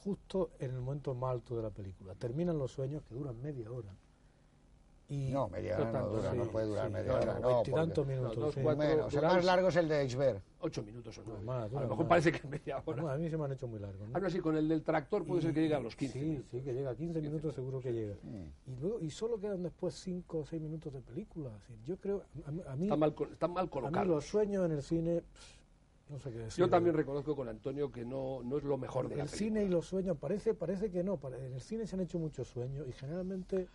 justo 0.04 0.52
en 0.60 0.72
el 0.72 0.82
momento 0.82 1.14
más 1.14 1.32
alto 1.32 1.56
de 1.56 1.64
la 1.64 1.70
película. 1.70 2.16
Terminan 2.16 2.58
los 2.58 2.72
sueños 2.72 3.04
que 3.04 3.16
duran 3.16 3.42
media 3.42 3.72
hora 3.72 3.96
no, 5.12 5.50
media 5.50 5.78
hora 5.78 5.92
no 5.92 6.08
dura, 6.08 6.34
no 6.34 6.46
puede 6.46 6.68
durar 6.68 6.90
media 6.90 7.16
hora. 7.16 7.40
No, 7.40 7.64
tantos 7.64 8.08
minutos. 8.08 8.58
No, 8.58 8.76
menos. 8.76 9.14
el 9.14 9.22
más 9.22 9.44
largo 9.44 9.68
es 9.68 9.76
el 9.76 9.90
de 9.90 10.04
Exver. 10.04 10.42
Ocho 10.62 10.84
minutos 10.84 11.18
o 11.18 11.24
nueve. 11.26 11.44
Más, 11.44 11.74
a 11.74 11.82
lo 11.82 11.90
mejor 11.90 12.08
parece 12.08 12.32
que 12.32 12.38
es 12.38 12.46
media 12.46 12.82
hora. 12.86 13.14
a 13.14 13.18
mí 13.18 13.30
se 13.30 13.38
me 13.38 13.46
han 13.46 13.52
hecho 13.52 13.68
muy 13.68 13.80
largos. 13.80 14.08
¿no? 14.08 14.16
Ahora 14.16 14.30
sí, 14.30 14.40
con 14.40 14.56
el 14.56 14.70
del 14.70 14.84
tractor 14.84 15.26
puede 15.26 15.42
ser 15.42 15.54
que 15.54 15.62
llegue 15.62 15.76
a 15.76 15.80
los 15.80 15.96
15. 15.96 16.20
Sí, 16.20 16.44
sí, 16.50 16.62
que 16.62 16.74
llega 16.74 16.92
a 16.92 16.96
15 16.96 17.22
minutos 17.22 17.54
seguro 17.54 17.82
que 17.82 17.92
llega. 17.92 18.16
Y, 18.68 18.76
luego, 18.80 19.02
y 19.02 19.10
solo 19.10 19.38
quedan 19.40 19.64
después 19.64 19.96
5 19.96 20.40
o 20.40 20.46
6 20.46 20.62
minutos 20.62 20.94
de 20.94 21.02
película. 21.02 21.50
yo 21.86 21.98
creo, 21.98 22.24
a, 22.46 22.76
mí... 22.76 22.86
Están 22.86 23.00
mal, 23.00 23.16
están 23.32 23.54
mal 23.54 23.70
colocados. 23.70 23.98
A 23.98 24.06
mí 24.06 24.16
los 24.16 24.26
sueños 24.26 24.66
en 24.66 24.72
el 24.72 24.84
cine... 24.84 25.24
no 26.12 26.20
sé 26.20 26.32
qué 26.32 26.40
decir. 26.40 26.64
Yo 26.64 26.70
también 26.70 26.96
reconozco 26.96 27.36
con 27.36 27.48
Antonio 27.48 27.92
que 27.92 28.06
no, 28.06 28.42
no 28.44 28.58
es 28.58 28.64
lo 28.64 28.78
mejor 28.78 29.08
de 29.08 29.20
el 29.20 29.30
cine 29.30 29.64
y 29.64 29.70
los 29.70 29.86
sueños 29.86 30.18
parece 30.18 30.54
parece 30.54 30.92
que 30.92 31.04
no 31.04 31.20
en 31.24 31.54
el 31.54 31.62
cine 31.62 31.88
se 31.88 31.96
han 31.96 32.02
hecho 32.02 32.20
muchos 32.20 32.48
sueños 32.48 32.88
y 32.88 32.92
generalmente 32.92 33.68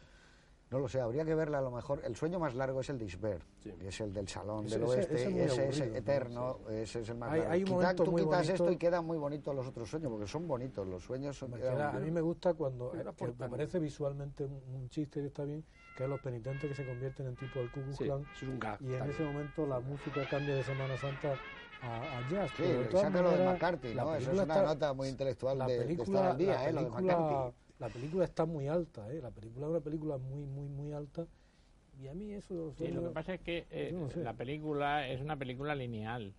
no 0.68 0.80
lo 0.80 0.88
sé, 0.88 1.00
habría 1.00 1.24
que 1.24 1.34
verla 1.36 1.58
a 1.58 1.62
lo 1.62 1.70
mejor. 1.70 2.00
El 2.04 2.16
sueño 2.16 2.40
más 2.40 2.56
largo 2.56 2.80
es 2.80 2.90
el 2.90 2.98
de 2.98 3.04
Isbert, 3.04 3.44
que 3.62 3.86
es 3.86 4.00
el 4.00 4.12
del 4.12 4.26
Salón 4.26 4.66
del 4.66 4.82
Oeste, 4.82 5.14
ese, 5.14 5.68
es 5.68 5.80
eterno, 5.80 6.58
ese 6.68 7.02
es 7.02 7.08
el 7.08 7.16
más 7.18 7.30
hay, 7.30 7.38
largo. 7.38 7.80
Hay 7.80 7.94
tú 7.94 8.16
quitas 8.16 8.48
esto 8.48 8.72
y 8.72 8.76
quedan 8.76 9.04
muy 9.06 9.16
bonitos 9.16 9.54
los 9.54 9.68
otros 9.68 9.88
sueños, 9.88 10.10
porque 10.10 10.26
son 10.26 10.48
bonitos, 10.48 10.84
los 10.84 11.04
sueños 11.04 11.36
son... 11.36 11.54
a 11.54 11.92
mí 12.00 12.10
me 12.10 12.20
gusta 12.20 12.54
cuando, 12.54 12.92
eh, 12.96 13.04
me 13.38 13.48
parece 13.48 13.78
visualmente 13.78 14.44
un, 14.44 14.88
chiste 14.88 15.20
que 15.20 15.28
está 15.28 15.44
bien, 15.44 15.64
que 15.96 16.02
es 16.02 16.10
los 16.10 16.20
penitentes 16.20 16.68
que 16.68 16.74
se 16.74 16.84
convierten 16.84 17.26
en 17.26 17.36
tipo 17.36 17.60
del 17.60 17.70
Ku 17.70 17.80
y 18.80 18.94
en 18.94 19.02
ese 19.08 19.22
momento 19.22 19.66
la 19.66 19.78
música 19.78 20.28
cambia 20.28 20.56
de 20.56 20.64
Semana 20.64 20.96
Santa 20.96 21.36
a, 21.82 22.18
a 22.18 22.28
jazz. 22.30 22.50
Sí, 22.56 22.64
pero 22.90 23.22
lo 23.22 23.36
de 23.36 23.44
McCarthy, 23.44 23.94
¿no? 23.94 24.14
Eso 24.14 24.32
es 24.32 24.38
una 24.38 24.62
nota 24.62 24.92
muy 24.92 25.08
intelectual 25.08 25.58
de, 25.58 25.78
película, 25.78 25.96
de 25.96 26.02
estar 26.02 26.30
al 26.30 26.38
día, 26.38 26.68
¿eh? 26.68 26.72
Lo 26.72 26.84
de 26.84 26.90
McCarthy 26.90 27.56
la 27.78 27.88
película 27.88 28.24
está 28.24 28.46
muy 28.46 28.68
alta, 28.68 29.10
¿eh? 29.12 29.20
la 29.20 29.30
película 29.30 29.66
es 29.66 29.70
una 29.70 29.80
película 29.80 30.16
muy, 30.18 30.44
muy, 30.44 30.68
muy 30.68 30.92
alta. 30.92 31.26
Y 32.00 32.08
a 32.08 32.14
mí 32.14 32.32
eso... 32.32 32.74
Sí, 32.76 32.88
lo 32.88 33.02
que 33.02 33.10
pasa 33.10 33.34
es 33.34 33.40
que 33.40 33.66
eh, 33.70 33.94
la 34.16 34.34
película 34.34 35.08
es 35.08 35.20
una 35.20 35.36
película 35.36 35.74
lineal 35.74 36.34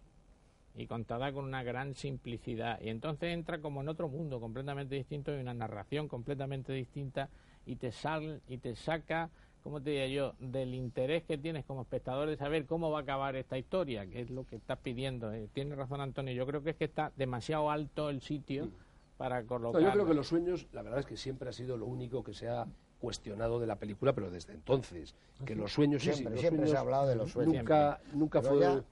y 0.75 0.85
contada 0.85 1.31
con 1.31 1.45
una 1.45 1.63
gran 1.63 1.95
simplicidad. 1.95 2.79
Y 2.81 2.89
entonces 2.89 3.33
entra 3.33 3.59
como 3.59 3.81
en 3.81 3.89
otro 3.89 4.07
mundo 4.07 4.39
completamente 4.39 4.95
distinto 4.95 5.35
y 5.35 5.39
una 5.39 5.53
narración 5.53 6.07
completamente 6.07 6.73
distinta 6.73 7.29
y 7.65 7.75
te, 7.75 7.91
sal, 7.91 8.41
y 8.47 8.59
te 8.59 8.75
saca, 8.75 9.29
como 9.67 9.81
te 9.81 9.89
diría 9.89 10.07
yo, 10.07 10.33
del 10.39 10.73
interés 10.73 11.23
que 11.23 11.37
tienes 11.37 11.65
como 11.65 11.81
espectador 11.81 12.29
de 12.29 12.37
saber 12.37 12.65
cómo 12.65 12.89
va 12.89 12.99
a 12.99 13.01
acabar 13.01 13.35
esta 13.35 13.57
historia, 13.57 14.07
que 14.07 14.21
es 14.21 14.29
lo 14.29 14.45
que 14.45 14.55
estás 14.55 14.77
pidiendo. 14.77 15.33
Eh, 15.33 15.49
tiene 15.51 15.75
razón 15.75 15.99
Antonio, 15.99 16.33
yo 16.33 16.47
creo 16.47 16.63
que 16.63 16.69
es 16.69 16.77
que 16.77 16.85
está 16.85 17.11
demasiado 17.17 17.69
alto 17.69 18.09
el 18.09 18.21
sitio 18.21 18.69
para 19.17 19.43
colocar. 19.43 19.81
yo 19.81 19.91
creo 19.91 20.05
que 20.05 20.13
los 20.13 20.29
sueños, 20.29 20.67
la 20.71 20.83
verdad 20.83 21.01
es 21.01 21.05
que 21.05 21.17
siempre 21.17 21.49
ha 21.49 21.51
sido 21.51 21.75
lo 21.75 21.85
único 21.85 22.23
que 22.23 22.33
se 22.33 22.47
ha 22.47 22.65
cuestionado 22.97 23.59
de 23.59 23.67
la 23.67 23.75
película, 23.75 24.13
pero 24.13 24.31
desde 24.31 24.53
entonces, 24.53 25.15
que 25.45 25.53
los 25.53 25.73
sueños 25.73 26.01
siempre, 26.01 26.37
siempre 26.37 26.69
se 26.69 26.77
ha 26.77 26.79
hablado 26.79 27.05
de 27.05 27.17
los 27.17 27.33
sueños. 27.33 27.57
Nunca, 27.57 27.99
nunca 28.13 28.41
fue. 28.41 28.83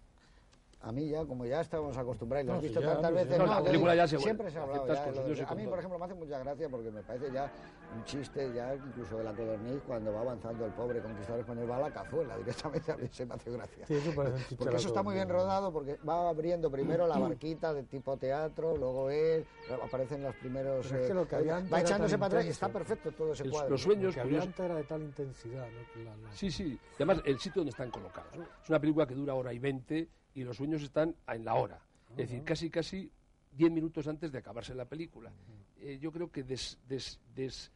A 0.85 0.91
mí 0.91 1.09
ya, 1.09 1.25
como 1.25 1.45
ya 1.47 1.61
estamos 1.61 1.97
acostumbrados 1.97 2.43
y 2.43 2.47
lo 2.47 2.53
No, 2.53 2.57
has 2.57 2.61
si 2.61 2.67
visto 2.67 2.79
ya, 2.81 2.93
tantas 2.93 3.09
no, 3.11 3.17
veces, 3.17 3.37
no, 3.39 3.45
la 3.47 3.63
película 3.63 3.93
digo, 3.93 4.03
ya 4.03 4.07
se 4.07 4.19
siempre 4.19 4.51
se 4.51 4.59
ha 4.59 4.61
hablado. 4.61 4.87
ya, 4.87 5.47
a 5.49 5.55
mí, 5.55 5.65
por 5.65 5.79
ejemplo, 5.79 5.97
me 5.97 6.05
hace 6.05 6.13
mucha 6.13 6.37
gracia 6.37 6.69
porque 6.69 6.91
me 6.91 7.01
parece 7.01 7.31
ya 7.31 7.51
un 7.95 8.03
chiste, 8.03 8.53
ya 8.53 8.75
incluso 8.75 9.17
de 9.17 9.23
la 9.23 9.33
codorniz, 9.33 9.81
cuando 9.87 10.13
va 10.13 10.21
avanzando 10.21 10.63
el 10.63 10.71
pobre 10.73 11.01
conquistador 11.01 11.39
español, 11.39 11.71
va 11.71 11.77
a 11.77 11.79
la 11.79 11.91
cazuela 11.91 12.37
directamente, 12.37 12.91
a 12.91 12.97
mí 12.97 13.07
se 13.11 13.25
me 13.25 13.33
hace 13.33 13.49
gracia. 13.51 13.85
Sí, 13.87 13.95
eso 13.95 14.11
parece 14.15 14.55
Porque 14.55 14.75
eso 14.75 14.87
está 14.89 15.01
muy 15.01 15.15
bien 15.15 15.27
rodado, 15.27 15.73
porque 15.73 15.97
va 16.07 16.29
abriendo 16.29 16.69
primero 16.69 17.07
la 17.07 17.17
barquita 17.19 17.73
de 17.73 17.81
tipo 17.83 18.15
teatro, 18.17 18.77
luego 18.77 19.09
él, 19.09 19.43
aparecen 19.83 20.21
los 20.21 20.35
primeros... 20.35 20.85
Pero 20.87 21.01
es 21.01 21.05
que 21.07 21.11
eh, 21.11 21.15
lo 21.15 21.27
que 21.27 21.35
había 21.35 21.57
antes 21.57 21.73
va 21.73 21.81
echándose 21.81 22.17
para 22.19 22.27
atrás 22.27 22.45
y 22.45 22.49
está 22.49 22.69
perfecto 22.69 23.11
todo 23.11 23.33
ese 23.33 23.41
El- 23.43 23.49
cuadro. 23.49 23.69
los 23.71 23.81
sueños, 23.81 24.15
Lo 24.15 24.23
que 24.23 24.35
era 24.65 24.75
de 24.75 24.83
tal 24.83 25.01
intensidad, 25.01 25.65
¿no? 25.65 25.93
Que 25.93 26.03
la- 26.03 26.15
la- 26.15 26.31
Sí, 26.31 26.51
sí. 26.51 26.73
Y 26.73 26.95
además, 26.97 27.21
el 27.25 27.39
sitio 27.39 27.61
donde 27.61 27.71
están 27.71 27.89
colocados. 27.89 28.35
¿no? 28.37 28.43
Es 28.43 28.69
una 28.69 28.79
película 28.79 29.07
que 29.07 29.15
dura 29.15 29.33
hora 29.33 29.51
y 29.51 29.57
veinte 29.57 30.07
y 30.35 30.43
los 30.43 30.57
sueños 30.57 30.83
están 30.83 31.15
en 31.27 31.43
la 31.45 31.55
hora. 31.55 31.81
Es 32.11 32.17
decir, 32.17 32.43
casi, 32.43 32.69
casi 32.69 33.09
diez 33.51 33.71
minutos 33.71 34.07
antes 34.07 34.31
de 34.31 34.37
acabarse 34.37 34.75
la 34.75 34.85
película. 34.85 35.31
Eh, 35.79 35.97
yo 35.99 36.11
creo 36.11 36.29
que 36.31 36.43
des, 36.43 36.77
des, 36.87 37.19
des- 37.35 37.71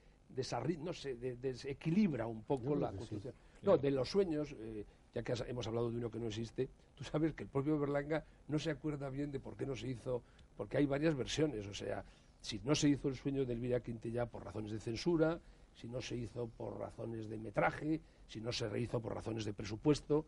no 0.79 0.93
sé, 0.93 1.15
de- 1.15 1.35
desequilibra 1.37 2.27
un 2.27 2.43
poco 2.43 2.75
la 2.75 2.91
sí. 2.91 2.97
construcción. 2.97 3.33
No, 3.63 3.77
de 3.77 3.91
los 3.91 4.09
sueños, 4.09 4.55
eh, 4.57 4.85
ya 5.13 5.23
que 5.23 5.31
has- 5.33 5.43
hemos 5.47 5.65
hablado 5.67 5.89
de 5.89 5.97
uno 5.97 6.09
que 6.11 6.19
no 6.19 6.27
existe, 6.27 6.69
tú 6.95 7.03
sabes 7.03 7.33
que 7.33 7.43
el 7.43 7.49
propio 7.49 7.79
Berlanga 7.79 8.23
no 8.47 8.59
se 8.59 8.71
acuerda 8.71 9.09
bien 9.09 9.31
de 9.31 9.39
por 9.39 9.57
qué 9.57 9.65
no 9.65 9.75
se 9.75 9.87
hizo, 9.89 10.21
porque 10.55 10.77
hay 10.77 10.85
varias 10.85 11.15
versiones. 11.15 11.65
O 11.67 11.73
sea, 11.73 12.03
si 12.41 12.59
no 12.63 12.75
se 12.75 12.89
hizo 12.89 13.07
el 13.09 13.15
sueño 13.15 13.45
de 13.45 13.53
Elvira 13.53 13.79
Quintilla 13.81 14.25
por 14.25 14.45
razones 14.45 14.71
de 14.71 14.79
censura, 14.79 15.39
si 15.75 15.87
no 15.87 16.01
se 16.01 16.15
hizo 16.15 16.47
por 16.47 16.77
razones 16.77 17.29
de 17.29 17.37
metraje, 17.37 17.99
si 18.27 18.39
no 18.41 18.51
se 18.51 18.69
rehizo 18.69 18.99
por 19.01 19.15
razones 19.15 19.43
de 19.45 19.53
presupuesto. 19.53 20.25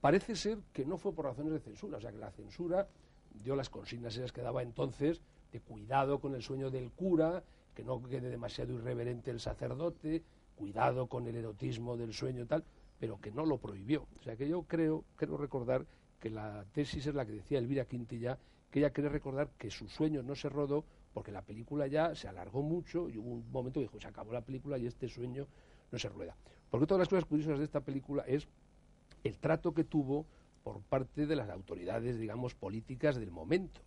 Parece 0.00 0.34
ser 0.34 0.58
que 0.72 0.84
no 0.84 0.96
fue 0.96 1.12
por 1.12 1.26
razones 1.26 1.52
de 1.52 1.60
censura, 1.60 1.98
o 1.98 2.00
sea 2.00 2.10
que 2.10 2.18
la 2.18 2.30
censura 2.30 2.88
dio 3.34 3.54
las 3.54 3.68
consignas 3.68 4.16
esas 4.16 4.32
que 4.32 4.40
daba 4.40 4.62
entonces 4.62 5.20
de 5.52 5.60
cuidado 5.60 6.20
con 6.20 6.34
el 6.34 6.42
sueño 6.42 6.70
del 6.70 6.90
cura, 6.90 7.42
que 7.74 7.84
no 7.84 8.02
quede 8.02 8.30
demasiado 8.30 8.72
irreverente 8.72 9.30
el 9.30 9.40
sacerdote, 9.40 10.22
cuidado 10.56 11.06
con 11.06 11.26
el 11.26 11.36
erotismo 11.36 11.96
del 11.96 12.12
sueño 12.12 12.46
tal, 12.46 12.64
pero 12.98 13.20
que 13.20 13.30
no 13.30 13.44
lo 13.44 13.58
prohibió. 13.58 14.06
O 14.18 14.22
sea 14.22 14.36
que 14.36 14.48
yo 14.48 14.62
creo, 14.62 15.04
creo 15.16 15.36
recordar 15.36 15.86
que 16.18 16.30
la 16.30 16.64
tesis 16.72 17.06
es 17.06 17.14
la 17.14 17.26
que 17.26 17.32
decía 17.32 17.58
Elvira 17.58 17.84
Quintilla, 17.84 18.38
que 18.70 18.78
ella 18.78 18.90
quiere 18.90 19.08
recordar 19.08 19.50
que 19.58 19.70
su 19.70 19.88
sueño 19.88 20.22
no 20.22 20.34
se 20.34 20.48
rodó 20.48 20.84
porque 21.12 21.32
la 21.32 21.42
película 21.42 21.86
ya 21.88 22.14
se 22.14 22.28
alargó 22.28 22.62
mucho 22.62 23.08
y 23.08 23.18
hubo 23.18 23.30
un 23.30 23.50
momento 23.50 23.80
que 23.80 23.84
dijo, 23.84 24.00
se 24.00 24.06
acabó 24.06 24.32
la 24.32 24.42
película 24.44 24.78
y 24.78 24.86
este 24.86 25.08
sueño 25.08 25.46
no 25.90 25.98
se 25.98 26.08
rueda. 26.08 26.36
Porque 26.70 26.86
todas 26.86 27.00
las 27.00 27.08
cosas 27.08 27.24
curiosas 27.24 27.58
de 27.58 27.64
esta 27.64 27.80
película 27.80 28.22
es 28.26 28.46
el 29.24 29.38
trato 29.38 29.72
que 29.74 29.84
tuvo 29.84 30.26
por 30.62 30.80
parte 30.82 31.26
de 31.26 31.36
las 31.36 31.48
autoridades, 31.50 32.18
digamos, 32.18 32.54
políticas 32.54 33.16
del 33.16 33.30
momento. 33.30 33.80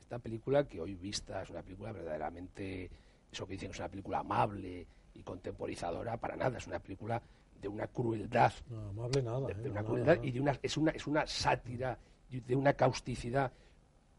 Esta 0.00 0.18
película, 0.18 0.64
que 0.66 0.80
hoy 0.80 0.94
vista 0.94 1.42
es 1.42 1.50
una 1.50 1.62
película 1.62 1.92
verdaderamente, 1.92 2.90
eso 3.30 3.46
que 3.46 3.52
dicen, 3.54 3.70
es 3.70 3.78
una 3.78 3.88
película 3.88 4.20
amable 4.20 4.86
y 5.14 5.22
contemporizadora, 5.22 6.16
para 6.16 6.36
nada, 6.36 6.58
es 6.58 6.66
una 6.66 6.78
película 6.78 7.20
de 7.60 7.68
una 7.68 7.88
crueldad, 7.88 8.52
No, 8.70 8.88
amable 8.88 9.22
nada. 9.22 9.48
de, 9.48 9.66
¿eh? 9.66 9.70
una 9.70 9.82
crueldad 9.82 10.14
nada. 10.16 10.26
y 10.26 10.30
de 10.30 10.40
una, 10.40 10.58
es, 10.62 10.76
una, 10.76 10.90
es 10.92 11.06
una 11.06 11.26
sátira, 11.26 11.98
de 12.30 12.56
una 12.56 12.72
causticidad. 12.74 13.52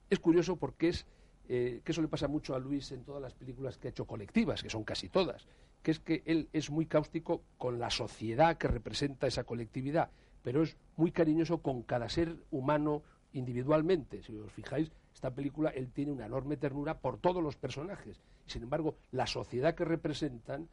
Es 0.10 0.20
curioso 0.20 0.58
porque 0.58 0.90
es 0.90 1.06
eh, 1.48 1.82
que 1.84 1.92
eso 1.92 2.02
le 2.02 2.08
pasa 2.08 2.28
mucho 2.28 2.54
a 2.54 2.60
Luis 2.60 2.92
en 2.92 3.04
todas 3.04 3.22
las 3.22 3.34
películas 3.34 3.78
que 3.78 3.88
ha 3.88 3.92
hecho 3.92 4.06
colectivas, 4.06 4.62
que 4.62 4.70
son 4.70 4.84
casi 4.84 5.10
todas, 5.10 5.48
que 5.82 5.92
es 5.92 6.00
que 6.00 6.22
él 6.26 6.50
es 6.54 6.70
muy 6.70 6.86
cáustico 6.86 7.42
con 7.58 7.80
la 7.80 7.90
sociedad 7.90 8.58
que 8.58 8.68
representa 8.68 9.26
esa 9.26 9.44
colectividad, 9.44 10.10
pero 10.44 10.64
es 10.64 10.78
muy 10.96 11.12
cariñoso 11.12 11.62
con 11.62 11.84
cada 11.84 12.10
ser 12.10 12.36
humano 12.52 13.04
individualmente. 13.34 14.24
Si 14.24 14.36
os 14.36 14.52
fijáis, 14.52 14.92
esta 15.14 15.32
película 15.32 15.70
él 15.70 15.92
tiene 15.92 16.12
una 16.12 16.26
enorme 16.26 16.58
ternura 16.58 17.00
por 17.00 17.18
todos 17.18 17.44
los 17.44 17.56
personajes. 17.56 18.22
Sin 18.46 18.64
embargo, 18.64 18.96
la 19.12 19.28
sociedad 19.28 19.76
que 19.76 19.86
representan, 19.86 20.68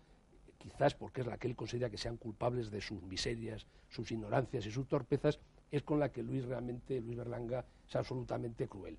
quizás 0.59 0.95
porque 0.95 1.21
es 1.21 1.27
la 1.27 1.39
que 1.39 1.49
él 1.49 1.57
considera 1.57 1.91
que 1.91 1.99
sean 1.99 2.17
culpables 2.17 2.71
de 2.71 2.81
sus 2.81 3.03
miserias, 3.03 3.67
sus 3.89 4.11
ignorancias 4.11 4.65
y 4.67 4.71
sus 4.71 4.89
torpezas, 4.89 5.39
es 5.71 5.83
con 5.83 5.99
la 5.99 6.11
que 6.11 6.23
Luis 6.23 6.45
realmente, 6.45 7.01
Luis 7.01 7.17
Berlanga, 7.17 7.65
es 7.89 7.97
absolutamente 7.97 8.69
cruel. 8.69 8.97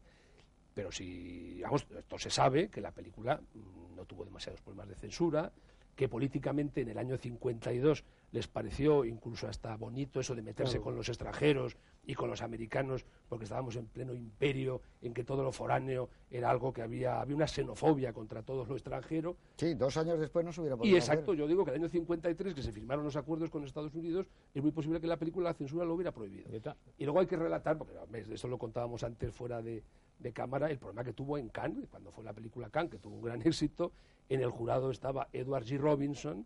Pero 0.74 0.91
si, 0.91 1.59
vamos, 1.61 1.88
esto 1.97 2.20
se 2.20 2.30
sabe, 2.30 2.70
que 2.70 2.82
la 2.82 2.91
película 2.91 3.41
mm, 3.53 3.95
no 3.95 4.05
tuvo 4.05 4.26
demasiados 4.26 4.61
problemas 4.61 4.89
de 4.89 4.95
censura, 4.95 5.51
que 5.95 6.07
políticamente 6.07 6.82
en 6.82 6.89
el 6.89 6.97
año 6.99 7.18
52 7.18 8.03
les 8.32 8.47
pareció 8.47 9.05
incluso 9.05 9.47
hasta 9.47 9.75
bonito 9.78 10.19
eso 10.19 10.36
de 10.36 10.41
meterse 10.41 10.73
Claro. 10.73 10.84
con 10.84 10.95
los 10.95 11.07
extranjeros 11.09 11.78
y 12.05 12.13
con 12.13 12.30
los 12.30 12.41
americanos, 12.41 13.05
porque 13.30 13.45
estábamos 13.45 13.75
en 13.75 13.86
pleno 13.88 14.13
imperio, 14.13 14.82
en 15.01 15.13
que 15.13 15.23
todo 15.23 15.43
lo 15.43 15.51
foráneo 15.51 16.09
era 16.30 16.49
algo 16.49 16.71
que 16.73 16.82
había, 16.82 17.19
había 17.21 17.36
una 17.36 17.47
xenofobia 17.47 18.13
contra 18.13 18.43
todo 18.43 18.65
lo 18.65 18.73
extranjero, 18.75 19.36
Sí, 19.57 19.73
dos 19.75 19.95
años 19.97 20.19
después 20.19 20.45
no 20.45 20.51
se 20.53 20.61
hubiera 20.61 20.75
y 20.75 20.80
podido 20.80 20.97
exacto, 20.97 21.32
hacer. 21.32 21.36
yo 21.39 21.47
digo 21.47 21.63
que 21.65 21.71
el 21.71 21.78
año 21.78 21.89
53, 21.89 22.53
que 22.53 22.61
se 22.61 22.71
firmaron 22.71 23.03
los 23.05 23.15
acuerdos 23.15 23.49
con 23.49 23.63
Estados 23.63 23.93
Unidos, 23.95 24.28
es 24.53 24.61
muy 24.61 24.71
posible 24.71 24.99
que 25.01 25.07
la 25.07 25.17
película 25.17 25.49
la 25.49 25.53
censura 25.53 25.84
lo 25.86 25.93
hubiera 25.95 26.11
prohibido. 26.11 26.49
Y 26.55 26.61
Y 27.01 27.05
luego 27.05 27.19
hay 27.19 27.28
que 27.28 27.36
relatar, 27.38 27.78
porque 27.78 27.93
esto 28.34 28.47
lo 28.47 28.57
contábamos 28.57 29.03
antes 29.03 29.34
fuera 29.34 29.61
de, 29.61 29.84
de 30.19 30.34
cámara, 30.34 30.69
el 30.69 30.78
problema 30.78 31.03
que 31.03 31.13
tuvo 31.13 31.38
en 31.38 31.49
Cannes, 31.49 31.88
cuando 31.89 32.11
fue 32.11 32.23
la 32.23 32.34
película 32.34 32.69
Cannes, 32.69 32.91
que 32.91 32.99
tuvo 32.99 33.15
un 33.15 33.21
gran 33.21 33.41
éxito. 33.45 33.91
En 34.30 34.41
el 34.41 34.49
jurado 34.49 34.91
estaba 34.91 35.28
Edward 35.32 35.63
G. 35.65 35.78
Robinson, 35.78 36.45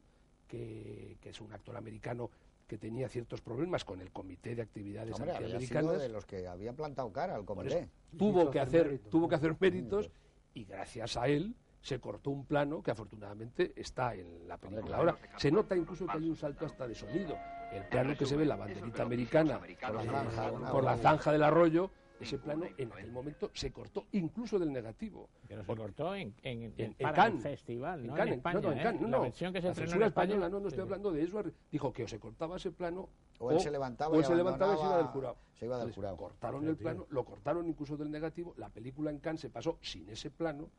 que, 0.52 1.18
que 1.22 1.30
es 1.30 1.40
un 1.40 1.54
actor 1.54 1.78
americano 1.78 2.30
que 2.68 2.78
tenía 2.78 3.08
ciertos 3.08 3.42
problemas 3.42 3.86
con 3.86 4.02
el 4.02 4.12
Comité 4.12 4.56
de 4.56 4.62
Actividades 4.62 5.16
Hombre, 5.16 5.32
había 5.32 5.48
sido 5.48 5.58
Antiamericanas. 5.60 6.02
de 6.02 6.10
los 6.10 6.26
que 6.26 6.48
habían 6.48 6.76
plantado 6.76 7.12
cara 7.12 7.36
al 7.36 7.46
comité. 7.46 7.80
eso, 7.80 7.90
tuvo 8.18 8.52
que 8.52 8.60
hacer 8.60 8.86
méritos, 8.86 9.10
tuvo 9.10 9.30
que 9.30 9.36
hacer 9.36 9.56
méritos 9.60 10.12
y 10.54 10.66
gracias 10.66 11.18
a 11.18 11.28
él 11.28 11.56
se 11.82 12.00
cortó 12.00 12.30
un 12.30 12.46
plano 12.46 12.84
que 12.84 12.92
afortunadamente 12.92 13.74
está 13.76 14.14
en 14.14 14.48
la 14.48 14.58
película. 14.58 14.98
Ahora, 14.98 15.18
se 15.38 15.52
nota 15.52 15.76
incluso 15.76 16.06
que 16.06 16.18
hay 16.18 16.30
un 16.30 16.36
salto 16.36 16.66
hasta 16.66 16.88
de 16.88 16.96
sonido. 16.96 17.36
El 17.72 17.86
plano 17.86 18.16
que 18.18 18.26
se 18.26 18.36
ve, 18.36 18.46
la 18.46 18.56
banderita 18.56 19.04
americana, 19.04 19.60
Por 19.60 20.06
la 20.06 20.24
eh, 20.24 20.72
por 20.72 20.84
la 20.84 20.98
zanja 20.98 21.32
del 21.32 21.44
arroyo, 21.44 21.90
ese 22.22 22.38
plano 22.38 22.66
en 22.78 22.92
aquel 22.92 23.12
momento 23.12 23.50
se 23.54 23.72
cortó 23.72 24.06
incluso 24.12 24.58
del 24.60 24.72
negativo. 24.72 25.30
Pero 25.48 25.64
se 25.64 25.76
cortó 25.76 26.16
en, 26.16 26.34
en, 26.44 26.64
En, 26.78 26.96
en 26.98 27.12
Cannes. 27.14 27.36
el 27.36 27.42
festival, 27.52 28.02
En 28.02 28.08
¿no? 28.08 28.14
Cannes, 28.16 28.34
en 28.34 28.40
España, 28.40 28.56
no, 28.56 28.62
no, 28.62 28.72
en 28.74 28.80
¿eh? 28.80 28.84
Cannes, 28.84 29.02
no, 29.02 29.08
La 29.10 29.18
no. 29.18 29.24
versión 29.24 29.54
que 29.54 29.60
se 29.62 29.66
La 29.68 29.72
estrenó 29.72 29.86
en 29.88 29.90
censura 29.92 30.08
España, 30.08 30.26
española, 30.34 30.50
no, 30.50 30.60
no 30.60 30.68
estoy 30.68 30.78
sí. 30.82 30.84
hablando 30.84 31.12
de 31.12 31.22
Edward, 31.24 31.54
dijo 31.72 31.94
que 31.94 32.04
o 32.04 32.08
se 32.08 32.20
cortaba 32.20 32.58
ese 32.58 32.72
plano 32.72 33.10
O 33.40 33.52
él 33.52 33.60
se 33.60 33.72
levantaba 33.72 34.12
o 34.12 34.16
y 34.16 34.20
él 34.20 34.26
se 34.26 34.36
levantaba 34.36 34.74
y 34.74 34.78
se 34.78 34.84
iba 34.86 34.98
del 34.98 35.08
jurado. 35.08 35.38
se 35.54 35.66
iba 35.66 35.78
del 35.78 35.94
jurado. 35.94 36.18
Cortaron 36.18 36.68
el 36.68 36.78
plano, 36.78 37.06
lo 37.10 37.24
cortaron 37.26 37.68
incluso 37.68 37.98
del 37.98 38.12
negativo. 38.12 38.54
La 38.58 38.70
película 38.70 39.10
en 39.12 39.20
Cannes 39.20 39.42
se 39.42 39.50
pasó 39.50 39.78
sin 39.82 40.08
ese 40.10 40.30
plano, 40.32 40.70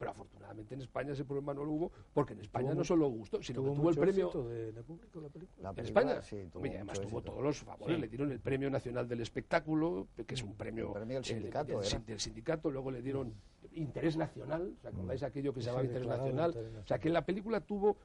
pero 0.00 0.12
afortunadamente 0.12 0.74
en 0.74 0.80
España 0.80 1.12
ese 1.12 1.26
problema 1.26 1.52
no 1.52 1.62
lo 1.62 1.72
hubo, 1.72 1.92
porque 2.14 2.32
en 2.32 2.40
España 2.40 2.70
Tuvo 2.70 2.78
no 2.78 2.84
solo 2.84 3.08
gustó, 3.10 3.42
sino 3.42 3.62
que 3.62 3.68
Tuvo 3.74 3.90
el 3.90 3.96
premio 3.96 4.24
éxito 4.28 4.48
de, 4.48 4.72
de 4.72 4.82
público 4.82 5.20
la 5.20 5.28
película. 5.28 5.62
La 5.62 5.78
en 5.78 5.84
España. 5.84 6.22
sí, 6.22 6.48
tuvo 6.50 6.64
y 6.64 6.70
además 6.70 6.94
tuvo 7.00 7.18
éxito. 7.18 7.32
todos 7.32 7.42
los 7.44 7.58
favores. 7.58 7.96
Sí. 7.96 8.00
Le 8.00 8.08
dieron 8.08 8.32
el 8.32 8.40
Premio 8.40 8.70
Nacional 8.70 9.06
del 9.06 9.20
Espectáculo, 9.20 10.08
que 10.26 10.34
es 10.34 10.42
un 10.42 10.54
premio, 10.54 10.86
El 10.86 10.92
premio 10.94 11.16
del 11.16 11.24
sindicato, 11.26 11.80
del, 12.06 12.18
sindicato. 12.18 12.70
Luego 12.70 12.90
le 12.90 13.02
dieron 13.02 13.34
Interés 13.72 14.16
Nacional. 14.16 14.72
¿Os 14.80 14.86
acordáis 14.86 15.22
aquello 15.22 15.52
que 15.52 15.60
se 15.60 15.64
Sí, 15.64 15.66
llamaba 15.68 15.84
Interés 15.84 16.08
Nacional? 16.08 16.50
interés 16.52 16.76
O 16.82 16.86
sea, 16.86 16.98
que 16.98 17.10
la 17.10 17.26
película 17.26 17.60
tuvo, 17.60 17.98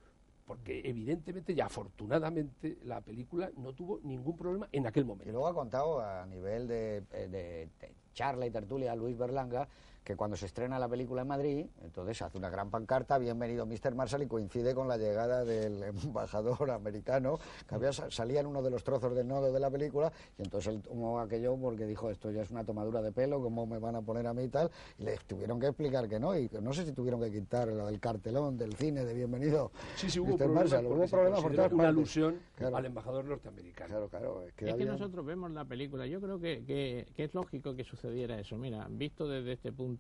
porque 0.46 0.82
evidentemente 0.84 1.54
y 1.54 1.62
afortunadamente 1.62 2.78
la 2.84 3.00
película 3.00 3.50
no 3.56 3.72
tuvo 3.72 4.02
ningún 4.04 4.36
problema 4.36 4.68
en 4.74 4.86
aquel 4.86 5.04
Y 5.04 5.08
momento. 5.08 5.32
luego 5.32 5.48
ha 5.48 5.54
contado 5.54 6.02
a 6.02 6.26
nivel 6.26 6.68
de, 6.68 6.98
eh, 6.98 7.28
de- 7.30 7.70
de 7.80 7.96
charla 8.14 8.46
y 8.46 8.52
tertulia 8.52 8.92
a 8.92 8.96
Luis 8.98 9.18
Berlanga 9.18 9.66
que 10.06 10.16
cuando 10.16 10.38
se 10.38 10.46
estrena 10.46 10.78
la 10.78 10.88
película 10.88 11.24
en 11.24 11.28
Madrid, 11.28 11.66
entonces 11.84 12.22
hace 12.22 12.38
una 12.38 12.52
gran 12.52 12.70
pancarta, 12.70 13.18
bienvenido 13.18 13.66
Mr. 13.66 13.96
Marshall, 13.96 14.22
y 14.22 14.28
coincide 14.28 14.76
con 14.76 14.88
la 14.88 14.98
llegada 14.98 15.44
del 15.44 15.82
embajador 16.04 16.70
americano, 16.70 17.40
que 17.68 17.74
había, 17.74 17.92
sa- 17.92 18.12
salía 18.12 18.42
en 18.42 18.46
uno 18.46 18.62
de 18.62 18.70
los 18.70 18.84
trozos 18.84 19.16
del 19.16 19.28
nodo 19.28 19.52
de 19.52 19.60
la 19.60 19.72
película, 19.72 20.14
y 20.38 20.44
entonces 20.44 20.76
él 20.76 20.82
tomó 20.84 21.20
aquello 21.20 21.58
porque 21.58 21.88
dijo, 21.88 22.12
esto 22.12 22.30
ya 22.30 22.44
es 22.44 22.52
una 22.52 22.64
tomadura 22.64 23.02
de 23.02 23.12
pelo, 23.12 23.42
¿cómo 23.42 23.66
me 23.66 23.80
van 23.80 23.96
a 23.96 24.02
poner 24.04 24.28
a 24.28 24.34
mí 24.36 24.44
y 24.44 24.50
tal? 24.50 24.70
Y 25.00 25.06
le 25.06 25.18
tuvieron 25.26 25.60
que 25.60 25.66
explicar 25.68 26.08
que 26.08 26.20
no, 26.20 26.38
y 26.38 26.50
no 26.62 26.72
sé 26.72 26.86
si 26.86 26.92
tuvieron 26.92 27.20
que 27.20 27.32
quitar 27.32 27.68
lo 27.68 27.88
del 27.88 28.00
cartelón 28.00 28.60
del 28.60 28.76
cine 28.76 29.04
de 29.06 29.14
bienvenido 29.16 29.72
Sí, 29.96 30.08
sí, 30.12 30.20
hubo 30.20 30.34
Mr. 30.34 30.38
problemas, 30.38 30.64
Marshall, 30.66 30.84
porque 30.86 30.98
hubo 31.00 31.08
se 31.08 31.12
problemas 31.16 31.42
por 31.42 31.52
una 31.52 31.64
partes. 31.64 31.80
alusión 31.88 32.40
Claro. 32.56 32.78
al 32.78 32.86
embajador 32.86 33.26
norteamericano. 33.26 33.90
Claro, 33.90 34.08
claro. 34.10 34.44
Es 34.48 34.54
que, 34.54 34.66
Es 34.70 34.76
que 34.76 34.84
había- 34.84 34.92
nosotros 34.94 35.26
vemos 35.26 35.50
la 35.52 35.66
película, 35.66 36.06
yo 36.06 36.22
creo 36.22 36.40
que, 36.40 36.64
que- 36.64 37.08
que 37.16 37.24
es 37.24 37.34
lógico 37.34 37.76
que 37.76 37.84
sucediera 37.84 38.40
eso. 38.40 38.56
Mira, 38.56 38.88
visto 38.90 39.28
desde 39.28 39.54
este 39.54 39.72
punto, 39.74 39.95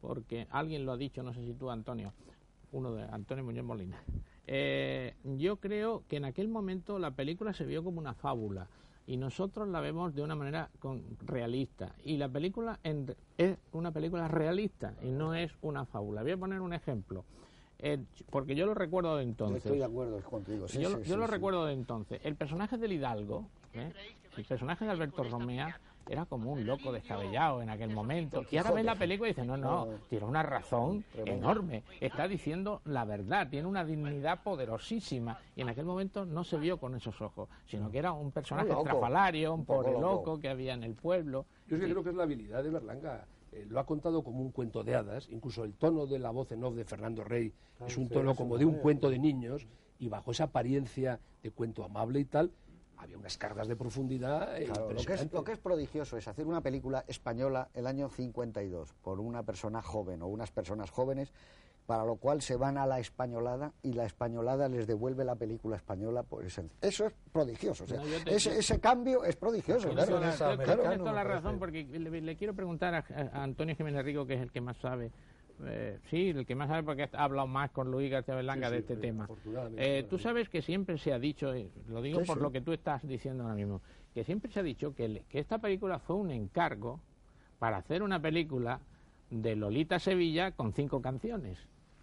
porque 0.00 0.46
alguien 0.50 0.84
lo 0.86 0.92
ha 0.92 0.96
dicho, 0.96 1.22
no 1.22 1.32
sé 1.34 1.44
si 1.44 1.52
tú, 1.54 1.70
Antonio, 1.70 2.12
uno 2.72 2.92
de 2.94 3.04
Antonio 3.04 3.44
Muñoz 3.44 3.64
Molina. 3.64 4.02
Eh, 4.46 5.14
yo 5.24 5.56
creo 5.56 6.02
que 6.08 6.16
en 6.16 6.24
aquel 6.24 6.48
momento 6.48 6.98
la 6.98 7.10
película 7.12 7.52
se 7.52 7.64
vio 7.66 7.84
como 7.84 7.98
una 8.00 8.14
fábula 8.14 8.68
y 9.06 9.16
nosotros 9.16 9.68
la 9.68 9.80
vemos 9.80 10.14
de 10.14 10.22
una 10.22 10.34
manera 10.34 10.70
con- 10.78 11.02
realista. 11.26 11.94
Y 12.04 12.16
la 12.16 12.28
película 12.28 12.78
en- 12.82 13.14
es 13.38 13.58
una 13.72 13.90
película 13.92 14.28
realista 14.28 14.94
y 15.02 15.10
no 15.10 15.34
es 15.34 15.52
una 15.62 15.84
fábula. 15.84 16.22
Voy 16.22 16.32
a 16.32 16.36
poner 16.36 16.60
un 16.60 16.72
ejemplo, 16.72 17.24
Eh, 17.82 17.98
porque 18.28 18.54
yo 18.54 18.66
lo 18.66 18.74
recuerdo 18.74 19.16
de 19.16 19.24
Yo 19.24 19.28
entonces. 19.30 19.64
estoy 19.64 19.78
de 19.78 19.84
acuerdo 19.86 20.20
contigo. 20.20 20.68
sí, 20.68 20.80
yo 20.80 20.88
sí, 20.90 20.94
lo- 20.96 21.02
sí, 21.04 21.10
yo 21.10 21.16
lo 21.16 21.26
recuerdo 21.26 21.64
de 21.64 21.72
entonces. 21.72 22.20
El 22.24 22.36
personaje 22.36 22.76
del 22.76 22.92
Hidalgo, 22.92 23.48
¿eh? 23.72 23.90
el 24.36 24.44
personaje 24.44 24.84
de 24.84 24.90
Alberto 24.90 25.22
Romea, 25.24 25.80
era 26.10 26.26
como 26.26 26.50
un 26.50 26.66
loco 26.66 26.90
descabellado 26.90 27.62
en 27.62 27.70
aquel 27.70 27.90
momento. 27.90 28.44
Y 28.50 28.56
ahora 28.56 28.72
ves 28.72 28.84
la 28.84 28.96
película 28.96 29.28
y 29.28 29.32
dices, 29.32 29.46
no, 29.46 29.56
no, 29.56 29.86
tiene 30.08 30.24
una 30.24 30.42
razón 30.42 31.04
enorme. 31.14 31.84
Está 32.00 32.26
diciendo 32.26 32.82
la 32.84 33.04
verdad, 33.04 33.48
tiene 33.48 33.68
una 33.68 33.84
dignidad 33.84 34.42
poderosísima. 34.42 35.38
Y 35.54 35.60
en 35.60 35.68
aquel 35.68 35.84
momento 35.84 36.26
no 36.26 36.42
se 36.42 36.58
vio 36.58 36.78
con 36.78 36.96
esos 36.96 37.20
ojos, 37.22 37.48
sino 37.66 37.92
que 37.92 37.98
era 37.98 38.12
un 38.12 38.32
personaje 38.32 38.72
estrafalario, 38.72 39.54
un 39.54 39.64
pobre 39.64 39.92
loco 39.92 40.40
que 40.40 40.48
había 40.48 40.74
en 40.74 40.82
el 40.82 40.94
pueblo. 40.94 41.46
Yo 41.68 41.76
es 41.76 41.82
que 41.82 41.88
creo 41.88 42.02
que 42.02 42.10
es 42.10 42.16
la 42.16 42.24
habilidad 42.24 42.64
de 42.64 42.70
Berlanga. 42.70 43.24
Eh, 43.52 43.66
lo 43.68 43.78
ha 43.78 43.86
contado 43.86 44.22
como 44.24 44.40
un 44.40 44.50
cuento 44.50 44.82
de 44.82 44.96
hadas, 44.96 45.28
incluso 45.30 45.62
el 45.62 45.74
tono 45.74 46.06
de 46.06 46.18
la 46.18 46.30
voz 46.30 46.50
en 46.50 46.64
off 46.64 46.74
de 46.74 46.84
Fernando 46.84 47.22
Rey 47.22 47.52
es 47.86 47.96
un 47.96 48.08
tono 48.08 48.34
como 48.34 48.58
de 48.58 48.64
un 48.64 48.74
cuento 48.74 49.10
de 49.10 49.18
niños, 49.18 49.66
y 49.98 50.08
bajo 50.08 50.32
esa 50.32 50.44
apariencia 50.44 51.20
de 51.42 51.50
cuento 51.50 51.84
amable 51.84 52.20
y 52.20 52.24
tal, 52.24 52.50
había 53.00 53.16
unas 53.16 53.36
cargas 53.38 53.66
de 53.68 53.76
profundidad 53.76 54.58
lo, 54.60 55.04
que 55.04 55.14
es, 55.14 55.32
lo 55.32 55.44
que 55.44 55.52
es 55.52 55.58
prodigioso 55.58 56.16
es 56.16 56.28
hacer 56.28 56.46
una 56.46 56.60
película 56.60 57.04
española 57.08 57.68
el 57.74 57.86
año 57.86 58.08
52 58.08 58.94
por 59.02 59.20
una 59.20 59.42
persona 59.42 59.82
joven 59.82 60.22
o 60.22 60.28
unas 60.28 60.50
personas 60.50 60.90
jóvenes 60.90 61.32
para 61.90 62.04
lo 62.04 62.14
cual 62.16 62.40
se 62.40 62.54
van 62.54 62.78
a 62.78 62.86
la 62.86 63.00
españolada 63.00 63.72
y 63.82 63.94
la 63.94 64.04
españolada 64.04 64.68
les 64.68 64.86
devuelve 64.86 65.24
la 65.24 65.34
película 65.34 65.74
española 65.76 66.22
por 66.22 66.44
esencia. 66.44 66.78
Eso 66.80 67.06
es 67.06 67.12
prodigioso, 67.32 67.84
ese, 68.26 68.78
cambio 68.78 69.24
es 69.24 69.34
prodigioso. 69.34 69.88
Claro, 69.90 70.20
toda 70.98 71.12
la 71.12 71.24
razón 71.24 71.58
porque 71.58 71.82
le, 71.82 72.36
quiero 72.36 72.54
preguntar 72.54 72.94
a, 72.94 73.42
Antonio 73.42 73.74
Jiménez 73.74 74.04
Rico, 74.04 74.24
que 74.24 74.34
es 74.34 74.40
el 74.40 74.52
que 74.52 74.60
más 74.60 74.76
sabe, 74.76 75.10
eh, 75.66 75.98
sí, 76.10 76.30
el 76.30 76.46
que 76.46 76.54
más 76.54 76.68
sabe 76.68 76.82
porque 76.82 77.08
ha 77.12 77.24
hablado 77.24 77.46
más 77.46 77.70
con 77.70 77.90
Luis 77.90 78.10
García 78.10 78.34
Berlanga 78.34 78.70
de 78.70 78.78
este 78.78 78.96
tema. 78.96 79.28
Eh, 79.76 80.06
tú 80.08 80.18
sabes 80.18 80.48
que 80.48 80.62
siempre 80.62 80.98
se 80.98 81.12
ha 81.12 81.18
dicho, 81.18 81.52
eh, 81.54 81.70
lo 81.88 82.02
digo 82.02 82.22
por 82.24 82.40
lo 82.40 82.50
que 82.50 82.60
tú 82.60 82.72
estás 82.72 83.06
diciendo 83.06 83.44
ahora 83.44 83.54
mismo, 83.54 83.80
que 84.14 84.24
siempre 84.24 84.50
se 84.50 84.60
ha 84.60 84.62
dicho 84.62 84.94
que, 84.94 85.22
que 85.28 85.38
esta 85.38 85.58
película 85.58 85.98
fue 85.98 86.16
un 86.16 86.30
encargo 86.30 87.00
para 87.58 87.78
hacer 87.78 88.02
una 88.02 88.20
película 88.20 88.80
de 89.30 89.56
Lolita 89.56 89.98
Sevilla 89.98 90.52
con 90.52 90.72
cinco 90.72 91.00
canciones. 91.00 91.58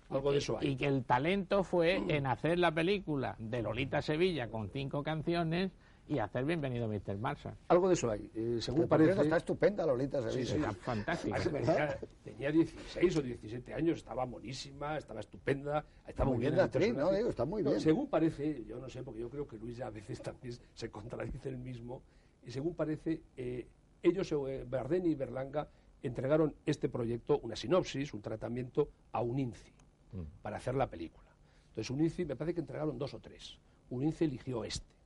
Algo 0.09 0.31
de 0.31 0.37
eso 0.37 0.57
hay. 0.57 0.69
Y 0.69 0.75
que 0.77 0.87
el 0.87 1.03
talento 1.03 1.63
fue 1.63 2.01
en 2.07 2.27
hacer 2.27 2.59
la 2.59 2.71
película 2.71 3.35
de 3.39 3.61
Lolita 3.61 4.01
Sevilla 4.01 4.47
con 4.49 4.69
cinco 4.69 5.03
canciones 5.03 5.71
y 6.07 6.19
hacer 6.19 6.45
bienvenido 6.45 6.87
Mr. 6.87 7.17
Marshall. 7.17 7.55
Algo 7.67 7.87
de 7.87 7.93
eso 7.93 8.09
hay. 8.09 8.31
Eh, 8.33 8.57
según 8.61 8.87
parece... 8.87 9.21
Está 9.21 9.37
estupenda 9.37 9.85
Lolita 9.85 10.21
Sevilla. 10.21 10.45
Sí, 10.45 10.53
sí. 10.53 10.55
Está 10.57 10.73
fantástica. 10.73 11.99
Tenía, 12.23 12.51
16 12.51 13.17
o 13.17 13.21
17 13.21 13.73
años, 13.73 13.97
estaba 13.97 14.25
monísima, 14.25 14.97
estaba 14.97 15.19
estupenda, 15.19 15.83
estaba 16.07 16.29
muy 16.29 16.39
bien. 16.39 16.53
bien 16.53 16.65
actriz, 16.65 16.93
¿no? 16.93 17.11
está 17.11 17.45
muy 17.45 17.63
bien. 17.63 17.79
según 17.79 18.07
parece, 18.07 18.63
yo 18.65 18.79
no 18.79 18.89
sé, 18.89 19.03
porque 19.03 19.21
yo 19.21 19.29
creo 19.29 19.47
que 19.47 19.57
Luis 19.57 19.81
a 19.81 19.89
veces 19.89 20.21
también 20.21 20.55
se 20.73 20.89
contradice 20.89 21.49
el 21.49 21.57
mismo, 21.57 22.01
y 22.45 22.51
según 22.51 22.75
parece, 22.75 23.21
eh, 23.35 23.67
ellos, 24.01 24.31
eh, 24.31 24.65
Bardeni 24.67 25.09
y 25.09 25.15
Berlanga, 25.15 25.67
entregaron 26.01 26.55
este 26.65 26.89
proyecto, 26.89 27.39
una 27.39 27.55
sinopsis, 27.55 28.13
un 28.13 28.21
tratamiento, 28.21 28.89
a 29.11 29.21
un 29.21 29.39
INCI 29.39 29.73
mm. 30.13 30.41
para 30.41 30.57
hacer 30.57 30.75
la 30.75 30.89
película. 30.89 31.27
Entonces, 31.69 31.89
un 31.89 32.01
INCI, 32.01 32.25
me 32.25 32.35
parece 32.35 32.55
que 32.55 32.61
entregaron 32.61 32.97
dos 32.97 33.13
o 33.13 33.19
tres. 33.19 33.59
Un 33.89 34.03
INCI 34.03 34.25
eligió 34.25 34.63
este. 34.63 34.96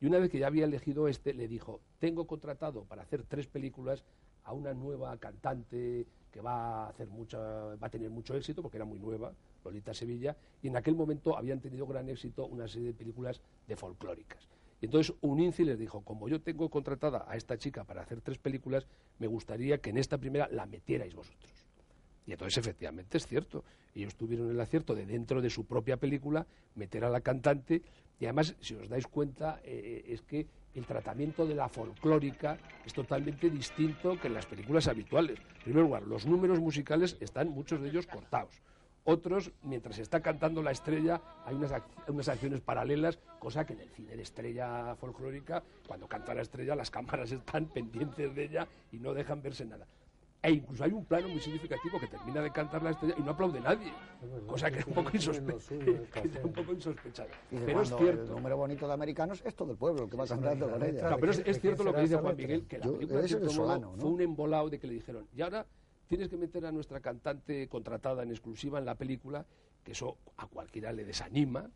Y 0.00 0.06
una 0.06 0.18
vez 0.18 0.30
que 0.30 0.38
ya 0.38 0.46
había 0.46 0.64
elegido 0.64 1.08
este, 1.08 1.34
le 1.34 1.46
dijo, 1.46 1.80
tengo 1.98 2.26
contratado 2.26 2.84
para 2.84 3.02
hacer 3.02 3.22
tres 3.24 3.46
películas 3.46 4.02
a 4.44 4.54
una 4.54 4.72
nueva 4.72 5.16
cantante 5.18 6.06
que 6.30 6.40
va 6.40 6.88
a, 6.88 6.92
tener 6.94 8.10
mucho 8.10 8.34
éxito, 8.34 8.62
porque 8.62 8.78
era 8.78 8.86
muy 8.86 8.98
nueva, 8.98 9.34
Lolita 9.62 9.92
Sevilla, 9.92 10.36
y 10.62 10.68
en 10.68 10.76
aquel 10.76 10.94
momento 10.94 11.36
habían 11.36 11.60
tenido 11.60 11.86
gran 11.86 12.08
éxito 12.08 12.46
una 12.46 12.66
serie 12.66 12.88
de 12.88 12.94
películas 12.94 13.42
de 13.66 13.76
folclóricas. 13.76 14.48
Y 14.80 14.86
entonces 14.86 15.14
Uninci 15.20 15.64
les 15.64 15.78
dijo, 15.78 16.02
como 16.02 16.28
yo 16.28 16.40
tengo 16.40 16.70
contratada 16.70 17.26
a 17.28 17.36
esta 17.36 17.58
chica 17.58 17.84
para 17.84 18.00
hacer 18.00 18.22
tres 18.22 18.38
películas, 18.38 18.86
me 19.18 19.26
gustaría 19.26 19.78
que 19.82 19.90
en 19.90 19.98
esta 19.98 20.16
primera 20.16 20.48
la 20.50 20.64
metierais 20.64 21.14
vosotros. 21.14 21.59
Y 22.26 22.32
entonces 22.32 22.58
efectivamente 22.58 23.18
es 23.18 23.26
cierto. 23.26 23.64
Ellos 23.94 24.14
tuvieron 24.14 24.50
el 24.50 24.60
acierto 24.60 24.94
de 24.94 25.06
dentro 25.06 25.40
de 25.42 25.50
su 25.50 25.64
propia 25.64 25.96
película 25.96 26.46
meter 26.74 27.04
a 27.04 27.10
la 27.10 27.20
cantante 27.20 27.82
y 28.20 28.26
además, 28.26 28.54
si 28.60 28.74
os 28.74 28.88
dais 28.88 29.06
cuenta, 29.06 29.60
eh, 29.64 30.04
es 30.06 30.20
que 30.20 30.46
el 30.74 30.84
tratamiento 30.86 31.46
de 31.46 31.54
la 31.54 31.68
folclórica 31.68 32.58
es 32.84 32.92
totalmente 32.92 33.48
distinto 33.48 34.20
que 34.20 34.28
en 34.28 34.34
las 34.34 34.46
películas 34.46 34.86
habituales. 34.88 35.38
En 35.40 35.64
primer 35.64 35.82
lugar, 35.82 36.02
los 36.02 36.26
números 36.26 36.60
musicales 36.60 37.16
están 37.20 37.48
muchos 37.48 37.80
de 37.80 37.88
ellos 37.88 38.06
cortados. 38.06 38.60
Otros, 39.04 39.50
mientras 39.62 39.98
está 39.98 40.20
cantando 40.20 40.62
la 40.62 40.70
estrella, 40.70 41.22
hay 41.46 41.54
unas, 41.54 41.72
unas 42.06 42.28
acciones 42.28 42.60
paralelas, 42.60 43.18
cosa 43.38 43.64
que 43.64 43.72
en 43.72 43.80
el 43.80 43.88
cine 43.88 44.14
de 44.14 44.22
estrella 44.22 44.94
folclórica, 44.96 45.62
cuando 45.88 46.06
canta 46.06 46.34
la 46.34 46.42
estrella, 46.42 46.76
las 46.76 46.90
cámaras 46.90 47.32
están 47.32 47.66
pendientes 47.66 48.34
de 48.34 48.44
ella 48.44 48.68
y 48.92 48.98
no 48.98 49.14
dejan 49.14 49.40
verse 49.40 49.64
nada. 49.64 49.86
E 50.42 50.52
incluso 50.52 50.84
hay 50.84 50.92
un 50.92 51.04
plano 51.04 51.28
muy 51.28 51.40
significativo 51.40 52.00
que 52.00 52.06
termina 52.06 52.40
de 52.40 52.50
cantar 52.50 52.82
la 52.82 52.90
estrella 52.90 53.14
y 53.18 53.22
no 53.22 53.32
aplaude 53.32 53.60
nadie, 53.60 53.92
cosa 54.46 54.70
que 54.70 54.78
es 54.78 54.86
un 54.86 54.94
poco, 54.94 55.10
insospechada. 56.72 57.28
Pero 57.50 57.82
es 57.82 57.88
cierto. 57.88 58.22
El 58.22 58.30
número 58.30 58.56
bonito 58.56 58.86
de 58.86 58.94
americanos 58.94 59.42
es 59.44 59.54
todo 59.54 59.72
el 59.72 59.76
pueblo 59.76 60.08
que 60.08 60.16
va 60.16 60.26
cantando 60.26 60.70
con 60.70 60.82
ella. 60.82 61.16
pero 61.20 61.32
es, 61.32 61.60
cierto 61.60 61.84
lo 61.84 61.92
que 61.92 62.00
dice 62.00 62.16
Juan 62.16 62.36
Miguel, 62.36 62.66
que 62.66 62.78
la 62.78 62.86
película 62.86 63.80
fue 63.98 64.10
un 64.10 64.20
embolado 64.22 64.70
de 64.70 64.78
que 64.78 64.86
le 64.86 64.94
dijeron, 64.94 65.28
y 65.36 65.42
ahora 65.42 65.66
tienes 66.06 66.28
que 66.28 66.38
meter 66.38 66.64
a 66.64 66.72
nuestra 66.72 67.00
cantante 67.00 67.68
contratada 67.68 68.22
en 68.22 68.30
exclusiva 68.30 68.78
en 68.78 68.86
la 68.86 68.94
película, 68.94 69.44
que 69.84 69.92
eso 69.92 70.16
a 70.38 70.46
cualquiera 70.46 70.90
le 70.90 71.04
desanima, 71.04 71.70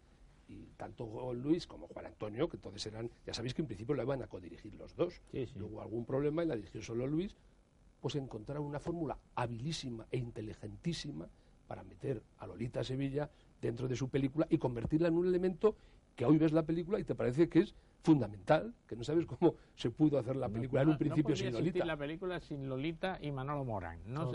y 0.48 0.68
tanto 0.76 1.06
Juan 1.06 1.40
Luis 1.42 1.66
como 1.66 1.86
Juan 1.88 2.06
Antonio, 2.06 2.48
que 2.48 2.56
entonces 2.56 2.86
eran, 2.86 3.10
ya 3.26 3.34
sabéis 3.34 3.52
que 3.52 3.62
en 3.62 3.66
principio 3.66 3.94
la 3.94 4.04
iban 4.04 4.22
a 4.22 4.26
codirigir 4.26 4.74
los 4.74 4.96
dos. 4.96 5.20
Luego 5.32 5.74
hubo 5.74 5.82
algún 5.82 6.04
problema 6.06 6.42
y 6.42 6.46
la 6.46 6.56
dirigió 6.56 6.82
solo 6.82 7.06
Luis, 7.06 7.36
pues 8.04 8.16
encontrar 8.16 8.60
una 8.60 8.78
fórmula 8.78 9.16
habilísima 9.34 10.06
e 10.10 10.18
inteligentísima 10.18 11.26
para 11.66 11.82
meter 11.82 12.22
a 12.36 12.46
Lolita 12.46 12.84
Sevilla 12.84 13.30
dentro 13.62 13.88
de 13.88 13.96
su 13.96 14.10
película 14.10 14.46
y 14.50 14.58
convertirla 14.58 15.08
en 15.08 15.16
un 15.16 15.26
elemento 15.26 15.74
que 16.14 16.26
hoy 16.26 16.36
ves 16.36 16.52
la 16.52 16.64
película 16.64 17.00
y 17.00 17.04
te 17.04 17.14
parece 17.14 17.48
que 17.48 17.60
es 17.60 17.74
fundamental, 18.02 18.74
que 18.86 18.94
no 18.94 19.04
sabes 19.04 19.24
cómo 19.24 19.54
se 19.74 19.88
pudo 19.88 20.18
hacer 20.18 20.36
la 20.36 20.50
película 20.50 20.82
en 20.82 20.90
un 20.90 20.98
principio 20.98 21.34
sin 21.34 21.54
Lolita. 21.54 21.82
la 21.86 21.96
película 21.96 22.40
sin 22.40 22.68
Lolita 22.68 23.16
y 23.22 23.32
Manolo 23.32 23.64
Morán. 23.64 24.00
No, 24.04 24.30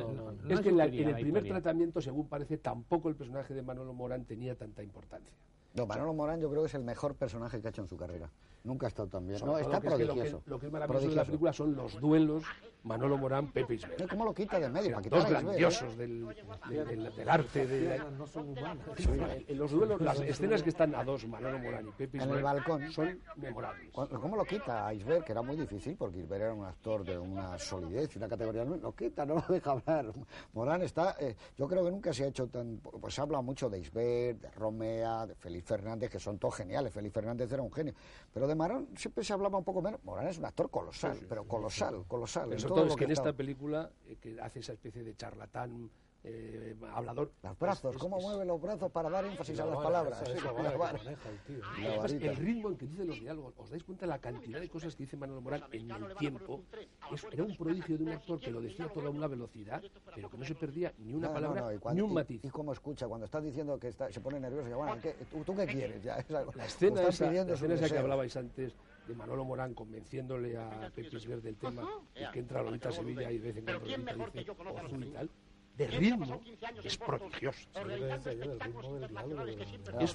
es 0.50 0.62
que 0.62 0.70
en, 0.70 0.80
el 0.80 1.22
primer 1.22 1.44
tratamiento, 1.44 2.02
según 2.02 2.28
parece, 2.28 2.58
tampoco 2.58 3.08
el 3.10 3.16
personaje 3.16 3.54
de 3.54 3.62
Manolo 3.62 3.94
Morán 3.94 4.26
tenía 4.26 4.56
tanta 4.56 4.82
importancia. 4.82 5.36
No, 5.76 5.86
Manolo 5.86 6.16
Morán 6.16 6.42
yo 6.42 6.50
creo 6.50 6.64
que 6.64 6.70
es 6.70 6.74
el 6.74 6.84
mejor 6.84 7.14
personaje 7.14 7.62
que 7.62 7.68
ha 7.68 7.70
hecho 7.70 7.84
en 7.84 7.88
su 7.88 7.98
carrera. 7.98 8.32
Nunca 8.64 8.88
ha 8.88 8.90
estado 8.90 9.08
tan 9.08 9.28
bien. 9.28 9.40
No, 9.46 9.60
está 9.60 9.80
prodigioso. 9.80 10.42
lo, 10.48 10.60
que, 10.60 10.66
es 10.66 10.72
maravilloso 10.72 11.08
de 11.08 11.16
la 11.16 11.26
película 11.26 11.54
son 11.54 11.76
los 11.76 12.00
duelos 12.02 12.44
Manolo 12.84 13.18
Morán, 13.18 13.52
Pepe 13.52 13.76
Isbert. 13.76 14.10
¿Cómo 14.10 14.26
lo 14.26 14.34
quita 14.34 14.60
de 14.60 14.70
medio? 14.70 15.00
dos 15.10 15.30
grandiosos 15.30 15.98
del, 15.98 16.26
arte. 17.28 17.68
De, 17.68 17.96
en 19.48 19.58
los 19.58 19.72
duelos, 19.72 20.00
las 20.02 20.20
escenas 20.22 20.64
que 20.64 20.70
están 20.70 20.96
a 20.96 21.04
dos, 21.04 21.28
Manolo 21.28 21.60
Morán 21.60 21.88
y 21.88 21.92
Pepe 21.92 22.24
en 22.24 22.30
el 22.30 22.42
balcón. 22.42 22.90
son 22.92 23.20
memorables. 23.36 23.92
¿Cómo 23.92 24.36
lo 24.38 24.46
quita 24.46 24.88
a 24.88 24.94
Isbert? 24.94 25.26
Que 25.26 25.34
era 25.34 25.42
muy 25.42 25.58
difícil, 25.58 25.98
porque 25.98 26.20
Isbert 26.20 26.44
era 26.44 26.54
un 26.54 26.66
actor 26.66 27.04
de 27.04 27.18
una 27.18 27.58
solidez 27.58 28.16
y 28.16 28.18
una 28.18 28.30
categoría. 28.30 28.64
No, 28.64 28.78
lo 28.78 28.96
quita, 28.96 29.26
no 29.26 29.36
lo 29.36 29.44
deja 29.50 29.72
hablar. 29.72 30.14
Morán 30.54 30.82
está... 30.82 31.16
Eh, 31.20 31.36
yo 31.58 31.68
creo 31.68 31.84
que 31.84 31.92
nunca 31.92 32.14
se 32.14 32.24
ha 32.24 32.28
hecho 32.28 32.48
tan... 32.48 32.78
Pues 32.78 33.14
se 33.14 33.22
habla 33.22 33.42
mucho 33.42 33.70
de 33.70 33.80
Isbert, 33.80 34.40
de 34.40 34.52
Romea, 34.52 35.28
de 35.28 35.36
Félix 35.36 35.68
Fernández, 35.68 36.10
que 36.10 36.20
son 36.20 36.38
todos 36.38 36.56
geniales. 36.56 36.94
Félix 36.94 37.14
Fernández 37.14 37.52
era 37.52 37.62
un 37.62 37.72
genio. 37.72 37.94
Pero 38.34 38.48
de 38.48 38.56
Morán 38.56 38.88
siempre 38.96 39.24
se 39.24 39.34
hablaba 39.34 39.58
un 39.58 39.64
poco 39.66 39.82
menos. 39.82 40.00
Morán 40.04 40.28
es 40.28 40.38
un 40.38 40.46
actor 40.46 40.70
colosal, 40.70 41.20
pero 41.28 41.44
colosal, 41.44 42.06
colosal. 42.08 42.54
Pero 42.70 42.82
todo, 42.82 42.92
es 42.92 42.96
que, 42.96 43.04
en 43.06 43.12
esta 43.12 43.34
película, 43.34 43.90
eh, 44.08 44.18
que 44.22 44.40
hace 44.40 44.60
esa 44.60 44.74
especie 44.74 45.04
de 45.04 45.16
charlatán 45.16 45.90
eh, 46.24 46.76
hablador. 46.94 47.32
Los 47.42 47.58
brazos, 47.58 47.96
cómo 47.98 48.20
mueve 48.20 48.44
los 48.44 48.62
brazos 48.62 48.92
para 48.92 49.10
dar 49.10 49.24
énfasis 49.26 49.58
a 49.60 49.66
las 49.66 49.78
palabras. 49.78 50.22
el 52.12 52.36
ritmo 52.36 52.70
en 52.70 52.78
que 52.78 52.88
dice 52.88 53.06
los 53.06 53.20
diálogos, 53.20 53.54
¿os 53.58 53.70
dais 53.70 53.84
cuenta 53.84 54.06
de 54.06 54.10
la 54.10 54.20
cantidad 54.20 54.60
de 54.60 54.68
cosas 54.68 54.96
que 54.96 55.04
dice 55.04 55.16
Manuel 55.16 55.42
Morán 55.42 55.64
en 55.72 55.90
el 55.90 56.16
tiempo? 56.18 56.64
era 57.32 57.44
un 57.44 57.56
prodigio 57.56 57.98
de 57.98 58.04
un 58.04 58.10
actor 58.10 58.40
que 58.40 58.52
lo 58.52 58.60
decía 58.62 58.86
a 58.86 58.90
toda 58.90 59.10
una 59.10 59.28
velocidad, 59.28 59.82
pero 60.14 60.30
que 60.30 60.38
no 60.38 60.44
se 60.44 60.56
perdía 60.56 60.94
ni 60.98 61.14
una 61.14 61.32
palabra, 61.32 61.72
ni 61.94 62.02
un 62.02 62.14
matiz. 62.14 62.44
Y, 62.44 62.50
cómo 62.50 62.74
escucha, 62.74 63.08
cuando 63.08 63.26
estás 63.26 63.44
diciendo 63.44 63.80
que 63.80 63.94
se 63.94 64.20
pone 64.20 64.42
nervioso, 64.42 64.76
bueno, 64.76 64.98
¿tú, 65.46 65.56
qué 65.56 65.68
quieres? 65.68 66.04
Ya, 66.04 66.24
la 66.28 66.66
escena, 66.66 67.04
esa, 67.04 67.32
la 67.32 67.54
escena 67.54 67.76
esa 67.76 67.90
que 67.90 67.98
hablabais 67.98 68.36
antes 68.36 68.74
de 69.10 69.16
Manolo 69.16 69.44
Morán 69.44 69.74
convenciéndole 69.74 70.56
a 70.56 70.92
Pepe 70.94 71.18
Isber 71.18 71.42
del 71.42 71.58
tema, 71.58 71.88
y 72.16 72.32
que 72.32 72.40
entra 72.40 72.60
a 72.60 72.64
Lolita 72.64 72.92
Sevilla 72.92 73.32
y 73.32 73.40
de 73.40 73.52
vez 73.52 73.58
en 73.58 73.66
cuando 73.66 73.86
dice, 73.86 74.52
ojo 74.52 75.02
y 75.02 75.12
tal, 75.12 75.30
de 75.76 75.88
ritmo. 75.88 76.42
es 76.84 76.98
prodigioso. 76.98 77.60
Es 80.00 80.14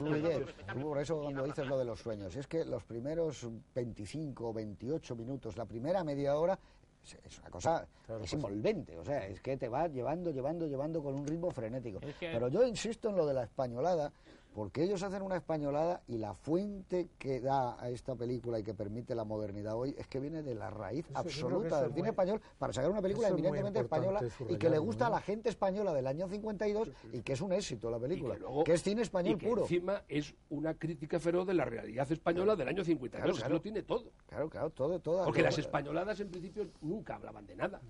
Por 0.80 0.98
eso 1.00 1.20
cuando 1.20 1.44
dices 1.44 1.66
lo 1.66 1.78
de 1.78 1.84
los 1.84 2.00
sueños, 2.00 2.36
es 2.36 2.46
que 2.46 2.64
los 2.64 2.84
primeros 2.84 3.48
25 3.74 4.48
o 4.48 4.52
28 4.52 5.16
minutos, 5.16 5.56
la 5.56 5.66
primera 5.66 6.04
media 6.04 6.36
hora, 6.36 6.58
es 7.02 7.38
una 7.40 7.50
cosa 7.50 7.86
es 8.22 8.32
envolvente, 8.32 8.96
o 8.96 9.04
sea, 9.04 9.26
es 9.26 9.40
que 9.40 9.56
te 9.56 9.68
va 9.68 9.88
llevando, 9.88 10.30
llevando, 10.30 10.66
llevando 10.66 11.02
con 11.02 11.14
un 11.14 11.26
ritmo 11.26 11.50
frenético. 11.50 12.00
Pero 12.20 12.48
yo 12.48 12.64
insisto 12.64 13.10
en 13.10 13.16
lo 13.16 13.26
de 13.26 13.34
la 13.34 13.42
españolada, 13.42 14.12
porque 14.54 14.84
ellos 14.84 15.02
hacen 15.02 15.22
una 15.22 15.36
españolada 15.36 16.02
y 16.06 16.18
la 16.18 16.32
fuente 16.32 17.10
que 17.18 17.40
da 17.40 17.76
a 17.82 17.90
esta 17.90 18.14
película 18.14 18.60
y 18.60 18.62
que 18.62 18.72
permite 18.72 19.14
la 19.14 19.24
modernidad 19.24 19.74
hoy 19.74 19.94
es 19.98 20.06
que 20.06 20.20
viene 20.20 20.42
de 20.42 20.54
la 20.54 20.70
raíz 20.70 21.06
absoluta 21.12 21.82
del 21.82 21.92
cine 21.92 22.10
español 22.10 22.40
para 22.56 22.72
sacar 22.72 22.90
una 22.90 23.02
película 23.02 23.28
eminentemente 23.28 23.80
española 23.80 24.20
y 24.48 24.56
que 24.56 24.70
le 24.70 24.78
gusta 24.78 25.08
a 25.08 25.10
la 25.10 25.20
gente 25.20 25.48
española 25.48 25.92
del 25.92 26.06
año 26.06 26.28
52 26.28 26.90
y 27.12 27.22
que 27.22 27.32
es 27.32 27.40
un 27.40 27.52
éxito 27.52 27.90
la 27.90 27.98
película, 27.98 28.36
que, 28.64 28.72
es 28.72 28.82
cine 28.82 29.02
español 29.02 29.34
y 29.34 29.38
que 29.38 29.48
puro. 29.48 29.62
Encima 29.62 30.02
es 30.08 30.34
una 30.50 30.74
crítica 30.74 31.18
feroz 31.18 31.46
de 31.46 31.54
la 31.54 31.64
realidad 31.64 32.10
española 32.10 32.54
del 32.54 32.68
año 32.68 32.84
52, 32.84 33.38
claro, 33.38 33.54
lo 33.54 33.60
tiene 33.60 33.82
todo. 33.82 34.12
Claro, 34.28 34.48
claro, 34.48 34.70
todo, 34.70 35.00
todo. 35.00 35.24
Porque 35.24 35.42
las 35.42 35.58
españoladas 35.58 36.20
en 36.20 36.30
principio 36.30 36.68
nunca 36.80 37.16
hablaban 37.16 37.44
de 37.46 37.56
nada. 37.56 37.80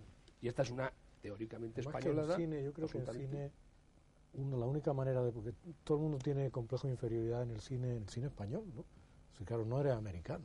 Y 0.41 0.49
esta 0.49 0.63
es 0.63 0.71
una 0.71 0.91
teóricamente 1.21 1.83
españolada. 1.83 2.37
cine, 2.37 2.63
yo 2.63 2.73
creo 2.73 2.89
que 2.89 2.99
el 2.99 3.07
cine 3.07 3.51
la 4.37 4.67
única 4.67 4.93
manera 4.93 5.23
de 5.23 5.33
porque 5.33 5.53
todo 5.85 5.99
el 5.99 6.03
mundo 6.03 6.19
tiene 6.19 6.51
complejo 6.51 6.87
de 6.87 6.95
inferioridad 6.95 7.43
en 7.43 7.51
el 7.51 7.61
cine 7.61 7.91
en 7.91 8.03
el 8.03 8.09
cine 8.09 8.27
español 8.27 8.65
no 8.75 8.81
o 8.81 9.45
claro 9.45 9.65
no 9.65 9.81
eres 9.81 9.95
americano. 9.95 10.45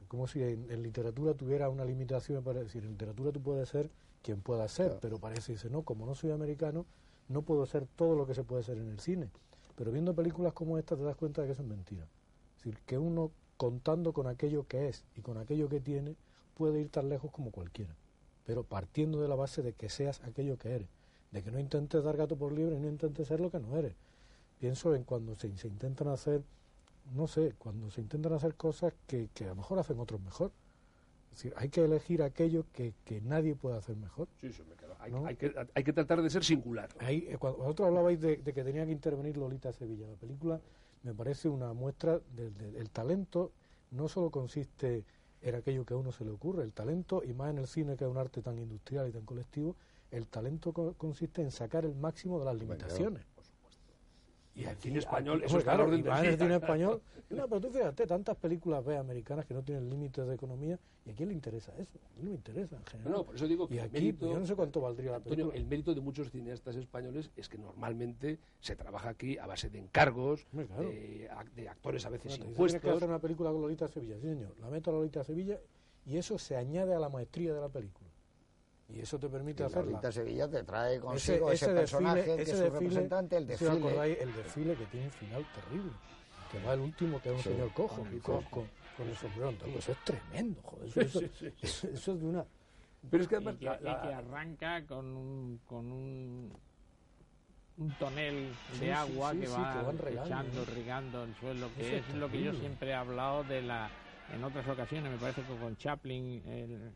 Es 0.00 0.06
como 0.08 0.26
si 0.26 0.42
en, 0.42 0.82
literatura 0.82 1.34
tuviera 1.34 1.68
una 1.68 1.84
limitación 1.84 2.42
para 2.42 2.60
decir 2.60 2.84
en 2.84 2.90
literatura 2.90 3.32
tú 3.32 3.40
puedes 3.40 3.68
ser 3.68 3.90
quien 4.22 4.40
pueda 4.40 4.68
ser 4.68 4.98
pero 5.00 5.18
parece 5.18 5.52
dice 5.52 5.70
no 5.70 5.82
como 5.82 6.06
no 6.06 6.14
soy 6.14 6.30
americano 6.30 6.86
no 7.28 7.42
puedo 7.42 7.66
ser 7.66 7.86
todo 7.96 8.16
lo 8.16 8.26
que 8.26 8.34
se 8.34 8.44
puede 8.44 8.62
ser 8.62 8.78
en 8.78 8.88
el 8.88 9.00
cine 9.00 9.30
pero 9.76 9.92
viendo 9.92 10.14
películas 10.14 10.52
como 10.52 10.78
esta 10.78 10.96
te 10.96 11.02
das 11.02 11.16
cuenta 11.16 11.40
de 11.40 11.48
que 11.48 11.52
eso 11.52 11.62
es 11.62 11.68
mentira. 11.68 12.04
Es 12.58 12.64
decir 12.64 12.78
que 12.84 12.98
uno 12.98 13.30
contando 13.56 14.12
con 14.12 14.26
aquello 14.26 14.66
que 14.66 14.88
es 14.88 15.04
y 15.16 15.22
con 15.22 15.38
aquello 15.38 15.68
que 15.68 15.80
tiene 15.80 16.16
puede 16.54 16.80
ir 16.80 16.90
tan 16.90 17.08
lejos 17.08 17.30
como 17.30 17.50
cualquiera. 17.50 17.96
Pero 18.44 18.62
partiendo 18.62 19.22
de 19.22 19.28
la 19.28 19.36
base 19.36 19.62
de 19.62 19.72
que 19.72 19.88
seas 19.88 20.22
aquello 20.22 20.58
que 20.58 20.74
eres 20.74 20.88
de 21.30 21.42
que 21.42 21.50
no 21.50 21.58
intentes 21.58 22.02
dar 22.02 22.16
gato 22.16 22.36
por 22.36 22.52
libre 22.52 22.76
y 22.76 22.80
no 22.80 22.88
intentes 22.88 23.28
ser 23.28 23.40
lo 23.40 23.50
que 23.50 23.60
no 23.60 23.76
eres. 23.76 23.94
Pienso 24.58 24.94
en 24.94 25.04
cuando 25.04 25.36
se, 25.36 25.48
intentan 25.48 26.08
hacer, 26.08 26.42
no 27.14 27.26
sé, 27.26 27.54
cuando 27.58 27.90
se 27.90 28.00
intentan 28.00 28.32
hacer 28.32 28.54
cosas 28.54 28.92
que, 29.06 29.28
que, 29.32 29.44
a 29.44 29.48
lo 29.48 29.56
mejor 29.56 29.78
hacen 29.78 29.98
otros 29.98 30.20
mejor. 30.20 30.52
Es 31.32 31.38
decir, 31.38 31.54
hay 31.56 31.68
que 31.68 31.84
elegir 31.84 32.22
aquello 32.22 32.66
que, 32.72 32.92
que 33.04 33.20
nadie 33.20 33.54
puede 33.54 33.76
hacer 33.76 33.96
mejor. 33.96 34.28
Sí, 34.40 34.52
sí, 34.52 34.62
me 34.68 34.74
quedo. 34.74 34.96
Hay, 34.98 35.12
hay, 35.24 35.36
que, 35.36 35.54
hay, 35.74 35.84
que, 35.84 35.92
tratar 35.92 36.20
de 36.20 36.28
ser 36.28 36.44
singular. 36.44 36.90
Ahí, 36.98 37.26
eh, 37.28 37.38
cuando 37.38 37.58
vosotros 37.58 37.88
hablabais 37.88 38.20
de, 38.20 38.42
que 38.42 38.64
tenía 38.64 38.84
que 38.84 38.92
intervenir 38.92 39.36
Lolita 39.36 39.72
Sevilla, 39.72 40.08
la 40.08 40.16
película 40.16 40.60
me 41.04 41.14
parece 41.14 41.48
una 41.48 41.72
muestra 41.72 42.20
del 42.36 42.90
talento, 42.90 43.52
no 43.92 44.08
solo 44.08 44.30
consiste 44.30 45.04
en 45.40 45.54
aquello 45.54 45.86
que 45.86 45.94
a 45.94 45.96
uno 45.96 46.12
se 46.12 46.24
le 46.24 46.30
ocurre, 46.30 46.64
el 46.64 46.72
talento, 46.72 47.22
y 47.24 47.32
más 47.32 47.50
en 47.50 47.58
el 47.58 47.66
cine 47.66 47.96
que 47.96 48.04
es 48.04 48.10
un 48.10 48.18
arte 48.18 48.42
tan 48.42 48.58
industrial 48.58 49.08
y 49.08 49.12
tan 49.12 49.24
colectivo, 49.24 49.76
el 50.10 50.26
talento 50.26 50.72
consiste 50.96 51.42
en 51.42 51.50
sacar 51.50 51.84
el 51.84 51.94
máximo 51.94 52.38
de 52.38 52.44
las 52.44 52.56
limitaciones. 52.56 53.24
Y 54.54 54.64
el 54.64 54.76
cine 54.76 54.98
español, 54.98 55.42
eso 55.44 55.58
es 55.58 55.64
claro, 55.64 55.92
el 55.92 56.02
cine 56.38 56.54
español. 56.56 57.00
No, 57.30 57.46
pero 57.46 57.60
tú 57.60 57.70
fíjate, 57.70 58.06
tantas 58.06 58.36
películas 58.36 58.84
ve 58.84 58.96
americanas 58.96 59.46
que 59.46 59.54
no 59.54 59.62
tienen 59.62 59.88
límites 59.88 60.26
de 60.26 60.34
economía, 60.34 60.78
y 61.06 61.10
a 61.10 61.14
quién 61.14 61.28
le 61.28 61.34
interesa 61.34 61.72
eso, 61.78 61.98
a 62.04 62.14
quién 62.14 62.26
le 62.26 62.32
interesa 62.32 62.76
en 62.76 62.84
general. 62.84 63.12
No, 63.12 63.24
por 63.24 63.36
eso 63.36 63.46
digo 63.46 63.68
que 63.68 63.76
y 63.76 63.78
aquí, 63.78 64.12
pues, 64.12 64.32
yo 64.32 64.38
no 64.38 64.44
sé 64.44 64.56
cuánto 64.56 64.80
valdría 64.80 65.12
la 65.12 65.20
película. 65.20 65.54
el 65.54 65.64
mérito 65.64 65.94
de 65.94 66.00
muchos 66.00 66.30
cineastas 66.30 66.74
españoles 66.74 67.30
es 67.36 67.48
que 67.48 67.56
normalmente 67.56 68.40
se 68.58 68.74
trabaja 68.74 69.10
aquí 69.10 69.38
a 69.38 69.46
base 69.46 69.70
de 69.70 69.78
encargos, 69.78 70.46
de, 70.52 71.68
actores 71.68 72.04
a 72.04 72.10
veces 72.10 72.36
bueno, 72.36 72.50
impuestos. 72.50 72.82
que 72.82 72.90
hacer 72.90 73.08
una 73.08 73.20
película 73.20 73.52
con 73.52 73.62
Lolita 73.62 73.86
Sevilla, 73.86 74.16
sí 74.16 74.26
señor, 74.26 74.58
la 74.58 74.68
meto 74.68 74.90
a 74.90 74.94
Lolita 74.94 75.22
Sevilla 75.22 75.58
y 76.04 76.16
eso 76.16 76.36
se 76.36 76.56
añade 76.56 76.94
a 76.94 76.98
la 76.98 77.08
maestría 77.08 77.54
de 77.54 77.60
la 77.60 77.68
película. 77.68 78.09
Y 78.94 79.00
eso 79.00 79.18
te 79.18 79.28
permite 79.28 79.64
hacerla. 79.64 79.92
Lolita 79.92 80.12
Sevilla 80.12 80.48
te 80.48 80.62
trae 80.64 80.98
consigo 80.98 81.52
ese, 81.52 81.68
personaje 81.68 82.36
que 82.36 82.42
es 82.42 82.50
su 82.50 82.56
representante, 82.62 83.36
el 83.36 83.46
desfile. 83.46 83.70
acordáis 83.70 84.18
el 84.18 84.34
desfile 84.34 84.74
que 84.74 84.86
tiene 84.86 85.06
un 85.06 85.12
final 85.12 85.46
terrible? 85.54 85.92
Que 86.50 86.62
va 86.64 86.74
el 86.74 86.80
último, 86.80 87.20
que 87.20 87.28
es 87.30 87.36
un 87.36 87.42
señor 87.42 87.72
cojo, 87.72 88.04
con, 88.22 88.42
con, 88.42 88.68
con, 88.96 89.08
el 89.08 89.16
sombrero. 89.16 89.54
Eso 89.78 89.92
es 89.92 89.98
tremendo, 90.04 90.60
joder. 90.62 90.98
Eso, 90.98 91.20
eso, 91.62 91.88
es 91.88 92.20
de 92.20 92.26
una... 92.26 92.44
Pero 93.08 93.22
es 93.22 93.28
que 93.28 93.36
además... 93.36 93.54
Y 93.54 93.64
que, 93.64 93.68
arranca 93.68 94.84
con 94.84 95.06
un, 95.16 95.60
con 95.64 95.92
un, 95.92 96.52
un 97.78 97.90
tonel 97.98 98.52
de 98.80 98.92
agua 98.92 99.32
que 99.32 99.46
va 99.46 99.92
echando, 100.10 100.64
regando 100.64 101.24
el 101.24 101.34
suelo, 101.36 101.68
que 101.76 101.98
es, 101.98 102.14
lo 102.14 102.28
que 102.28 102.42
yo 102.42 102.52
siempre 102.54 102.90
he 102.90 102.94
hablado 102.94 103.44
de 103.44 103.62
la... 103.62 103.88
En 104.34 104.42
otras 104.42 104.66
ocasiones, 104.68 105.12
me 105.12 105.18
parece 105.18 105.42
que 105.42 105.56
con 105.56 105.76
Chaplin... 105.76 106.42
El, 106.46 106.92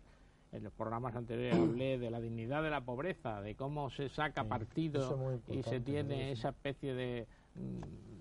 en 0.55 0.63
los 0.63 0.73
programas 0.73 1.17
anteriores 1.17 1.59
hablé 1.59 1.99
de 1.99 2.11
la 2.11 2.21
dignidad 2.21 2.63
de 2.63 2.71
la 2.71 2.81
pobreza, 2.81 3.43
de 3.43 3.55
cómo 3.57 3.91
se 3.91 4.09
saca 4.09 4.45
partido 4.45 5.41
y 5.49 5.63
se 5.65 5.81
tiene 5.81 6.33
esa 6.33 6.51
especie 6.51 6.95
de, 6.95 7.27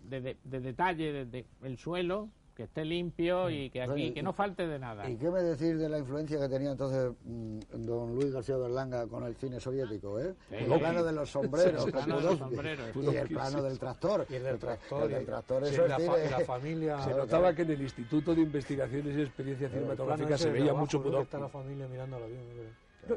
de, 0.10 0.38
de, 0.44 0.60
detalle 0.60 1.26
del 1.26 1.78
suelo 1.78 2.30
que 2.56 2.64
esté 2.64 2.86
limpio 2.86 3.50
y 3.50 3.70
que 3.70 3.82
aquí 3.82 4.14
que 4.14 4.22
no 4.22 4.34
falte 4.34 4.68
de 4.68 4.78
nada. 4.78 5.10
¿Y 5.10 5.18
qué 5.18 5.30
me 5.30 5.42
decís 5.42 5.78
de 5.78 5.90
la 5.90 5.98
influencia 5.98 6.40
que 6.40 6.48
tenía 6.48 6.72
entonces 6.72 7.12
mm, 7.24 7.60
don 7.86 8.16
Luis 8.16 8.32
García 8.32 8.58
Berlanga 8.58 9.08
con 9.08 9.24
el 9.24 9.36
cine 9.36 9.60
soviético? 9.60 10.20
¿eh? 10.20 10.36
el 10.52 10.66
plano 10.66 11.04
de 11.04 11.14
los 11.14 11.30
sombreros, 11.30 11.86
y 11.86 13.16
el 13.16 13.28
plano 13.28 13.64
del 13.64 13.80
tractor. 13.80 14.26
Y 14.30 14.36
el 14.36 14.44
del 14.44 14.60
tractor. 14.60 15.12
El, 15.12 15.26
tractor, 15.26 15.64
eso 15.64 15.88
la, 15.88 15.98
la, 15.98 16.40
familia. 16.42 17.02
Se 17.02 17.12
notaba 17.12 17.56
que 17.56 17.64
en 17.64 17.72
el 17.72 17.82
Instituto 17.82 18.36
de 18.36 18.42
Investigaciones 18.42 19.18
y 19.18 19.22
Experiencia 19.22 19.70
Cinematográfica 19.70 20.38
se 20.38 20.52
veía 20.52 20.74
mucho 20.74 21.02
pudor. 21.02 21.24
Está 21.24 21.40
la 21.40 21.50
familia 21.50 21.88
mirando 21.88 22.18
al 22.18 22.24
avión. 22.24 22.44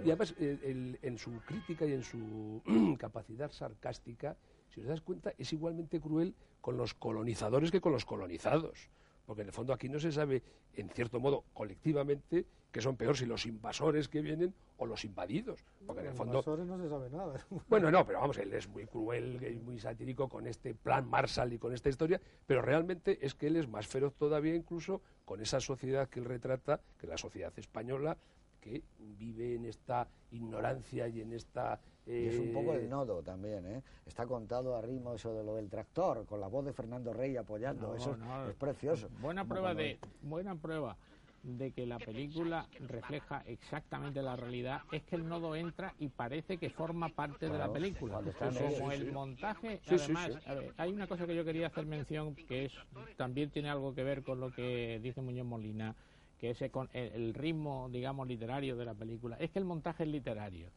y 0.04 0.10
además, 0.10 0.34
en 0.38 1.18
su 1.18 1.32
crítica 1.46 1.84
y 1.84 1.92
en 1.92 2.02
su 2.02 2.62
capacidad 2.98 3.50
sarcástica, 3.50 4.36
si 4.70 4.80
os 4.80 4.86
das 4.86 5.02
cuenta, 5.02 5.32
es 5.36 5.52
igualmente 5.52 6.00
cruel 6.00 6.34
con 6.60 6.76
los 6.76 6.94
colonizadores 6.94 7.70
que 7.70 7.80
con 7.80 7.92
los 7.92 8.04
colonizados 8.04 8.90
porque 9.26 9.42
en 9.42 9.48
el 9.48 9.52
fondo 9.52 9.72
aquí 9.72 9.88
no 9.88 9.98
se 9.98 10.12
sabe, 10.12 10.42
en 10.74 10.88
cierto 10.88 11.20
modo, 11.20 11.44
colectivamente, 11.52 12.46
que 12.70 12.80
son 12.80 12.96
peor 12.96 13.16
si 13.16 13.26
los 13.26 13.46
invasores 13.46 14.08
que 14.08 14.20
vienen 14.20 14.54
o 14.76 14.86
los 14.86 15.04
invadidos. 15.04 15.64
Porque 15.86 16.02
en 16.02 16.08
el 16.08 16.12
fondo. 16.14 16.34
invasores 16.34 16.66
no 16.66 16.78
se 16.78 16.88
sabe 16.88 17.10
nada. 17.10 17.46
Bueno, 17.68 17.90
no, 17.90 18.06
pero 18.06 18.20
vamos, 18.20 18.38
él 18.38 18.52
es 18.52 18.68
muy 18.68 18.86
cruel 18.86 19.42
y 19.42 19.58
muy 19.58 19.78
satírico 19.78 20.28
con 20.28 20.46
este 20.46 20.74
plan 20.74 21.08
Marshall 21.08 21.52
y 21.52 21.58
con 21.58 21.72
esta 21.72 21.88
historia, 21.88 22.20
pero 22.46 22.62
realmente 22.62 23.18
es 23.24 23.34
que 23.34 23.48
él 23.48 23.56
es 23.56 23.68
más 23.68 23.86
feroz 23.86 24.14
todavía 24.14 24.54
incluso 24.54 25.02
con 25.24 25.40
esa 25.40 25.58
sociedad 25.60 26.08
que 26.08 26.20
él 26.20 26.26
retrata, 26.26 26.80
que 26.98 27.06
es 27.06 27.10
la 27.10 27.18
sociedad 27.18 27.52
española, 27.58 28.16
que 28.60 28.82
vive 28.98 29.54
en 29.54 29.64
esta 29.64 30.08
ignorancia 30.30 31.08
y 31.08 31.20
en 31.20 31.32
esta 31.32 31.80
y 32.06 32.26
es 32.26 32.38
un 32.38 32.52
poco 32.52 32.74
el 32.74 32.88
nodo 32.88 33.22
también, 33.22 33.66
¿eh? 33.66 33.82
Está 34.06 34.26
contado 34.26 34.76
a 34.76 34.80
ritmo 34.80 35.14
eso 35.14 35.34
de 35.34 35.42
lo 35.42 35.56
del 35.56 35.68
tractor, 35.68 36.24
con 36.24 36.40
la 36.40 36.46
voz 36.46 36.64
de 36.64 36.72
Fernando 36.72 37.12
Rey 37.12 37.36
apoyando, 37.36 37.96
eso 37.96 38.16
es, 38.48 38.54
precioso. 38.54 39.08
Buena 39.20 39.44
prueba 39.44 39.74
de 39.74 39.98
buena 40.22 40.54
prueba 40.54 40.96
de 41.42 41.70
que 41.72 41.86
la 41.86 41.98
película 41.98 42.68
refleja 42.88 43.42
exactamente 43.46 44.20
la 44.20 44.34
realidad 44.34 44.82
es 44.90 45.02
que 45.04 45.14
el 45.16 45.28
nodo 45.28 45.54
entra 45.54 45.94
y 45.98 46.08
parece 46.08 46.58
que 46.58 46.70
forma 46.70 47.08
parte 47.08 47.48
de 47.48 47.58
la 47.58 47.72
película. 47.72 48.20
Como 48.38 48.90
el 48.90 49.12
montaje, 49.12 49.80
además, 49.86 50.30
hay 50.76 50.92
una 50.92 51.06
cosa 51.06 51.26
que 51.26 51.36
yo 51.36 51.44
quería 51.44 51.68
hacer 51.68 51.86
mención 51.86 52.34
que 52.34 52.66
es 52.66 52.72
también 53.16 53.50
tiene 53.50 53.70
algo 53.70 53.94
que 53.94 54.02
ver 54.02 54.22
con 54.22 54.40
lo 54.40 54.52
que 54.52 55.00
dice 55.02 55.20
Muñoz 55.22 55.46
Molina, 55.46 55.94
que 56.38 56.50
es 56.50 56.62
el 56.62 57.34
ritmo, 57.34 57.88
digamos, 57.90 58.26
literario 58.26 58.76
de 58.76 58.84
la 58.84 58.94
película. 58.94 59.36
Es 59.38 59.50
que 59.50 59.58
el 59.58 59.64
montaje 59.64 60.02
es 60.04 60.08
literario. 60.08 60.68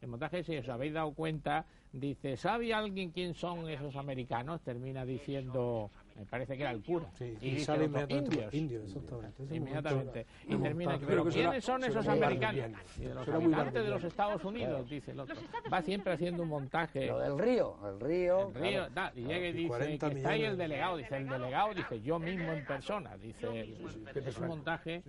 El 0.00 0.08
montaje, 0.08 0.44
si 0.44 0.56
os 0.56 0.68
habéis 0.68 0.92
dado 0.92 1.12
cuenta, 1.12 1.66
dice, 1.92 2.36
¿sabe 2.36 2.72
alguien 2.72 3.10
quién 3.10 3.34
son 3.34 3.68
esos 3.68 3.96
americanos? 3.96 4.60
Termina 4.60 5.04
diciendo, 5.04 5.90
me 6.14 6.24
parece 6.24 6.56
que 6.56 6.62
era 6.62 6.70
el 6.70 6.82
cura. 6.82 7.10
y, 7.40 7.58
sale 7.60 7.86
inmediatamente 7.86 8.56
indios. 8.56 8.84
exactamente. 8.84 9.56
Inmediatamente. 9.56 10.26
Y 10.46 10.56
termina, 10.56 10.98
pero 11.04 11.24
¿quiénes 11.24 11.64
son 11.64 11.82
esos 11.82 12.06
americanos? 12.06 12.80
Y 12.96 13.04
de 13.04 13.14
los 13.14 13.28
habitantes 13.28 13.84
de 13.84 13.90
los 13.90 14.04
Estados 14.04 14.44
Unidos, 14.44 14.88
dice 14.88 15.10
el 15.10 15.20
otro. 15.20 15.36
Va 15.72 15.82
siempre 15.82 16.12
haciendo 16.12 16.44
un 16.44 16.48
montaje. 16.48 17.06
Lo 17.06 17.18
del 17.18 17.38
río, 17.38 17.76
el 17.88 18.00
río. 18.00 18.48
El 18.48 18.54
río, 18.54 18.86
y 19.16 19.22
llega 19.22 19.48
y 19.48 19.52
dice, 19.52 19.98
que 19.98 20.06
está 20.06 20.30
ahí 20.30 20.44
el 20.44 20.56
delegado. 20.56 20.96
Dice, 20.96 21.16
el 21.16 21.28
delegado, 21.28 21.74
dice, 21.74 22.00
yo 22.00 22.20
mismo 22.20 22.52
en 22.52 22.64
persona. 22.64 23.16
Dice, 23.16 23.76
es 24.14 24.38
un 24.38 24.46
montaje 24.46 25.02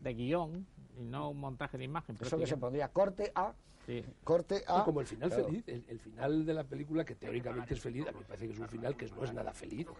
de 0.00 0.14
guion 0.14 0.66
y 0.98 1.04
no 1.04 1.30
un 1.30 1.40
montaje 1.40 1.78
de 1.78 1.84
imagen. 1.84 2.16
Eso 2.20 2.38
que 2.38 2.46
se 2.46 2.56
pondría 2.56 2.88
corte 2.88 3.32
a 3.34 3.54
Corte 4.22 4.62
A. 4.66 4.84
como 4.84 5.00
el 5.00 5.06
final 5.06 5.30
feliz, 5.30 5.64
el, 5.66 5.98
final 5.98 6.44
de 6.44 6.52
la 6.52 6.64
película, 6.64 7.04
que 7.04 7.14
teóricamente 7.14 7.72
es 7.72 7.80
feliz, 7.80 8.06
a 8.06 8.12
mí 8.12 8.18
me 8.18 8.24
parece 8.26 8.46
que 8.46 8.52
es 8.52 8.58
un 8.58 8.68
final 8.68 8.96
que 8.96 9.06
no 9.06 9.24
es 9.24 9.32
nada 9.32 9.52
feliz. 9.52 9.86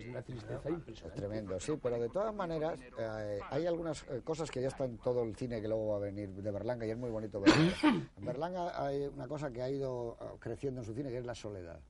Es 0.00 0.08
una 0.08 0.22
tristeza 0.22 0.70
impresionante. 0.70 1.06
Es 1.06 1.14
tremendo, 1.14 1.60
sí, 1.60 1.78
pero 1.80 2.00
de 2.00 2.08
todas 2.08 2.34
maneras, 2.34 2.80
eh, 2.98 3.38
hay 3.50 3.66
algunas 3.66 4.02
eh, 4.08 4.22
cosas 4.24 4.50
que 4.50 4.60
ya 4.60 4.68
están 4.68 4.90
en 4.90 4.98
todo 4.98 5.22
el 5.22 5.36
cine 5.36 5.60
que 5.60 5.68
luego 5.68 5.88
va 5.88 5.96
a 5.96 6.00
venir 6.00 6.30
de 6.30 6.50
Berlanga 6.50 6.86
y 6.86 6.90
es 6.90 6.98
muy 6.98 7.10
bonito 7.10 7.40
verlo. 7.40 7.54
En 7.82 8.24
Berlanga 8.24 8.84
hay 8.84 9.06
una 9.06 9.28
cosa 9.28 9.52
que 9.52 9.62
ha 9.62 9.70
ido 9.70 10.16
eh, 10.20 10.24
creciendo 10.40 10.80
en 10.80 10.86
su 10.86 10.94
cine 10.94 11.10
que 11.10 11.18
es 11.18 11.26
la 11.26 11.34
soledad 11.34 11.80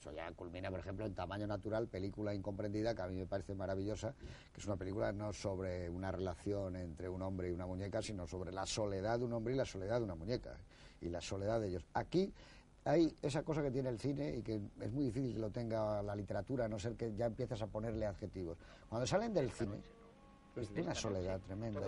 eso 0.00 0.12
ya 0.12 0.32
culmina, 0.32 0.70
por 0.70 0.80
ejemplo, 0.80 1.04
en 1.04 1.14
Tamaño 1.14 1.46
Natural, 1.46 1.86
película 1.86 2.34
incomprendida, 2.34 2.94
que 2.94 3.02
a 3.02 3.06
mí 3.06 3.16
me 3.16 3.26
parece 3.26 3.54
maravillosa, 3.54 4.14
que 4.52 4.60
es 4.60 4.66
una 4.66 4.76
película 4.76 5.12
no 5.12 5.30
sobre 5.32 5.90
una 5.90 6.10
relación 6.10 6.74
entre 6.76 7.08
un 7.08 7.20
hombre 7.20 7.50
y 7.50 7.52
una 7.52 7.66
muñeca, 7.66 8.00
sino 8.00 8.26
sobre 8.26 8.50
la 8.50 8.64
soledad 8.64 9.18
de 9.18 9.26
un 9.26 9.32
hombre 9.34 9.52
y 9.52 9.56
la 9.58 9.66
soledad 9.66 9.98
de 9.98 10.04
una 10.04 10.14
muñeca, 10.14 10.56
y 11.02 11.10
la 11.10 11.20
soledad 11.20 11.60
de 11.60 11.68
ellos. 11.68 11.84
Aquí 11.92 12.32
hay 12.84 13.14
esa 13.20 13.42
cosa 13.42 13.62
que 13.62 13.70
tiene 13.70 13.90
el 13.90 13.98
cine 13.98 14.36
y 14.38 14.42
que 14.42 14.58
es 14.80 14.90
muy 14.90 15.04
difícil 15.04 15.34
que 15.34 15.38
lo 15.38 15.50
tenga 15.50 16.02
la 16.02 16.16
literatura, 16.16 16.64
a 16.64 16.68
no 16.68 16.78
ser 16.78 16.96
que 16.96 17.14
ya 17.14 17.26
empiezas 17.26 17.60
a 17.60 17.66
ponerle 17.66 18.06
adjetivos. 18.06 18.56
Cuando 18.88 19.06
salen 19.06 19.34
del 19.34 19.50
cine, 19.50 19.82
es 20.60 20.70
una 20.70 20.94
soledad 20.94 21.40
tremenda. 21.40 21.80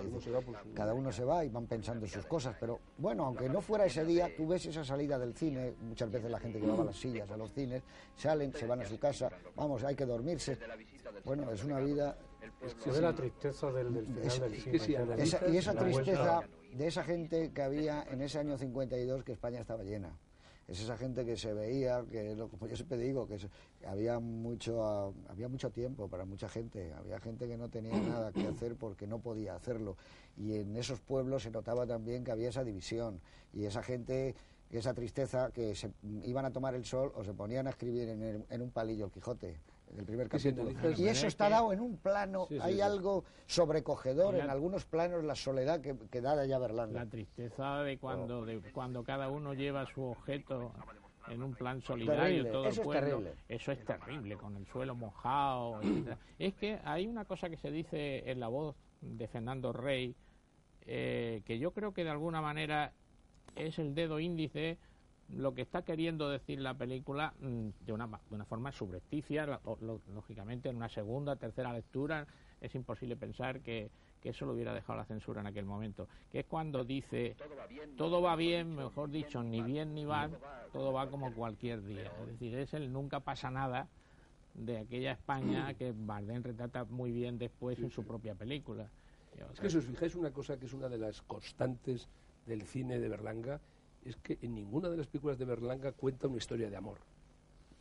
Cada 0.74 0.94
uno 0.94 1.12
se 1.12 1.24
va 1.24 1.44
y 1.44 1.48
van 1.48 1.66
pensando 1.66 2.04
en 2.06 2.10
sus 2.10 2.26
cosas, 2.26 2.56
pero 2.58 2.80
bueno, 2.98 3.26
aunque 3.26 3.48
no 3.48 3.60
fuera 3.60 3.86
ese 3.86 4.04
día, 4.04 4.34
tú 4.36 4.46
ves 4.46 4.66
esa 4.66 4.84
salida 4.84 5.18
del 5.18 5.34
cine, 5.34 5.74
muchas 5.80 6.10
veces 6.10 6.30
la 6.30 6.38
gente 6.38 6.60
llevaba 6.60 6.84
las 6.84 6.96
sillas 6.96 7.30
a 7.30 7.36
los 7.36 7.52
cines, 7.52 7.82
salen, 8.16 8.52
se 8.52 8.66
van 8.66 8.80
a 8.80 8.84
su 8.84 8.98
casa, 8.98 9.30
vamos, 9.54 9.84
hay 9.84 9.94
que 9.94 10.06
dormirse. 10.06 10.58
Bueno, 11.24 11.50
es 11.50 11.64
una 11.64 11.78
vida... 11.80 12.16
Es 12.86 13.00
la 13.00 13.14
tristeza 13.14 13.72
del, 13.72 13.92
del 13.92 14.30
final 14.30 14.50
del 14.50 14.60
cine. 15.28 15.52
y 15.52 15.56
esa 15.56 15.74
tristeza 15.74 16.42
de 16.72 16.86
esa 16.86 17.04
gente 17.04 17.52
que 17.52 17.62
había 17.62 18.04
en 18.04 18.22
ese 18.22 18.38
año 18.38 18.56
52 18.56 19.24
que 19.24 19.32
España 19.32 19.60
estaba 19.60 19.82
llena 19.82 20.16
es 20.68 20.80
esa 20.80 20.96
gente 20.96 21.24
que 21.24 21.36
se 21.36 21.52
veía, 21.52 22.04
que 22.10 22.36
como 22.36 22.66
yo 22.66 22.76
siempre 22.76 22.98
digo, 22.98 23.26
que 23.26 23.38
había 23.86 24.18
mucho, 24.18 25.14
había 25.28 25.48
mucho 25.48 25.70
tiempo 25.70 26.08
para 26.08 26.24
mucha 26.24 26.48
gente, 26.48 26.92
había 26.94 27.18
gente 27.20 27.48
que 27.48 27.56
no 27.56 27.68
tenía 27.68 27.92
nada 28.08 28.32
que 28.32 28.46
hacer 28.46 28.76
porque 28.76 29.06
no 29.06 29.18
podía 29.18 29.54
hacerlo. 29.54 29.96
Y 30.36 30.54
en 30.56 30.76
esos 30.76 31.00
pueblos 31.00 31.42
se 31.42 31.50
notaba 31.50 31.86
también 31.86 32.24
que 32.24 32.30
había 32.30 32.48
esa 32.48 32.64
división. 32.64 33.20
Y 33.52 33.64
esa 33.64 33.82
gente 33.82 34.34
esa 34.70 34.94
tristeza 34.94 35.50
que 35.52 35.74
se 35.74 35.90
iban 36.24 36.46
a 36.46 36.50
tomar 36.50 36.74
el 36.74 36.86
sol 36.86 37.12
o 37.14 37.22
se 37.22 37.34
ponían 37.34 37.66
a 37.66 37.70
escribir 37.70 38.08
en, 38.08 38.46
en 38.48 38.62
un 38.62 38.70
palillo 38.70 39.04
el 39.04 39.10
Quijote 39.10 39.60
el 39.96 40.04
primer 40.04 40.28
capítulo. 40.28 40.70
y 40.96 41.06
eso 41.06 41.26
está 41.26 41.48
dado 41.48 41.72
en 41.72 41.80
un 41.80 41.96
plano, 41.96 42.48
hay 42.60 42.80
algo 42.80 43.24
sobrecogedor 43.46 44.36
en 44.36 44.50
algunos 44.50 44.84
planos, 44.84 45.24
la 45.24 45.34
soledad 45.34 45.80
que, 45.80 45.96
que 46.10 46.20
da 46.20 46.44
ya 46.46 46.58
Berlanga. 46.58 47.04
La 47.04 47.10
tristeza 47.10 47.82
de 47.82 47.98
cuando, 47.98 48.40
oh. 48.40 48.46
de 48.46 48.60
cuando 48.72 49.04
cada 49.04 49.28
uno 49.28 49.54
lleva 49.54 49.86
su 49.86 50.02
objeto 50.02 50.72
en 51.28 51.42
un 51.42 51.54
plan 51.54 51.80
solidario 51.80 52.50
todo 52.50 52.66
eso 52.66 52.80
el 52.80 52.84
pueblo, 52.84 53.00
es 53.00 53.10
terrible. 53.10 53.34
eso 53.48 53.72
es 53.72 53.84
terrible 53.84 54.36
con 54.36 54.56
el 54.56 54.66
suelo 54.66 54.96
mojado 54.96 55.80
es 56.38 56.54
que 56.54 56.80
hay 56.84 57.06
una 57.06 57.24
cosa 57.24 57.48
que 57.48 57.56
se 57.56 57.70
dice 57.70 58.28
en 58.28 58.40
la 58.40 58.48
voz 58.48 58.74
de 59.00 59.28
Fernando 59.28 59.72
Rey 59.72 60.16
eh, 60.84 61.42
que 61.44 61.60
yo 61.60 61.70
creo 61.70 61.94
que 61.94 62.02
de 62.02 62.10
alguna 62.10 62.40
manera 62.40 62.92
es 63.54 63.78
el 63.78 63.94
dedo 63.94 64.18
índice 64.18 64.78
lo 65.30 65.54
que 65.54 65.62
está 65.62 65.82
queriendo 65.82 66.28
decir 66.28 66.60
la 66.60 66.74
película 66.74 67.34
mm, 67.40 67.68
de 67.86 67.92
una, 67.92 68.06
de 68.06 68.34
una 68.34 68.44
forma 68.44 68.72
subrepticia, 68.72 69.60
lógicamente 70.14 70.68
en 70.68 70.76
una 70.76 70.88
segunda, 70.88 71.36
tercera 71.36 71.72
lectura 71.72 72.26
es 72.60 72.74
imposible 72.74 73.16
pensar 73.16 73.60
que, 73.60 73.90
eso 74.22 74.46
lo 74.46 74.52
hubiera 74.52 74.72
dejado 74.72 74.98
la 74.98 75.04
censura 75.04 75.40
en 75.40 75.48
aquel 75.48 75.64
momento, 75.64 76.06
que 76.30 76.40
es 76.40 76.46
cuando 76.46 76.84
dice 76.84 77.34
todo 77.96 78.22
va 78.22 78.36
bien, 78.36 78.76
mejor 78.76 79.10
dicho, 79.10 79.42
ni 79.42 79.60
bien 79.62 79.94
ni 79.96 80.06
mal, 80.06 80.38
todo 80.72 80.92
va 80.92 81.10
como 81.10 81.34
cualquier 81.34 81.82
día. 81.82 82.12
Es 82.20 82.26
decir, 82.28 82.54
es 82.54 82.72
el 82.72 82.92
nunca 82.92 83.18
pasa 83.18 83.50
nada 83.50 83.88
de 84.54 84.78
aquella 84.78 85.10
España 85.10 85.74
que 85.78 85.92
Bardem 85.92 86.40
retrata 86.40 86.84
muy 86.84 87.10
bien 87.10 87.36
después 87.36 87.80
en 87.80 87.90
su 87.90 88.04
propia 88.04 88.36
película. 88.36 88.88
Es 89.52 89.58
que 89.58 89.68
si 89.68 89.78
os 89.78 89.86
fijáis 89.86 90.14
una 90.14 90.30
cosa 90.30 90.56
que 90.56 90.66
es 90.66 90.72
una 90.72 90.88
de 90.88 90.98
las 90.98 91.20
constantes 91.22 92.08
del 92.46 92.62
cine 92.62 93.00
de 93.00 93.08
Berlanga, 93.08 93.60
es 94.04 94.16
que 94.16 94.38
en 94.42 94.54
ninguna 94.54 94.88
de 94.88 94.96
las 94.96 95.06
películas 95.06 95.38
de 95.38 95.44
Berlanga 95.44 95.92
cuenta 95.92 96.28
una 96.28 96.38
historia 96.38 96.68
de 96.68 96.76
amor. 96.76 96.98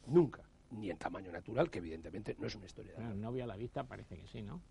Nunca. 0.07 0.43
Ni 0.71 0.89
en 0.89 0.97
tamaño 0.97 1.31
natural, 1.31 1.69
que 1.69 1.79
evidentemente 1.79 2.35
no 2.39 2.47
es 2.47 2.55
una 2.55 2.65
historia 2.65 2.93
de 2.93 2.97
amor. 3.03 3.15
No 3.15 3.21
novia 3.29 3.43
a 3.43 3.47
la 3.47 3.57
vista 3.57 3.83
parece 3.83 4.17
que 4.17 4.27
sí, 4.27 4.41
¿no? 4.41 4.61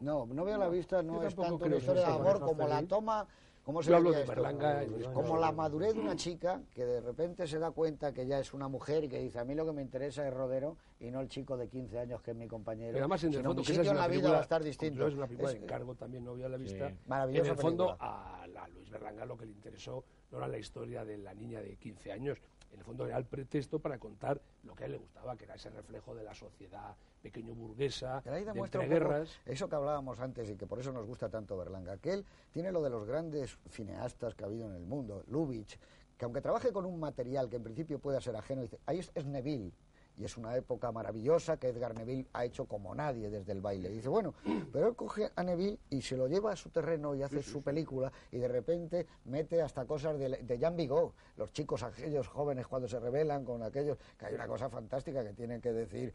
No, 0.00 0.26
novia 0.26 0.56
a 0.56 0.58
la 0.58 0.68
vista 0.68 1.02
no 1.02 1.22
es 1.22 1.34
tanto 1.34 1.64
una 1.64 1.76
historia 1.76 2.06
de 2.06 2.12
amor 2.12 2.40
como 2.40 2.68
la 2.68 2.82
toma 2.82 3.26
¿Cómo 3.64 3.82
se 3.82 3.94
hablo 3.94 4.12
de 4.12 4.24
Berlanga 4.24 4.84
Como 5.14 5.38
la 5.38 5.50
madurez 5.50 5.94
de 5.94 6.00
una 6.00 6.14
chica 6.14 6.60
que 6.74 6.84
de 6.84 7.00
repente 7.00 7.46
se 7.46 7.58
da 7.58 7.70
cuenta 7.70 8.12
que 8.12 8.26
ya 8.26 8.38
es 8.38 8.52
una 8.52 8.68
mujer 8.68 9.04
y 9.04 9.08
que 9.08 9.18
dice, 9.18 9.38
a 9.38 9.44
mí 9.44 9.54
lo 9.54 9.64
que 9.64 9.72
me 9.72 9.80
interesa 9.80 10.26
es 10.28 10.34
Rodero 10.34 10.76
y 11.00 11.10
no 11.10 11.20
el 11.20 11.28
chico 11.28 11.56
de 11.56 11.68
15 11.68 11.98
años 11.98 12.20
que 12.20 12.32
es 12.32 12.36
mi 12.36 12.46
compañero. 12.46 12.92
Pero 12.92 13.04
además, 13.04 13.24
en 13.24 13.32
el 13.32 13.42
fondo, 13.42 13.62
que 13.62 13.72
esa 13.72 13.80
es 13.80 13.88
en 13.88 13.96
la 13.96 14.06
vida 14.06 14.30
va 14.30 14.38
a 14.38 14.42
estar 14.42 14.62
distinto. 14.62 15.06
Es 15.06 15.14
una 15.14 15.26
película 15.26 15.52
de 15.52 15.58
encargo 15.58 15.94
también, 15.94 16.24
novia 16.24 16.46
a 16.46 16.50
la 16.50 16.58
vista. 16.58 16.92
Maravilloso. 17.06 17.52
En 17.52 17.56
el 17.56 17.62
fondo, 17.62 17.96
a, 17.98 18.42
a 18.42 18.68
Luis 18.68 18.90
Berlanga 18.90 19.24
lo 19.24 19.36
que 19.38 19.46
le 19.46 19.52
interesó 19.52 20.04
no 20.34 20.38
era 20.38 20.48
la 20.48 20.58
historia 20.58 21.04
de 21.04 21.16
la 21.16 21.32
niña 21.32 21.60
de 21.60 21.76
15 21.76 22.12
años, 22.12 22.38
en 22.72 22.80
el 22.80 22.84
fondo 22.84 23.06
era 23.06 23.16
el 23.16 23.24
pretexto 23.24 23.78
para 23.78 23.98
contar 23.98 24.40
lo 24.64 24.74
que 24.74 24.82
a 24.82 24.86
él 24.86 24.92
le 24.92 24.98
gustaba, 24.98 25.36
que 25.36 25.44
era 25.44 25.54
ese 25.54 25.70
reflejo 25.70 26.12
de 26.14 26.24
la 26.24 26.34
sociedad 26.34 26.96
pequeño 27.22 27.54
burguesa, 27.54 28.20
de 28.20 28.40
entre 28.40 28.88
guerras. 28.88 29.38
Eso 29.46 29.68
que 29.68 29.76
hablábamos 29.76 30.18
antes 30.18 30.50
y 30.50 30.56
que 30.56 30.66
por 30.66 30.80
eso 30.80 30.92
nos 30.92 31.06
gusta 31.06 31.28
tanto 31.28 31.56
Berlanga, 31.56 31.98
que 31.98 32.12
él 32.12 32.26
tiene 32.50 32.72
lo 32.72 32.82
de 32.82 32.90
los 32.90 33.06
grandes 33.06 33.56
cineastas 33.70 34.34
que 34.34 34.42
ha 34.42 34.48
habido 34.48 34.68
en 34.68 34.74
el 34.74 34.84
mundo, 34.84 35.22
Lubitsch, 35.28 35.78
que 36.18 36.24
aunque 36.24 36.40
trabaje 36.40 36.72
con 36.72 36.84
un 36.84 36.98
material 36.98 37.48
que 37.48 37.56
en 37.56 37.62
principio 37.62 38.00
pueda 38.00 38.20
ser 38.20 38.34
ajeno, 38.34 38.62
dice, 38.62 38.80
ahí 38.86 38.98
es 38.98 39.24
Neville, 39.24 39.72
y 40.16 40.24
es 40.24 40.36
una 40.36 40.56
época 40.56 40.92
maravillosa 40.92 41.56
que 41.56 41.68
Edgar 41.68 41.94
Neville 41.94 42.26
ha 42.32 42.44
hecho 42.44 42.66
como 42.66 42.94
nadie 42.94 43.30
desde 43.30 43.52
el 43.52 43.60
baile. 43.60 43.90
Y 43.90 43.94
dice, 43.94 44.08
bueno, 44.08 44.34
pero 44.72 44.88
él 44.88 44.94
coge 44.94 45.30
a 45.34 45.42
Neville 45.42 45.78
y 45.90 46.02
se 46.02 46.16
lo 46.16 46.28
lleva 46.28 46.52
a 46.52 46.56
su 46.56 46.70
terreno 46.70 47.14
y 47.14 47.22
hace 47.22 47.42
su 47.42 47.62
película 47.62 48.12
y 48.30 48.38
de 48.38 48.48
repente 48.48 49.06
mete 49.24 49.60
hasta 49.60 49.84
cosas 49.86 50.18
de, 50.18 50.28
de 50.28 50.58
Jean 50.58 50.76
Vigo, 50.76 51.14
los 51.36 51.52
chicos 51.52 51.82
aquellos 51.82 52.28
jóvenes 52.28 52.66
cuando 52.66 52.88
se 52.88 53.00
rebelan 53.00 53.44
con 53.44 53.62
aquellos, 53.62 53.98
que 54.18 54.26
hay 54.26 54.34
una 54.34 54.46
cosa 54.46 54.68
fantástica 54.68 55.24
que 55.24 55.32
tienen 55.32 55.60
que 55.60 55.72
decir, 55.72 56.14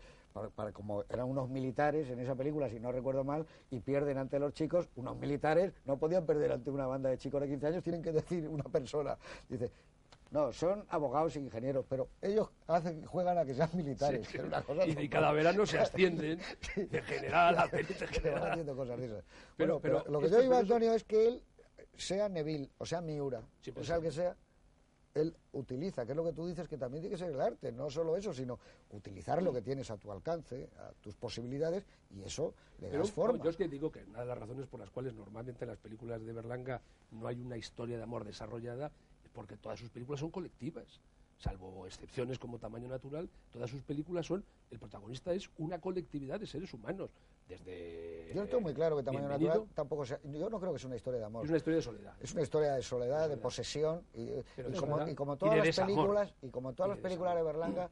para, 0.55 0.71
como 0.71 1.03
eran 1.09 1.27
unos 1.27 1.49
militares 1.49 2.09
en 2.09 2.19
esa 2.19 2.35
película, 2.35 2.69
si 2.69 2.79
no 2.79 2.91
recuerdo 2.91 3.23
mal, 3.23 3.45
y 3.71 3.79
pierden 3.79 4.17
ante 4.17 4.39
los 4.39 4.53
chicos, 4.53 4.89
unos 4.95 5.17
militares 5.17 5.73
no 5.85 5.97
podían 5.97 6.25
perder 6.25 6.51
ante 6.51 6.69
una 6.69 6.87
banda 6.87 7.09
de 7.09 7.17
chicos 7.17 7.41
de 7.41 7.47
15 7.47 7.67
años, 7.67 7.83
tienen 7.83 8.01
que 8.01 8.11
decir 8.11 8.47
una 8.47 8.63
persona, 8.63 9.17
dice, 9.47 9.71
no, 10.32 10.53
son 10.53 10.86
abogados 10.89 11.36
e 11.36 11.39
ingenieros, 11.39 11.86
pero 11.89 12.09
ellos 12.21 12.49
hacen, 12.67 13.03
juegan 13.05 13.38
a 13.38 13.45
que 13.45 13.55
sean 13.55 13.69
militares. 13.73 14.27
y, 14.86 15.09
cada 15.09 15.32
verano 15.32 15.65
se 15.65 15.80
ascienden 15.80 16.39
de 16.75 17.01
general 17.01 17.57
a 17.57 17.67
general. 17.69 18.41
van 18.41 18.51
haciendo 18.51 18.75
cosas 18.75 18.99
de 18.99 19.05
esas. 19.07 19.23
Pero, 19.57 19.80
pero, 19.80 20.03
lo 20.07 20.19
que 20.19 20.30
yo 20.30 20.39
digo, 20.39 20.55
Antonio, 20.55 20.93
es 20.93 21.03
que 21.03 21.27
él, 21.27 21.43
sea 21.95 22.30
Neville 22.30 22.69
o 22.77 22.86
sea 22.86 23.01
Miura, 23.01 23.41
o 23.75 23.84
sea 23.84 23.95
el 23.95 24.03
que 24.03 24.11
sea, 24.11 24.36
él 25.15 25.36
utiliza, 25.53 26.05
que 26.05 26.11
es 26.11 26.15
lo 26.15 26.23
que 26.23 26.34
tú 26.34 26.47
dices, 26.47 26.67
que 26.67 26.77
también 26.77 27.01
tiene 27.01 27.15
que 27.15 27.19
ser 27.19 27.34
el 27.34 27.41
arte, 27.41 27.71
no 27.71 27.89
solo 27.89 28.15
eso, 28.15 28.32
sino 28.32 28.59
utilizar 28.91 29.41
lo 29.41 29.51
que 29.51 29.61
tienes 29.61 29.89
a 29.89 29.97
tu 29.97 30.11
alcance, 30.11 30.69
a 30.77 30.91
tus 31.01 31.15
posibilidades, 31.15 31.86
y 32.11 32.21
eso 32.21 32.53
le 32.80 32.89
das 32.89 33.11
forma. 33.11 33.43
yo 33.43 33.49
es 33.49 33.57
que 33.57 33.67
digo 33.67 33.91
que 33.91 34.03
una 34.03 34.19
de 34.19 34.25
las 34.27 34.38
razones 34.38 34.67
por 34.67 34.80
las 34.80 34.91
cuales 34.91 35.15
normalmente 35.15 35.65
en 35.65 35.69
las 35.69 35.80
películas 35.80 36.23
de 36.23 36.34
Berlanga 36.34 36.82
no 37.11 37.27
hay 37.27 37.41
una 37.41 37.57
historia 37.57 37.97
de 37.97 38.03
amor 38.03 38.23
desarrollada 38.23 38.91
porque 39.34 39.57
todas 39.57 39.80
sus 39.80 39.89
películas 39.89 40.19
son 40.19 40.32
colectivas. 40.32 40.99
Salvo 41.38 41.86
excepciones 41.86 42.38
como 42.38 42.59
Tamaño 42.59 42.89
Natural, 42.89 43.30
todas 43.51 43.69
sus 43.69 43.82
películas 43.82 44.25
son. 44.25 44.43
El 44.71 44.77
protagonista 44.77 45.34
es 45.34 45.49
una 45.57 45.80
colectividad 45.80 46.39
de 46.39 46.45
seres 46.45 46.73
humanos. 46.73 47.09
Desde. 47.47 48.32
Yo 48.34 48.41
no 48.41 48.47
tengo 48.47 48.61
muy 48.61 48.73
claro 48.73 48.97
que 48.97 49.03
Tamaño 49.03 49.30
Natural 49.30 49.65
tampoco 49.73 50.05
sea. 50.05 50.19
Yo 50.23 50.49
no 50.49 50.59
creo 50.59 50.73
que 50.73 50.80
sea 50.80 50.88
una 50.88 50.97
historia 50.97 51.19
de 51.19 51.25
amor. 51.25 51.45
Es 51.45 51.49
una 51.49 51.57
historia 51.57 51.77
de 51.77 51.84
soledad. 51.84 52.13
Es 52.19 52.34
una 52.34 52.41
historia 52.41 52.73
de 52.73 52.82
soledad, 52.82 53.30
de, 53.30 53.38
posesión. 53.38 54.03
Y, 54.13 54.30
como, 55.15 55.38
todas 55.38 55.65
las 55.65 55.80
películas, 55.80 56.34
y 56.41 56.49
como 56.49 56.73
todas 56.73 56.89
las 56.89 56.99
películas 56.99 57.36
de 57.36 57.43
Berlanga 57.43 57.89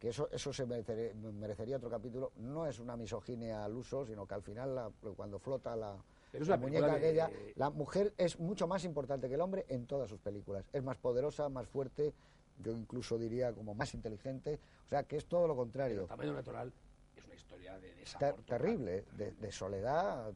que 0.00 0.08
eso, 0.08 0.30
eso 0.32 0.50
se 0.50 0.64
merecería, 0.64 1.76
otro 1.76 1.90
capítulo, 1.90 2.32
no 2.36 2.66
es 2.66 2.78
una 2.78 2.96
misoginia 2.96 3.62
al 3.66 3.76
uso, 3.76 4.06
sino 4.06 4.26
que 4.26 4.32
al 4.32 4.42
final 4.42 4.90
cuando 5.14 5.38
flota 5.38 5.76
la, 5.76 5.94
la 6.32 6.56
muñeca 6.56 6.92
aquella. 6.94 7.30
La 7.56 7.70
mujer 7.70 8.14
es 8.16 8.38
mucho 8.38 8.66
más 8.66 8.84
importante 8.84 9.28
que 9.28 9.34
el 9.34 9.40
hombre 9.40 9.66
en 9.68 9.86
todas 9.86 10.08
sus 10.08 10.20
películas. 10.20 10.64
Es 10.72 10.82
más 10.82 10.96
poderosa, 10.96 11.48
más 11.48 11.66
fuerte, 11.68 12.14
yo 12.58 12.72
incluso 12.72 13.18
diría 13.18 13.52
como 13.52 13.74
más 13.74 13.94
inteligente. 13.94 14.58
O 14.86 14.88
sea, 14.88 15.04
que 15.04 15.16
es 15.16 15.26
todo 15.26 15.46
lo 15.46 15.56
contrario. 15.56 16.02
El 16.02 16.08
tamaño 16.08 16.32
natural 16.32 16.72
es 17.16 17.24
una 17.24 17.34
historia 17.34 17.78
de 17.78 17.94
desamor. 17.94 18.34
terrible, 18.46 19.04
de, 19.12 19.52
soledad. 19.52 20.32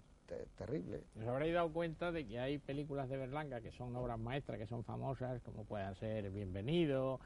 terrible. 0.57 1.05
Os 1.21 1.27
habréis 1.27 1.55
dado 1.55 1.73
cuenta 1.73 2.13
de 2.13 2.27
que 2.27 2.39
hay 2.39 2.59
películas 2.59 3.09
de 3.09 3.17
Berlanga 3.17 3.61
que 3.61 3.73
son 3.73 3.95
obras 3.97 4.19
maestras, 4.19 4.59
que 4.59 4.67
son 4.67 4.85
famosas, 4.85 5.41
como 5.43 5.65
puedan 5.65 5.95
ser 5.95 6.31
Bienvenido, 6.31 7.21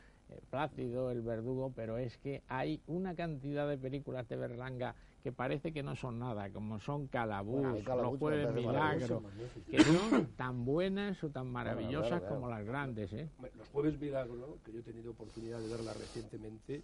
Plácido, 0.50 1.10
El 1.10 1.22
Verdugo, 1.22 1.72
pero 1.74 1.98
es 1.98 2.16
que 2.18 2.42
hay 2.48 2.80
una 2.86 3.14
cantidad 3.14 3.68
de 3.68 3.78
películas 3.78 4.28
de 4.28 4.36
Berlanga 4.36 4.94
que 5.22 5.32
parece 5.32 5.72
que 5.72 5.82
no 5.82 5.96
son 5.96 6.18
nada, 6.18 6.50
como 6.50 6.78
son 6.78 7.08
Calabús, 7.08 7.84
Los 7.84 8.18
Jueves 8.18 8.54
Milagro, 8.54 9.22
que 9.70 9.82
son 9.82 10.26
tan 10.36 10.64
buenas 10.64 11.22
o 11.24 11.30
tan 11.30 11.50
maravillosas 11.50 12.22
como 12.22 12.48
las 12.48 12.64
grandes. 12.64 13.12
¿eh? 13.12 13.28
Los 13.56 13.68
Jueves 13.68 13.98
Milagro, 14.00 14.58
que 14.64 14.72
yo 14.72 14.80
he 14.80 14.82
tenido 14.82 15.10
oportunidad 15.10 15.58
de 15.58 15.68
verla 15.68 15.92
recientemente, 15.92 16.82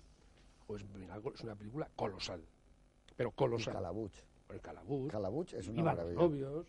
pues 0.67 0.85
Milagro 0.95 1.33
es 1.35 1.41
una 1.43 1.55
película 1.55 1.89
colosal, 1.95 2.43
pero 3.17 3.31
colosal. 3.31 3.75
Calabuch. 3.75 4.13
El 4.51 4.61
Calabuch. 4.61 5.11
Calabuch 5.11 5.53
es 5.55 5.69
una 5.69 5.83
maravilla. 5.83 6.65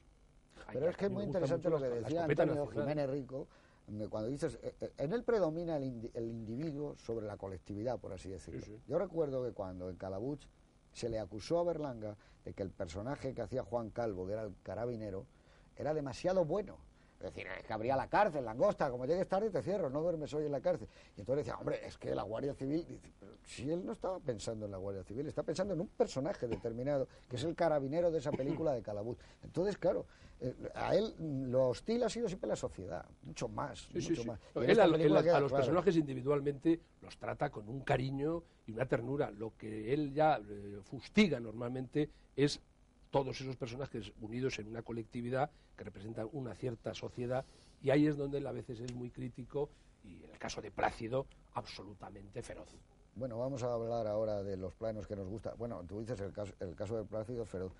Pero 0.71 0.89
es 0.89 0.97
que 0.97 1.05
es 1.05 1.11
muy 1.11 1.23
interesante 1.23 1.69
lo 1.69 1.80
que 1.80 1.89
decía 1.89 2.26
Antonio 2.26 2.67
Jiménez 2.67 3.09
Rico, 3.09 3.47
cuando 4.10 4.30
dices, 4.30 4.60
eh, 4.64 4.76
eh, 4.82 4.94
en 4.98 5.14
él 5.14 5.24
predomina 5.24 5.78
el, 5.78 6.12
individuo 6.16 6.96
sobre 6.98 7.26
la 7.26 7.38
colectividad, 7.38 8.00
por 8.00 8.14
así 8.14 8.30
decirlo. 8.30 8.80
Yo 8.88 8.98
recuerdo 8.98 9.44
que 9.44 9.52
cuando 9.52 9.90
en 9.90 9.96
Calabuch 9.96 10.42
se 10.92 11.10
le 11.10 11.20
acusó 11.20 11.60
a 11.60 11.64
Berlanga 11.64 12.18
de 12.44 12.54
que 12.54 12.64
el 12.64 12.72
personaje 12.72 13.34
que 13.34 13.42
hacía 13.42 13.64
Juan 13.64 13.90
Calvo, 13.90 14.26
que 14.26 14.34
era 14.34 14.44
el 14.44 14.56
carabinero, 14.64 15.26
era 15.76 15.94
demasiado 15.94 16.46
bueno. 16.46 16.78
Es 17.26 17.34
decir, 17.34 17.47
es 17.57 17.65
que 17.65 17.73
habría 17.73 17.95
la 17.95 18.07
cárcel, 18.07 18.45
langosta, 18.45 18.91
como 18.91 19.05
llegues 19.07 19.28
tarde 19.28 19.49
te 19.49 19.61
cierro, 19.63 19.89
no 19.89 20.01
duermes 20.01 20.32
hoy 20.36 20.45
en 20.45 20.51
la 20.51 20.61
cárcel. 20.61 20.88
Y 21.17 21.21
entonces 21.21 21.43
decía, 21.45 21.57
hombre, 21.59 21.80
es 21.84 21.97
que 21.97 22.13
la 22.13 22.21
Guardia 22.21 22.53
Civil, 22.53 22.86
dice, 22.88 23.11
pero 23.19 23.32
si 23.43 23.71
él 23.71 23.84
no 23.84 23.93
estaba 23.93 24.19
pensando 24.19 24.65
en 24.65 24.71
la 24.71 24.78
Guardia 24.78 25.03
Civil, 25.03 25.28
está 25.28 25.41
pensando 25.41 25.73
en 25.73 25.82
un 25.82 25.88
personaje 25.88 26.47
determinado, 26.47 27.07
que 27.28 27.38
es 27.38 27.43
el 27.43 27.55
carabinero 27.55 28.11
de 28.11 28.19
esa 28.19 28.32
película 28.32 28.73
de 28.73 28.84
Calabuz. 28.84 29.17
Entonces, 29.43 29.76
claro, 29.80 30.05
eh, 30.39 30.53
a 30.76 30.95
él 30.95 31.15
lo 31.49 31.69
hostil 31.69 32.03
ha 32.03 32.09
sido 32.09 32.28
siempre 32.28 32.47
la 32.47 32.55
sociedad, 32.55 33.03
mucho 33.23 33.47
más. 33.47 33.80
Sí, 33.91 34.09
mucho 34.09 34.21
sí, 34.21 34.28
más. 34.28 34.39
Él 34.55 34.80
a, 34.80 34.84
película 34.84 35.03
él 35.05 35.17
a- 35.17 35.23
queda 35.23 35.38
a 35.38 35.39
los 35.39 35.51
claro. 35.51 35.63
personajes 35.63 35.95
individualmente 35.95 36.80
los 37.01 37.17
trata 37.17 37.49
con 37.49 37.67
un 37.67 37.82
cariño 37.82 38.43
y 38.67 38.71
una 38.73 38.86
ternura. 38.86 39.32
Lo 39.32 39.53
que 39.57 39.93
él 39.93 40.13
ya 40.13 40.39
eh, 40.47 40.80
fustiga 40.84 41.39
normalmente 41.39 42.09
es 42.36 42.61
todos 43.16 43.39
esos 43.39 43.55
personajes 43.55 44.11
unidos 44.20 44.59
en 44.59 44.68
una 44.68 44.82
colectividad 44.82 45.49
que 45.78 45.86
representan 45.86 46.28
una 46.34 46.53
cierta 46.53 46.93
sociedad 46.93 47.45
y 47.82 47.89
ahí 47.89 48.07
es 48.07 48.18
donde 48.18 48.39
él 48.39 48.45
a 48.45 48.51
veces 48.51 48.82
es 48.82 48.93
muy 48.93 49.09
crítico 49.09 49.70
y 50.03 50.22
en 50.22 50.32
el 50.32 50.38
caso 50.38 50.61
de 50.61 50.70
Plácido 50.70 51.26
absolutamente 51.53 52.41
feroz. 52.41 52.68
Bueno, 53.16 53.39
vamos 53.39 53.63
a 53.63 53.72
hablar 53.72 54.05
ahora 54.07 54.43
de 54.43 54.57
los 54.57 54.76
planos 54.76 55.07
que 55.07 55.16
nos 55.16 55.30
gusta. 55.30 55.53
Bueno, 55.53 55.82
tú 55.88 56.01
dices 56.01 56.20
el 56.20 56.34
caso, 56.34 56.51
el 56.59 56.76
caso 56.76 56.97
de 56.97 57.05
Plácido 57.05 57.45
Feroz. 57.45 57.72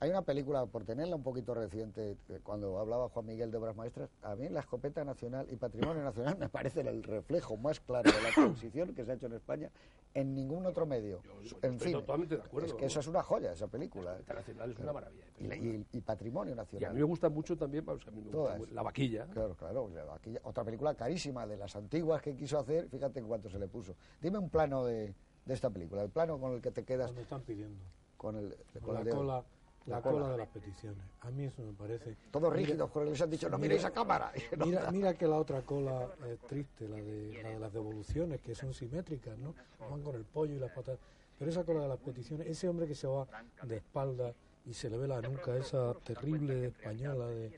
Hay 0.00 0.10
una 0.10 0.22
película, 0.22 0.66
por 0.66 0.84
tenerla 0.84 1.16
un 1.16 1.22
poquito 1.22 1.54
reciente, 1.54 2.16
eh, 2.28 2.40
cuando 2.42 2.78
hablaba 2.78 3.08
Juan 3.08 3.24
Miguel 3.26 3.50
de 3.50 3.56
Obras 3.58 3.74
Maestras, 3.76 4.10
a 4.22 4.34
mí 4.34 4.48
la 4.50 4.60
escopeta 4.60 5.02
nacional 5.04 5.46
y 5.50 5.56
patrimonio 5.56 6.02
nacional 6.04 6.36
me 6.38 6.48
parece 6.48 6.80
el 6.80 7.02
reflejo 7.02 7.56
más 7.56 7.80
claro 7.80 8.10
de 8.12 8.20
la 8.22 8.30
transición 8.34 8.94
que 8.94 9.04
se 9.04 9.12
ha 9.12 9.14
hecho 9.14 9.26
en 9.26 9.32
España 9.34 9.70
en 10.12 10.34
ningún 10.34 10.66
otro 10.66 10.84
medio. 10.84 11.22
Yo- 11.22 11.40
yo 11.42 11.56
en 11.62 11.80
fin, 11.80 11.92
totalmente 11.92 12.36
de 12.36 12.42
acuerdo, 12.42 12.66
es 12.68 12.74
que 12.74 12.86
esa 12.86 13.00
es 13.00 13.06
una 13.06 13.22
joya, 13.22 13.52
esa 13.52 13.66
película. 13.68 14.16
Internacional 14.18 14.70
es 14.72 14.78
una 14.78 14.92
maravilla. 14.92 15.24
Y, 15.38 15.44
la- 15.44 15.48
película. 15.50 15.84
y- 15.92 15.98
y 15.98 16.00
patrimonio 16.02 16.50
Y 16.50 16.52
a 16.52 16.56
nacional. 16.56 16.92
mí 16.92 16.98
me 17.00 17.04
gusta 17.06 17.28
mucho 17.30 17.56
también, 17.56 17.86
vamos, 17.86 18.06
a 18.06 18.10
mí 18.10 18.20
me 18.20 18.30
gusta 18.30 18.58
La 18.72 18.82
Vaquilla. 18.82 19.26
Claro, 19.28 19.54
claro. 19.54 19.88
Aquí, 20.12 20.36
otra 20.42 20.64
película 20.64 20.94
carísima 20.94 21.46
de 21.46 21.56
las 21.56 21.74
antiguas 21.76 22.20
que 22.20 22.36
quiso 22.36 22.58
hacer, 22.58 22.88
fíjate 22.88 23.20
en 23.20 23.26
cuánto 23.26 23.48
se 23.48 23.58
le 23.58 23.68
puso. 23.68 23.94
Dime 24.20 24.38
un 24.38 24.50
plano 24.50 24.84
de, 24.84 25.14
de 25.46 25.54
esta 25.54 25.70
película, 25.70 26.02
el 26.02 26.10
plano 26.10 26.38
con 26.38 26.52
el 26.52 26.60
que 26.60 26.72
te 26.72 26.84
quedas 26.84 27.06
Cuando 27.06 27.22
están 27.22 27.40
pidiendo. 27.42 27.82
con 28.16 28.36
el, 28.36 28.54
Con 28.74 28.82
con 28.82 28.94
la 28.94 29.00
el 29.00 29.06
dedo. 29.06 29.16
cola, 29.16 29.44
La 29.86 29.96
la 29.96 30.02
cola. 30.02 30.18
cola 30.20 30.32
de 30.32 30.38
las 30.38 30.48
peticiones. 30.48 31.04
A 31.20 31.30
mí 31.30 31.44
eso 31.44 31.62
me 31.62 31.72
parece. 31.72 32.16
Todos 32.30 32.52
rígidos, 32.52 32.90
porque 32.90 33.10
les 33.10 33.20
han 33.20 33.30
dicho, 33.30 33.48
no 33.50 33.58
mira- 33.58 33.68
miréis 33.68 33.84
a 33.84 33.90
cámara. 33.90 34.32
Mira, 34.64 34.90
mira 34.90 35.14
que 35.14 35.26
la 35.26 35.36
otra 35.36 35.60
cola 35.62 36.08
es 36.26 36.38
triste, 36.40 36.88
la 36.88 36.96
de, 36.96 37.40
la 37.42 37.48
de 37.50 37.58
las 37.58 37.72
devoluciones, 37.72 38.40
que 38.40 38.54
son 38.54 38.72
simétricas, 38.72 39.36
¿no? 39.38 39.54
Van 39.90 40.02
con 40.02 40.14
el 40.14 40.24
pollo 40.24 40.54
y 40.54 40.58
las 40.58 40.70
patas. 40.72 40.98
Pero 41.38 41.50
esa 41.50 41.64
cola 41.64 41.80
de 41.82 41.88
las 41.88 41.98
peticiones, 41.98 42.46
ese 42.46 42.68
hombre 42.68 42.86
que 42.86 42.94
se 42.94 43.06
va 43.06 43.26
de 43.62 43.76
espalda 43.76 44.32
y 44.64 44.72
se 44.72 44.88
le 44.88 44.96
ve 44.96 45.06
la 45.08 45.20
nuca, 45.20 45.54
esa 45.56 45.92
terrible 46.04 46.66
española 46.68 47.26
de, 47.26 47.50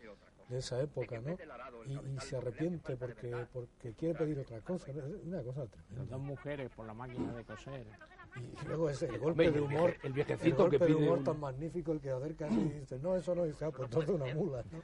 de 0.49 0.59
esa 0.59 0.81
época, 0.81 1.20
¿no? 1.20 1.37
Y, 1.87 1.93
y 2.16 2.18
se 2.20 2.37
arrepiente 2.39 2.97
porque, 2.97 3.47
porque 3.53 3.93
quiere 3.93 4.14
pedir 4.18 4.39
otra 4.41 4.61
cosa. 4.62 4.91
una 5.24 5.43
cosa 5.43 5.61
Las 5.61 5.70
tremenda. 5.70 6.16
dos 6.16 6.20
mujeres 6.20 6.70
por 6.74 6.87
la 6.87 6.95
máquina 6.95 7.33
de 7.35 7.45
coser. 7.45 7.87
Y 8.37 8.66
luego 8.68 8.91
ese, 8.91 9.07
el 9.07 9.18
golpe 9.18 9.45
de 9.51 9.59
el 9.59 9.61
humor, 9.64 9.95
el 10.03 10.12
viejecito 10.12 10.57
golpe 10.64 10.78
que 10.78 10.84
de 10.84 10.91
pide 10.95 11.05
humor 11.05 11.18
un- 11.18 11.24
tan 11.24 11.41
magnífico 11.41 11.93
el 11.93 12.01
que 12.01 12.11
acerca 12.11 12.49
y 12.51 12.57
dice, 12.80 12.99
no, 12.99 13.16
eso 13.16 13.34
no, 13.34 13.45
dice, 13.45 13.64
ah, 13.64 13.70
pues 13.70 13.84
entonces 13.89 14.11
una 14.14 14.34
mula, 14.34 14.64
¿no? 14.70 14.82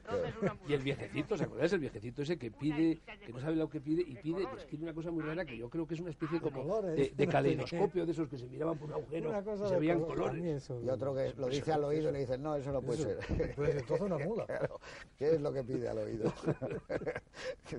Y 0.67 0.73
el 0.73 0.81
viejecito, 0.81 1.35
¿os 1.35 1.41
acordáis? 1.41 1.73
El 1.73 1.79
viejecito 1.79 2.21
ese 2.21 2.37
que 2.37 2.49
pide, 2.51 3.01
que 3.25 3.33
no 3.33 3.39
sabe 3.39 3.55
lo 3.55 3.69
que 3.69 3.81
pide 3.81 4.01
y 4.01 4.15
pide, 4.15 4.43
es 4.57 4.65
que 4.65 4.75
una 4.77 4.93
cosa 4.93 5.11
muy 5.11 5.23
rara 5.23 5.45
que 5.45 5.57
yo 5.57 5.69
creo 5.69 5.85
que 5.85 5.93
es 5.95 5.99
una 5.99 6.09
especie 6.11 6.39
De 6.39 6.43
como 6.51 6.81
de, 6.81 7.09
de 7.15 7.27
caleidoscopio 7.27 8.05
de 8.05 8.11
esos 8.11 8.27
que 8.29 8.37
se 8.37 8.47
miraban 8.47 8.77
por 8.77 8.87
un 8.89 8.93
agujero 8.95 9.29
y 9.31 9.57
se 9.57 9.73
de 9.73 9.79
veían 9.79 10.01
colores. 10.01 10.43
eso- 10.63 10.81
Y 10.83 10.89
otro 10.89 11.13
que 11.13 11.33
lo 11.37 11.47
dice 11.47 11.71
al 11.73 11.83
oído 11.83 12.09
y 12.09 12.13
le 12.13 12.19
dicen, 12.19 12.41
no, 12.41 12.55
eso 12.55 12.71
no 12.71 12.81
puede 12.81 13.01
eso- 13.01 13.21
ser. 13.21 13.55
pues 13.55 13.75
entonces 13.75 14.01
una 14.01 14.17
mula. 14.25 14.45
Claro, 14.45 14.79
¿Qué 15.17 15.35
es 15.35 15.41
lo 15.41 15.51
que 15.53 15.63
pide 15.63 15.87
al 15.89 15.97
oído? 15.99 16.31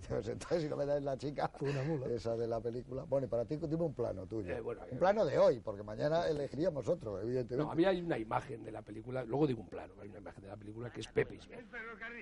Pues 0.09 0.29
entonces, 0.29 0.63
si 0.63 0.69
no 0.69 0.77
me 0.77 0.87
das 0.87 1.03
la 1.03 1.17
chica, 1.17 1.49
Fue 1.57 1.71
una 1.71 1.83
mula. 1.83 2.07
esa 2.09 2.37
de 2.37 2.47
la 2.47 2.61
película. 2.61 3.05
Bueno, 3.05 3.27
y 3.27 3.31
para 3.31 3.45
ti, 3.45 3.57
dime 3.57 3.83
un 3.85 3.95
plano 3.95 4.27
tuyo. 4.27 4.53
Eh, 4.55 4.61
bueno, 4.61 4.83
un 4.91 4.99
plano 4.99 5.25
de 5.25 5.39
hoy, 5.39 5.61
porque 5.65 5.83
mañana 5.83 6.29
elegiríamos 6.29 6.87
otro, 6.89 7.19
evidentemente. 7.21 7.65
No, 7.65 7.73
a 7.73 7.75
mí 7.75 7.85
hay 7.85 8.03
una 8.03 8.19
imagen 8.19 8.63
de 8.63 8.71
la 8.71 8.83
película, 8.83 9.25
luego 9.25 9.47
digo 9.47 9.63
un 9.63 9.69
plano, 9.69 9.95
hay 10.01 10.09
una 10.11 10.19
imagen 10.19 10.43
de 10.43 10.49
la 10.49 10.57
película 10.57 10.91
que 10.91 11.01
es 11.01 11.09
Pepe 11.09 11.37
Isbert. 11.37 11.67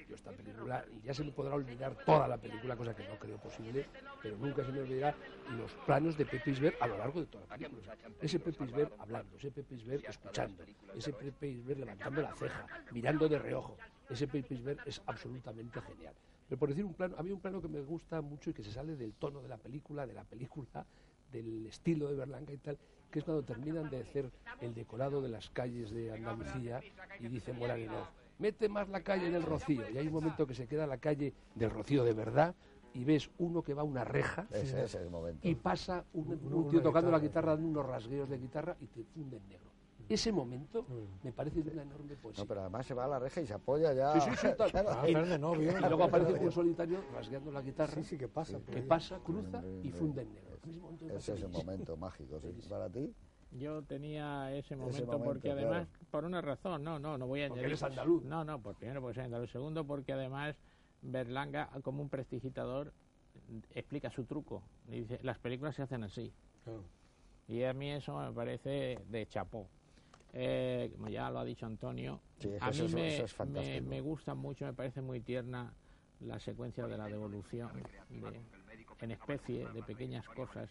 Yo 0.09 0.15
esta 0.15 0.31
película, 0.31 0.85
y 0.91 1.01
ya 1.03 1.13
se 1.13 1.25
me 1.25 1.33
podrá 1.33 1.55
olvidar 1.55 1.97
toda 2.05 2.29
la 2.29 2.39
película, 2.39 2.77
cosa 2.77 2.95
que 2.95 3.07
no 3.09 3.19
creo 3.19 3.37
posible, 3.39 3.87
pero 4.23 4.37
nunca 4.37 4.65
se 4.65 4.73
me 4.73 4.81
olvidará 4.81 5.17
los 5.57 5.73
planos 5.85 6.17
de 6.17 6.25
Pepe 6.25 6.51
Isbert 6.53 6.81
a 6.81 6.87
lo 6.87 6.97
largo 6.97 7.21
de 7.21 7.27
toda 7.27 7.47
la 7.47 7.57
película. 7.57 7.97
Ese 8.21 8.39
Pepe 8.39 8.65
Isbert 8.65 8.93
hablando, 8.99 9.37
ese 9.37 9.51
Pepe 9.51 9.75
Isbert 9.75 10.05
escuchando, 10.09 10.65
ese 10.95 11.13
Pepe 11.13 11.49
Isbert 11.49 11.81
levantando 11.81 12.23
la 12.23 12.35
ceja, 12.35 12.67
mirando 12.93 13.29
de 13.29 13.39
reojo. 13.39 13.77
Ese 14.09 14.29
Pepe 14.29 14.55
Isbert 14.55 14.87
es 14.87 15.03
absolutamente 15.07 15.81
genial. 15.81 16.15
Pero 16.49 16.59
por 16.59 16.69
decir 16.69 16.85
un 16.85 16.93
plano, 16.93 17.17
había 17.19 17.33
un 17.33 17.41
plano 17.41 17.63
que 17.63 17.69
me 17.69 17.81
gusta 17.81 18.21
mucho 18.21 18.51
y 18.51 18.53
que 18.53 18.63
se 18.63 18.71
sale 18.71 18.95
del 18.95 19.15
tono 19.15 19.41
de 19.41 19.49
la 19.49 19.57
película, 19.57 20.07
de 20.07 20.13
la 20.13 20.25
película, 20.25 20.85
del 21.33 21.67
estilo 21.67 22.09
de 22.09 22.17
Berlanga 22.17 22.53
y 22.53 22.59
tal, 22.59 22.79
que 23.11 23.19
es 23.19 23.25
cuando 23.25 23.43
terminan 23.43 23.89
de 23.91 24.01
hacer 24.01 24.31
el 24.61 24.75
decorado 24.75 25.21
de 25.21 25.29
las 25.29 25.51
calles 25.51 25.91
de 25.91 26.13
Andalucía 26.13 26.81
y 27.21 27.29
dice 27.29 27.53
Moraguinov, 27.53 28.07
mete 28.39 28.69
más 28.69 28.89
la 28.89 29.01
calle 29.03 29.31
del 29.31 29.43
Rocío. 29.43 29.89
Y 29.91 29.99
hay 29.99 30.07
un 30.07 30.13
momento 30.15 30.47
que 30.47 30.55
se 30.55 30.67
queda 30.67 30.87
la 30.87 30.99
calle 30.99 31.33
del 31.55 31.71
Rocío 31.71 32.05
de 32.05 32.13
verdad 32.13 32.55
y 32.95 33.05
ves 33.05 33.31
uno 33.39 33.63
que 33.63 33.73
va 33.75 33.83
a 33.83 33.85
una 33.85 34.05
reja 34.05 34.47
Ese, 34.51 34.63
ese 34.63 34.85
es 34.85 34.95
el 34.97 35.11
momento. 35.11 35.47
y 35.49 35.55
pasa 35.55 36.05
un, 36.13 36.69
tío 36.69 36.83
tocando 36.83 37.11
la 37.11 37.19
guitarra. 37.19 37.53
dando 37.57 37.69
unos 37.69 37.87
rasgueos 37.87 38.29
de 38.29 38.39
guitarra 38.39 38.77
y 38.81 38.87
te 38.87 39.03
funde 39.05 39.39
en 39.39 39.49
negro. 39.49 39.71
Ese 40.09 40.31
momento 40.33 40.83
Mm. 40.83 41.25
me 41.25 41.33
parece 41.33 41.63
de 41.63 41.71
una 41.71 41.83
enorme 41.83 42.17
poesía. 42.17 42.43
No, 42.45 42.49
pero 42.49 42.61
además 42.63 42.85
se 42.85 42.93
va 42.93 43.05
a 43.05 43.09
la 43.09 43.19
reja 43.19 43.41
y 43.41 43.47
se 43.47 43.55
apoya 43.55 43.93
ya. 43.95 44.13
Sí, 44.21 44.21
sí, 44.31 44.37
sí, 44.37 44.49
tal. 44.59 44.71
Claro. 44.71 44.89
Ah, 44.91 45.09
Y- 45.09 45.15
Verne 45.15 45.39
novio. 45.39 45.71
y 45.79 45.81
luego 45.81 46.05
aparece 46.05 46.35
un 46.35 46.53
solitario 46.53 46.99
rasgueando 47.15 47.51
la 47.53 47.63
guitarra, 47.63 47.95
Sí, 47.95 48.03
sí, 48.03 48.19
que 48.19 48.29
pasa. 48.29 48.59
que 48.71 48.81
ahí. 48.81 48.83
pasa, 48.87 49.21
cruza 49.21 49.63
y 49.83 49.91
funde 49.91 50.23
en 50.23 50.35
negro. 50.35 50.52
Ese 50.65 51.17
Ese 51.17 51.33
es 51.35 51.43
el 51.43 51.49
momento 51.49 51.97
mágico, 51.97 52.41
sí. 52.41 52.69
Para 52.69 52.89
ti, 52.89 53.13
Yo 53.53 53.83
tenía 53.83 54.53
ese 54.55 54.77
momento, 54.77 55.07
momento, 55.07 55.25
porque 55.25 55.53
claro. 55.53 55.61
además, 55.69 55.89
por 56.11 56.25
una 56.25 56.41
razón, 56.41 56.83
no, 56.85 56.99
no, 56.99 57.19
no 57.19 57.27
voy 57.27 57.43
a 57.43 57.49
Porque 57.49 57.61
añadir. 57.61 57.73
eres 57.73 57.83
andaluz. 57.83 58.23
No, 58.25 58.45
no, 58.45 58.61
por 58.61 58.75
primero 58.77 59.01
porque 59.01 59.17
soy 59.17 59.25
andaluz. 59.25 59.51
Segundo 59.51 59.85
porque 59.85 60.13
además 60.13 60.57
Berlanga, 61.03 61.69
como 61.83 62.03
un 62.03 62.09
prestigitador, 62.09 62.93
explica 63.75 64.11
su 64.11 64.25
truco. 64.25 64.63
Y 64.89 65.01
dice, 65.01 65.19
las 65.23 65.39
películas 65.39 65.75
se 65.75 65.83
hacen 65.83 66.05
así. 66.05 66.33
Claro. 66.65 66.85
Y 67.49 67.65
a 67.65 67.73
mí 67.75 67.91
eso 67.91 68.17
me 68.19 68.33
parece 68.33 68.99
de 69.09 69.27
chapó. 69.27 69.69
Eh, 70.35 70.91
como 70.97 71.09
ya 71.09 71.29
lo 71.31 71.41
ha 71.41 71.45
dicho 71.45 71.67
Antonio, 71.67 72.21
Sí, 72.39 72.49
a 72.59 72.71
eso 72.71 72.83
mí 72.85 72.87
es- 72.89 72.95
me, 72.95 73.15
eso 73.17 73.25
es 73.25 73.33
fantástico. 73.35 73.85
me, 73.85 73.97
me 73.97 74.01
gusta 74.01 74.35
mucho, 74.35 74.65
me 74.65 74.73
parece 74.73 75.03
muy 75.03 75.21
tierna 75.21 75.75
la 76.21 76.39
secuencia 76.41 76.87
de 76.87 76.97
la 76.97 77.07
devolución 77.09 77.71
de- 78.09 78.41
en 79.03 79.11
especie 79.11 79.69
de 79.69 79.83
pequeñas 79.83 80.27
cosas. 80.29 80.71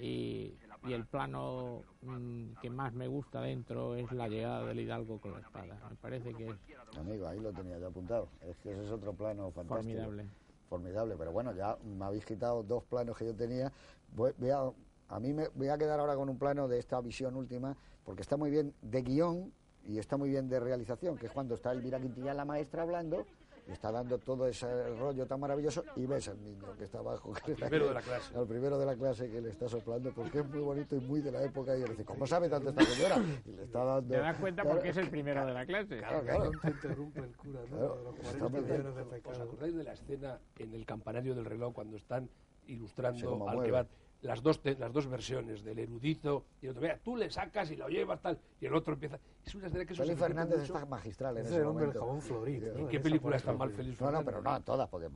Y, 0.00 0.58
y 0.88 0.92
el 0.92 1.06
plano 1.06 1.82
mm, 2.02 2.54
que 2.60 2.68
más 2.68 2.92
me 2.94 3.06
gusta 3.06 3.40
dentro 3.42 3.94
es 3.94 4.10
la 4.10 4.28
llegada 4.28 4.66
del 4.66 4.80
Hidalgo 4.80 5.20
con 5.20 5.32
la 5.32 5.38
espada. 5.38 5.78
Me 5.88 5.96
parece 5.96 6.34
que 6.34 6.48
es 6.48 6.98
amigo, 6.98 7.28
ahí 7.28 7.38
lo 7.38 7.52
tenía 7.52 7.78
yo 7.78 7.88
apuntado. 7.88 8.28
Es 8.40 8.56
que 8.58 8.72
ese 8.72 8.84
es 8.84 8.90
otro 8.90 9.12
plano 9.12 9.52
fantástico. 9.52 9.94
formidable. 9.94 10.26
Formidable, 10.68 11.14
pero 11.16 11.30
bueno, 11.30 11.54
ya 11.54 11.76
me 11.84 12.04
habéis 12.06 12.24
quitado 12.24 12.62
dos 12.64 12.82
planos 12.84 13.16
que 13.16 13.26
yo 13.26 13.34
tenía. 13.36 13.70
Voy, 14.14 14.32
voy 14.38 14.50
a, 14.50 14.72
a 15.08 15.20
mí 15.20 15.32
me 15.32 15.48
voy 15.54 15.68
a 15.68 15.78
quedar 15.78 16.00
ahora 16.00 16.16
con 16.16 16.28
un 16.28 16.38
plano 16.38 16.66
de 16.66 16.78
esta 16.78 17.00
visión 17.00 17.36
última, 17.36 17.76
porque 18.04 18.22
está 18.22 18.36
muy 18.36 18.50
bien 18.50 18.74
de 18.82 19.02
guion 19.02 19.52
y 19.86 19.98
está 19.98 20.16
muy 20.16 20.30
bien 20.30 20.48
de 20.48 20.58
realización, 20.58 21.16
que 21.18 21.26
es 21.26 21.32
cuando 21.32 21.54
está 21.54 21.70
Elvira 21.70 22.00
Quintilla, 22.00 22.34
la 22.34 22.44
maestra, 22.44 22.82
hablando, 22.82 23.26
y 23.66 23.72
está 23.72 23.90
dando 23.90 24.18
todo 24.18 24.46
ese 24.46 24.66
rollo 24.96 25.26
tan 25.26 25.40
maravilloso, 25.40 25.84
y 25.96 26.06
ves 26.06 26.28
al 26.28 26.42
niño 26.42 26.76
que 26.76 26.84
está 26.84 26.98
abajo. 26.98 27.32
Que 27.44 27.52
está 27.52 27.66
primero 27.68 27.88
de 27.88 27.94
la 27.94 28.02
clase. 28.02 28.36
Al 28.36 28.46
primero 28.46 28.78
de 28.78 28.86
la 28.86 28.94
clase 28.94 29.30
que 29.30 29.40
le 29.40 29.50
está 29.50 29.68
soplando, 29.68 30.12
porque 30.12 30.40
es 30.40 30.48
muy 30.48 30.60
bonito 30.60 30.96
y 30.96 31.00
muy 31.00 31.20
de 31.20 31.32
la 31.32 31.42
época, 31.42 31.76
y 31.76 31.82
él 31.82 31.88
dice, 31.90 32.04
¿cómo 32.04 32.26
sabe 32.26 32.48
tanto 32.48 32.70
esta 32.70 32.84
señora? 32.84 33.16
Y 33.46 33.52
le 33.52 33.62
está 33.64 33.84
dando... 33.84 34.14
Te 34.14 34.20
das 34.20 34.36
cuenta 34.38 34.62
Claro, 34.62 34.76
porque 34.76 34.90
es 34.90 34.96
el 34.96 35.10
primero 35.10 35.46
de 35.46 35.52
la 35.54 35.66
clase. 35.66 35.98
Claro, 35.98 36.22
claro. 36.22 36.52
No 36.52 36.60
te 36.60 36.68
interrumpe 36.70 37.20
el 37.20 37.36
cura, 37.36 37.60
¿no? 37.70 37.76
Claro, 37.76 37.96
De 37.96 38.04
los 38.04 38.14
está 38.16 38.30
40 38.30 38.48
muy 38.48 38.60
bien. 38.60 38.78
millones 38.78 39.10
de 39.10 39.30
¿Os 39.30 39.40
acordáis 39.40 39.74
de 39.74 39.84
la 39.84 39.92
escena 39.92 40.38
en 40.58 40.74
el 40.74 40.86
campanario 40.86 41.34
del 41.34 41.44
reloj 41.44 41.74
cuando 41.74 41.96
están 41.96 42.28
ilustrando 42.66 43.48
al 43.48 43.62
que 43.62 43.70
van 43.70 43.88
las 44.24 44.42
dos, 44.42 44.60
te- 44.60 44.74
las 44.76 44.92
dos 44.92 45.06
versiones 45.06 45.62
del 45.62 45.78
erudito 45.78 46.44
y 46.60 46.66
el 46.66 46.70
otro, 46.72 46.82
vea, 46.82 46.98
tú 47.02 47.16
le 47.16 47.30
sacas 47.30 47.70
y 47.70 47.76
lo 47.76 47.88
llevas 47.88 48.20
tal, 48.20 48.38
y 48.60 48.66
el 48.66 48.74
otro 48.74 48.94
empieza. 48.94 49.18
Es 49.44 49.54
una 49.54 49.66
escena 49.66 49.84
que 49.84 49.94
Félix 49.94 50.18
Fernández 50.18 50.60
mucho. 50.60 50.74
está 50.74 50.86
magistral 50.86 51.36
en 51.36 51.42
Ese 51.42 51.48
ese 51.50 51.56
es 51.56 51.60
el 51.62 51.68
hombre 51.68 51.86
del 51.86 51.94
momento. 51.94 52.00
jabón 52.06 52.22
florido. 52.22 52.74
¿En 52.74 52.82
¿no? 52.84 52.88
qué 52.88 53.00
película 53.00 53.36
está 53.36 53.52
mal. 53.52 53.70
Félix 53.70 54.00
No, 54.00 54.06
no, 54.10 54.18
Fernández? 54.18 54.42
pero 54.42 54.42
no 54.58 54.62
todas, 54.62 54.88
porque 54.88 55.08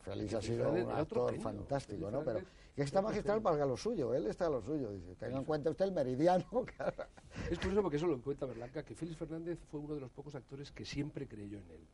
Félix 0.00 0.34
ha 0.34 0.42
sido 0.42 0.64
Fernández 0.64 0.84
un 0.86 0.90
actor 0.92 1.40
fantástico, 1.40 2.10
¿no? 2.10 2.18
Pero 2.24 2.24
Fernández 2.38 2.52
que 2.76 2.82
está 2.82 3.00
magistral 3.00 3.40
para 3.40 3.64
lo 3.64 3.76
suyo, 3.76 4.12
él 4.12 4.26
está 4.26 4.46
a 4.48 4.50
lo 4.50 4.60
suyo. 4.60 4.90
Dice, 4.92 5.14
tenga 5.14 5.38
en 5.38 5.44
cuenta 5.44 5.70
usted 5.70 5.86
el 5.86 5.92
meridiano. 5.92 6.44
claro. 6.76 7.04
Es 7.50 7.58
curioso 7.58 7.80
porque 7.82 7.96
eso 7.96 8.06
lo 8.06 8.20
cuenta 8.20 8.44
Berlanca, 8.46 8.82
que 8.82 8.94
Félix 8.94 9.16
Fernández 9.16 9.58
fue 9.70 9.80
uno 9.80 9.94
de 9.94 10.00
los 10.00 10.10
pocos 10.10 10.34
actores 10.34 10.72
que 10.72 10.84
siempre 10.84 11.26
creyó 11.26 11.58
en 11.58 11.70
él. 11.70 11.86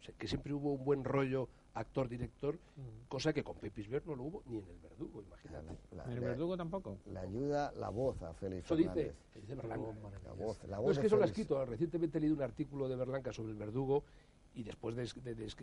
O 0.00 0.04
sea, 0.04 0.14
que 0.16 0.28
siempre 0.28 0.52
hubo 0.54 0.72
un 0.74 0.84
buen 0.84 1.02
rollo 1.02 1.48
actor-director, 1.78 2.54
Mm. 2.76 3.08
cosa 3.08 3.32
que 3.32 3.42
con 3.42 3.56
Pepe 3.56 3.80
Isbert 3.82 4.04
no 4.06 4.14
lo 4.16 4.24
hubo 4.24 4.42
ni 4.46 4.58
en 4.58 4.68
El 4.68 4.78
Verdugo, 4.78 5.22
imagínate. 5.22 5.76
La, 5.92 6.04
¿El 6.04 6.14
le- 6.14 6.20
verdugo 6.20 6.56
tampoco? 6.56 6.98
le 7.06 7.18
ayuda 7.18 7.72
la 7.72 7.88
voz 7.88 8.20
a 8.22 8.32
Félix 8.34 8.64
Eso 8.66 8.76
dice, 8.76 8.88
Fernández. 8.90 9.16
dice 9.34 9.54
Berlanca. 9.54 9.76
La 10.24 10.32
voz, 10.32 10.64
la 10.64 10.78
voz 10.78 10.84
No, 10.86 10.90
es 10.90 10.96
de 10.96 11.00
que 11.02 11.06
eso 11.06 11.16
lo 11.16 11.22
ha 11.22 11.26
escrito. 11.26 11.64
Recientemente 11.64 12.18
he 12.18 12.20
leído 12.20 12.36
un 12.36 12.42
artículo 12.42 12.88
de 12.88 12.96
Berlanca 12.96 13.32
sobre 13.32 13.52
el 13.52 13.58
verdugo 13.58 14.04
y 14.54 14.62
después 14.64 14.96
de, 14.96 15.08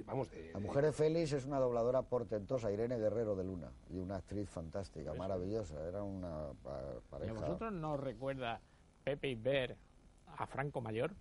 vamos 0.06 0.30
de, 0.32 0.52
la 0.54 0.60
mujer 0.60 0.86
de 0.86 0.92
Félix 0.94 1.34
es 1.34 1.46
una 1.46 1.60
dobladora 1.60 2.04
portentosa 2.04 2.72
Irene 2.72 2.98
Guerrero 2.98 3.36
de 3.36 3.44
Luna 3.44 3.72
y 3.90 3.98
una 3.98 4.18
actriz 4.18 4.48
fantástica 4.50 5.14
maravillosa 5.16 5.86
era 5.88 6.02
una 6.04 6.52
pareja 7.10 7.34
¿Y 7.34 7.38
a 7.38 7.40
vosotros 7.42 7.74
no 7.74 7.98
recuerda 7.98 8.62
Pepe 9.04 9.36
Ver 9.36 9.76
a 10.38 10.46
Franco 10.48 10.80
Mayor 10.82 11.12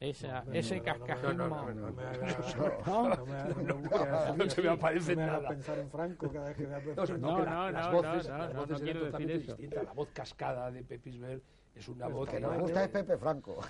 esa, 0.00 0.44
ese 0.52 0.80
cascajismo. 0.80 1.32
No, 1.34 1.48
no, 1.48 1.70
no, 1.70 1.90
no, 4.36 4.50
se 4.50 4.62
me 4.62 4.68
aparece 4.70 5.14
nada. 5.14 5.48
pensar 5.50 5.78
en 5.78 5.90
Franco 5.90 6.32
cada 6.32 6.48
vez 6.48 6.56
que 6.56 6.66
vea 6.66 6.80
No, 6.96 7.18
no, 7.18 7.44
no, 7.44 7.70
las 7.70 7.92
voces, 7.92 8.28
las 8.28 8.54
voces 8.54 8.80
quiero 8.80 9.04
decir 9.04 9.30
eso. 9.30 9.56
Distinta. 9.56 9.82
La 9.82 9.92
voz 9.92 10.08
cascada 10.12 10.70
de 10.70 11.00
es 11.74 11.88
una 11.88 12.08
voz 12.08 12.28
que 12.28 12.40
no 12.40 12.50
me 12.50 12.58
gusta 12.58 12.84
es 12.84 12.88
Pepe 12.88 13.16
Franco. 13.18 13.60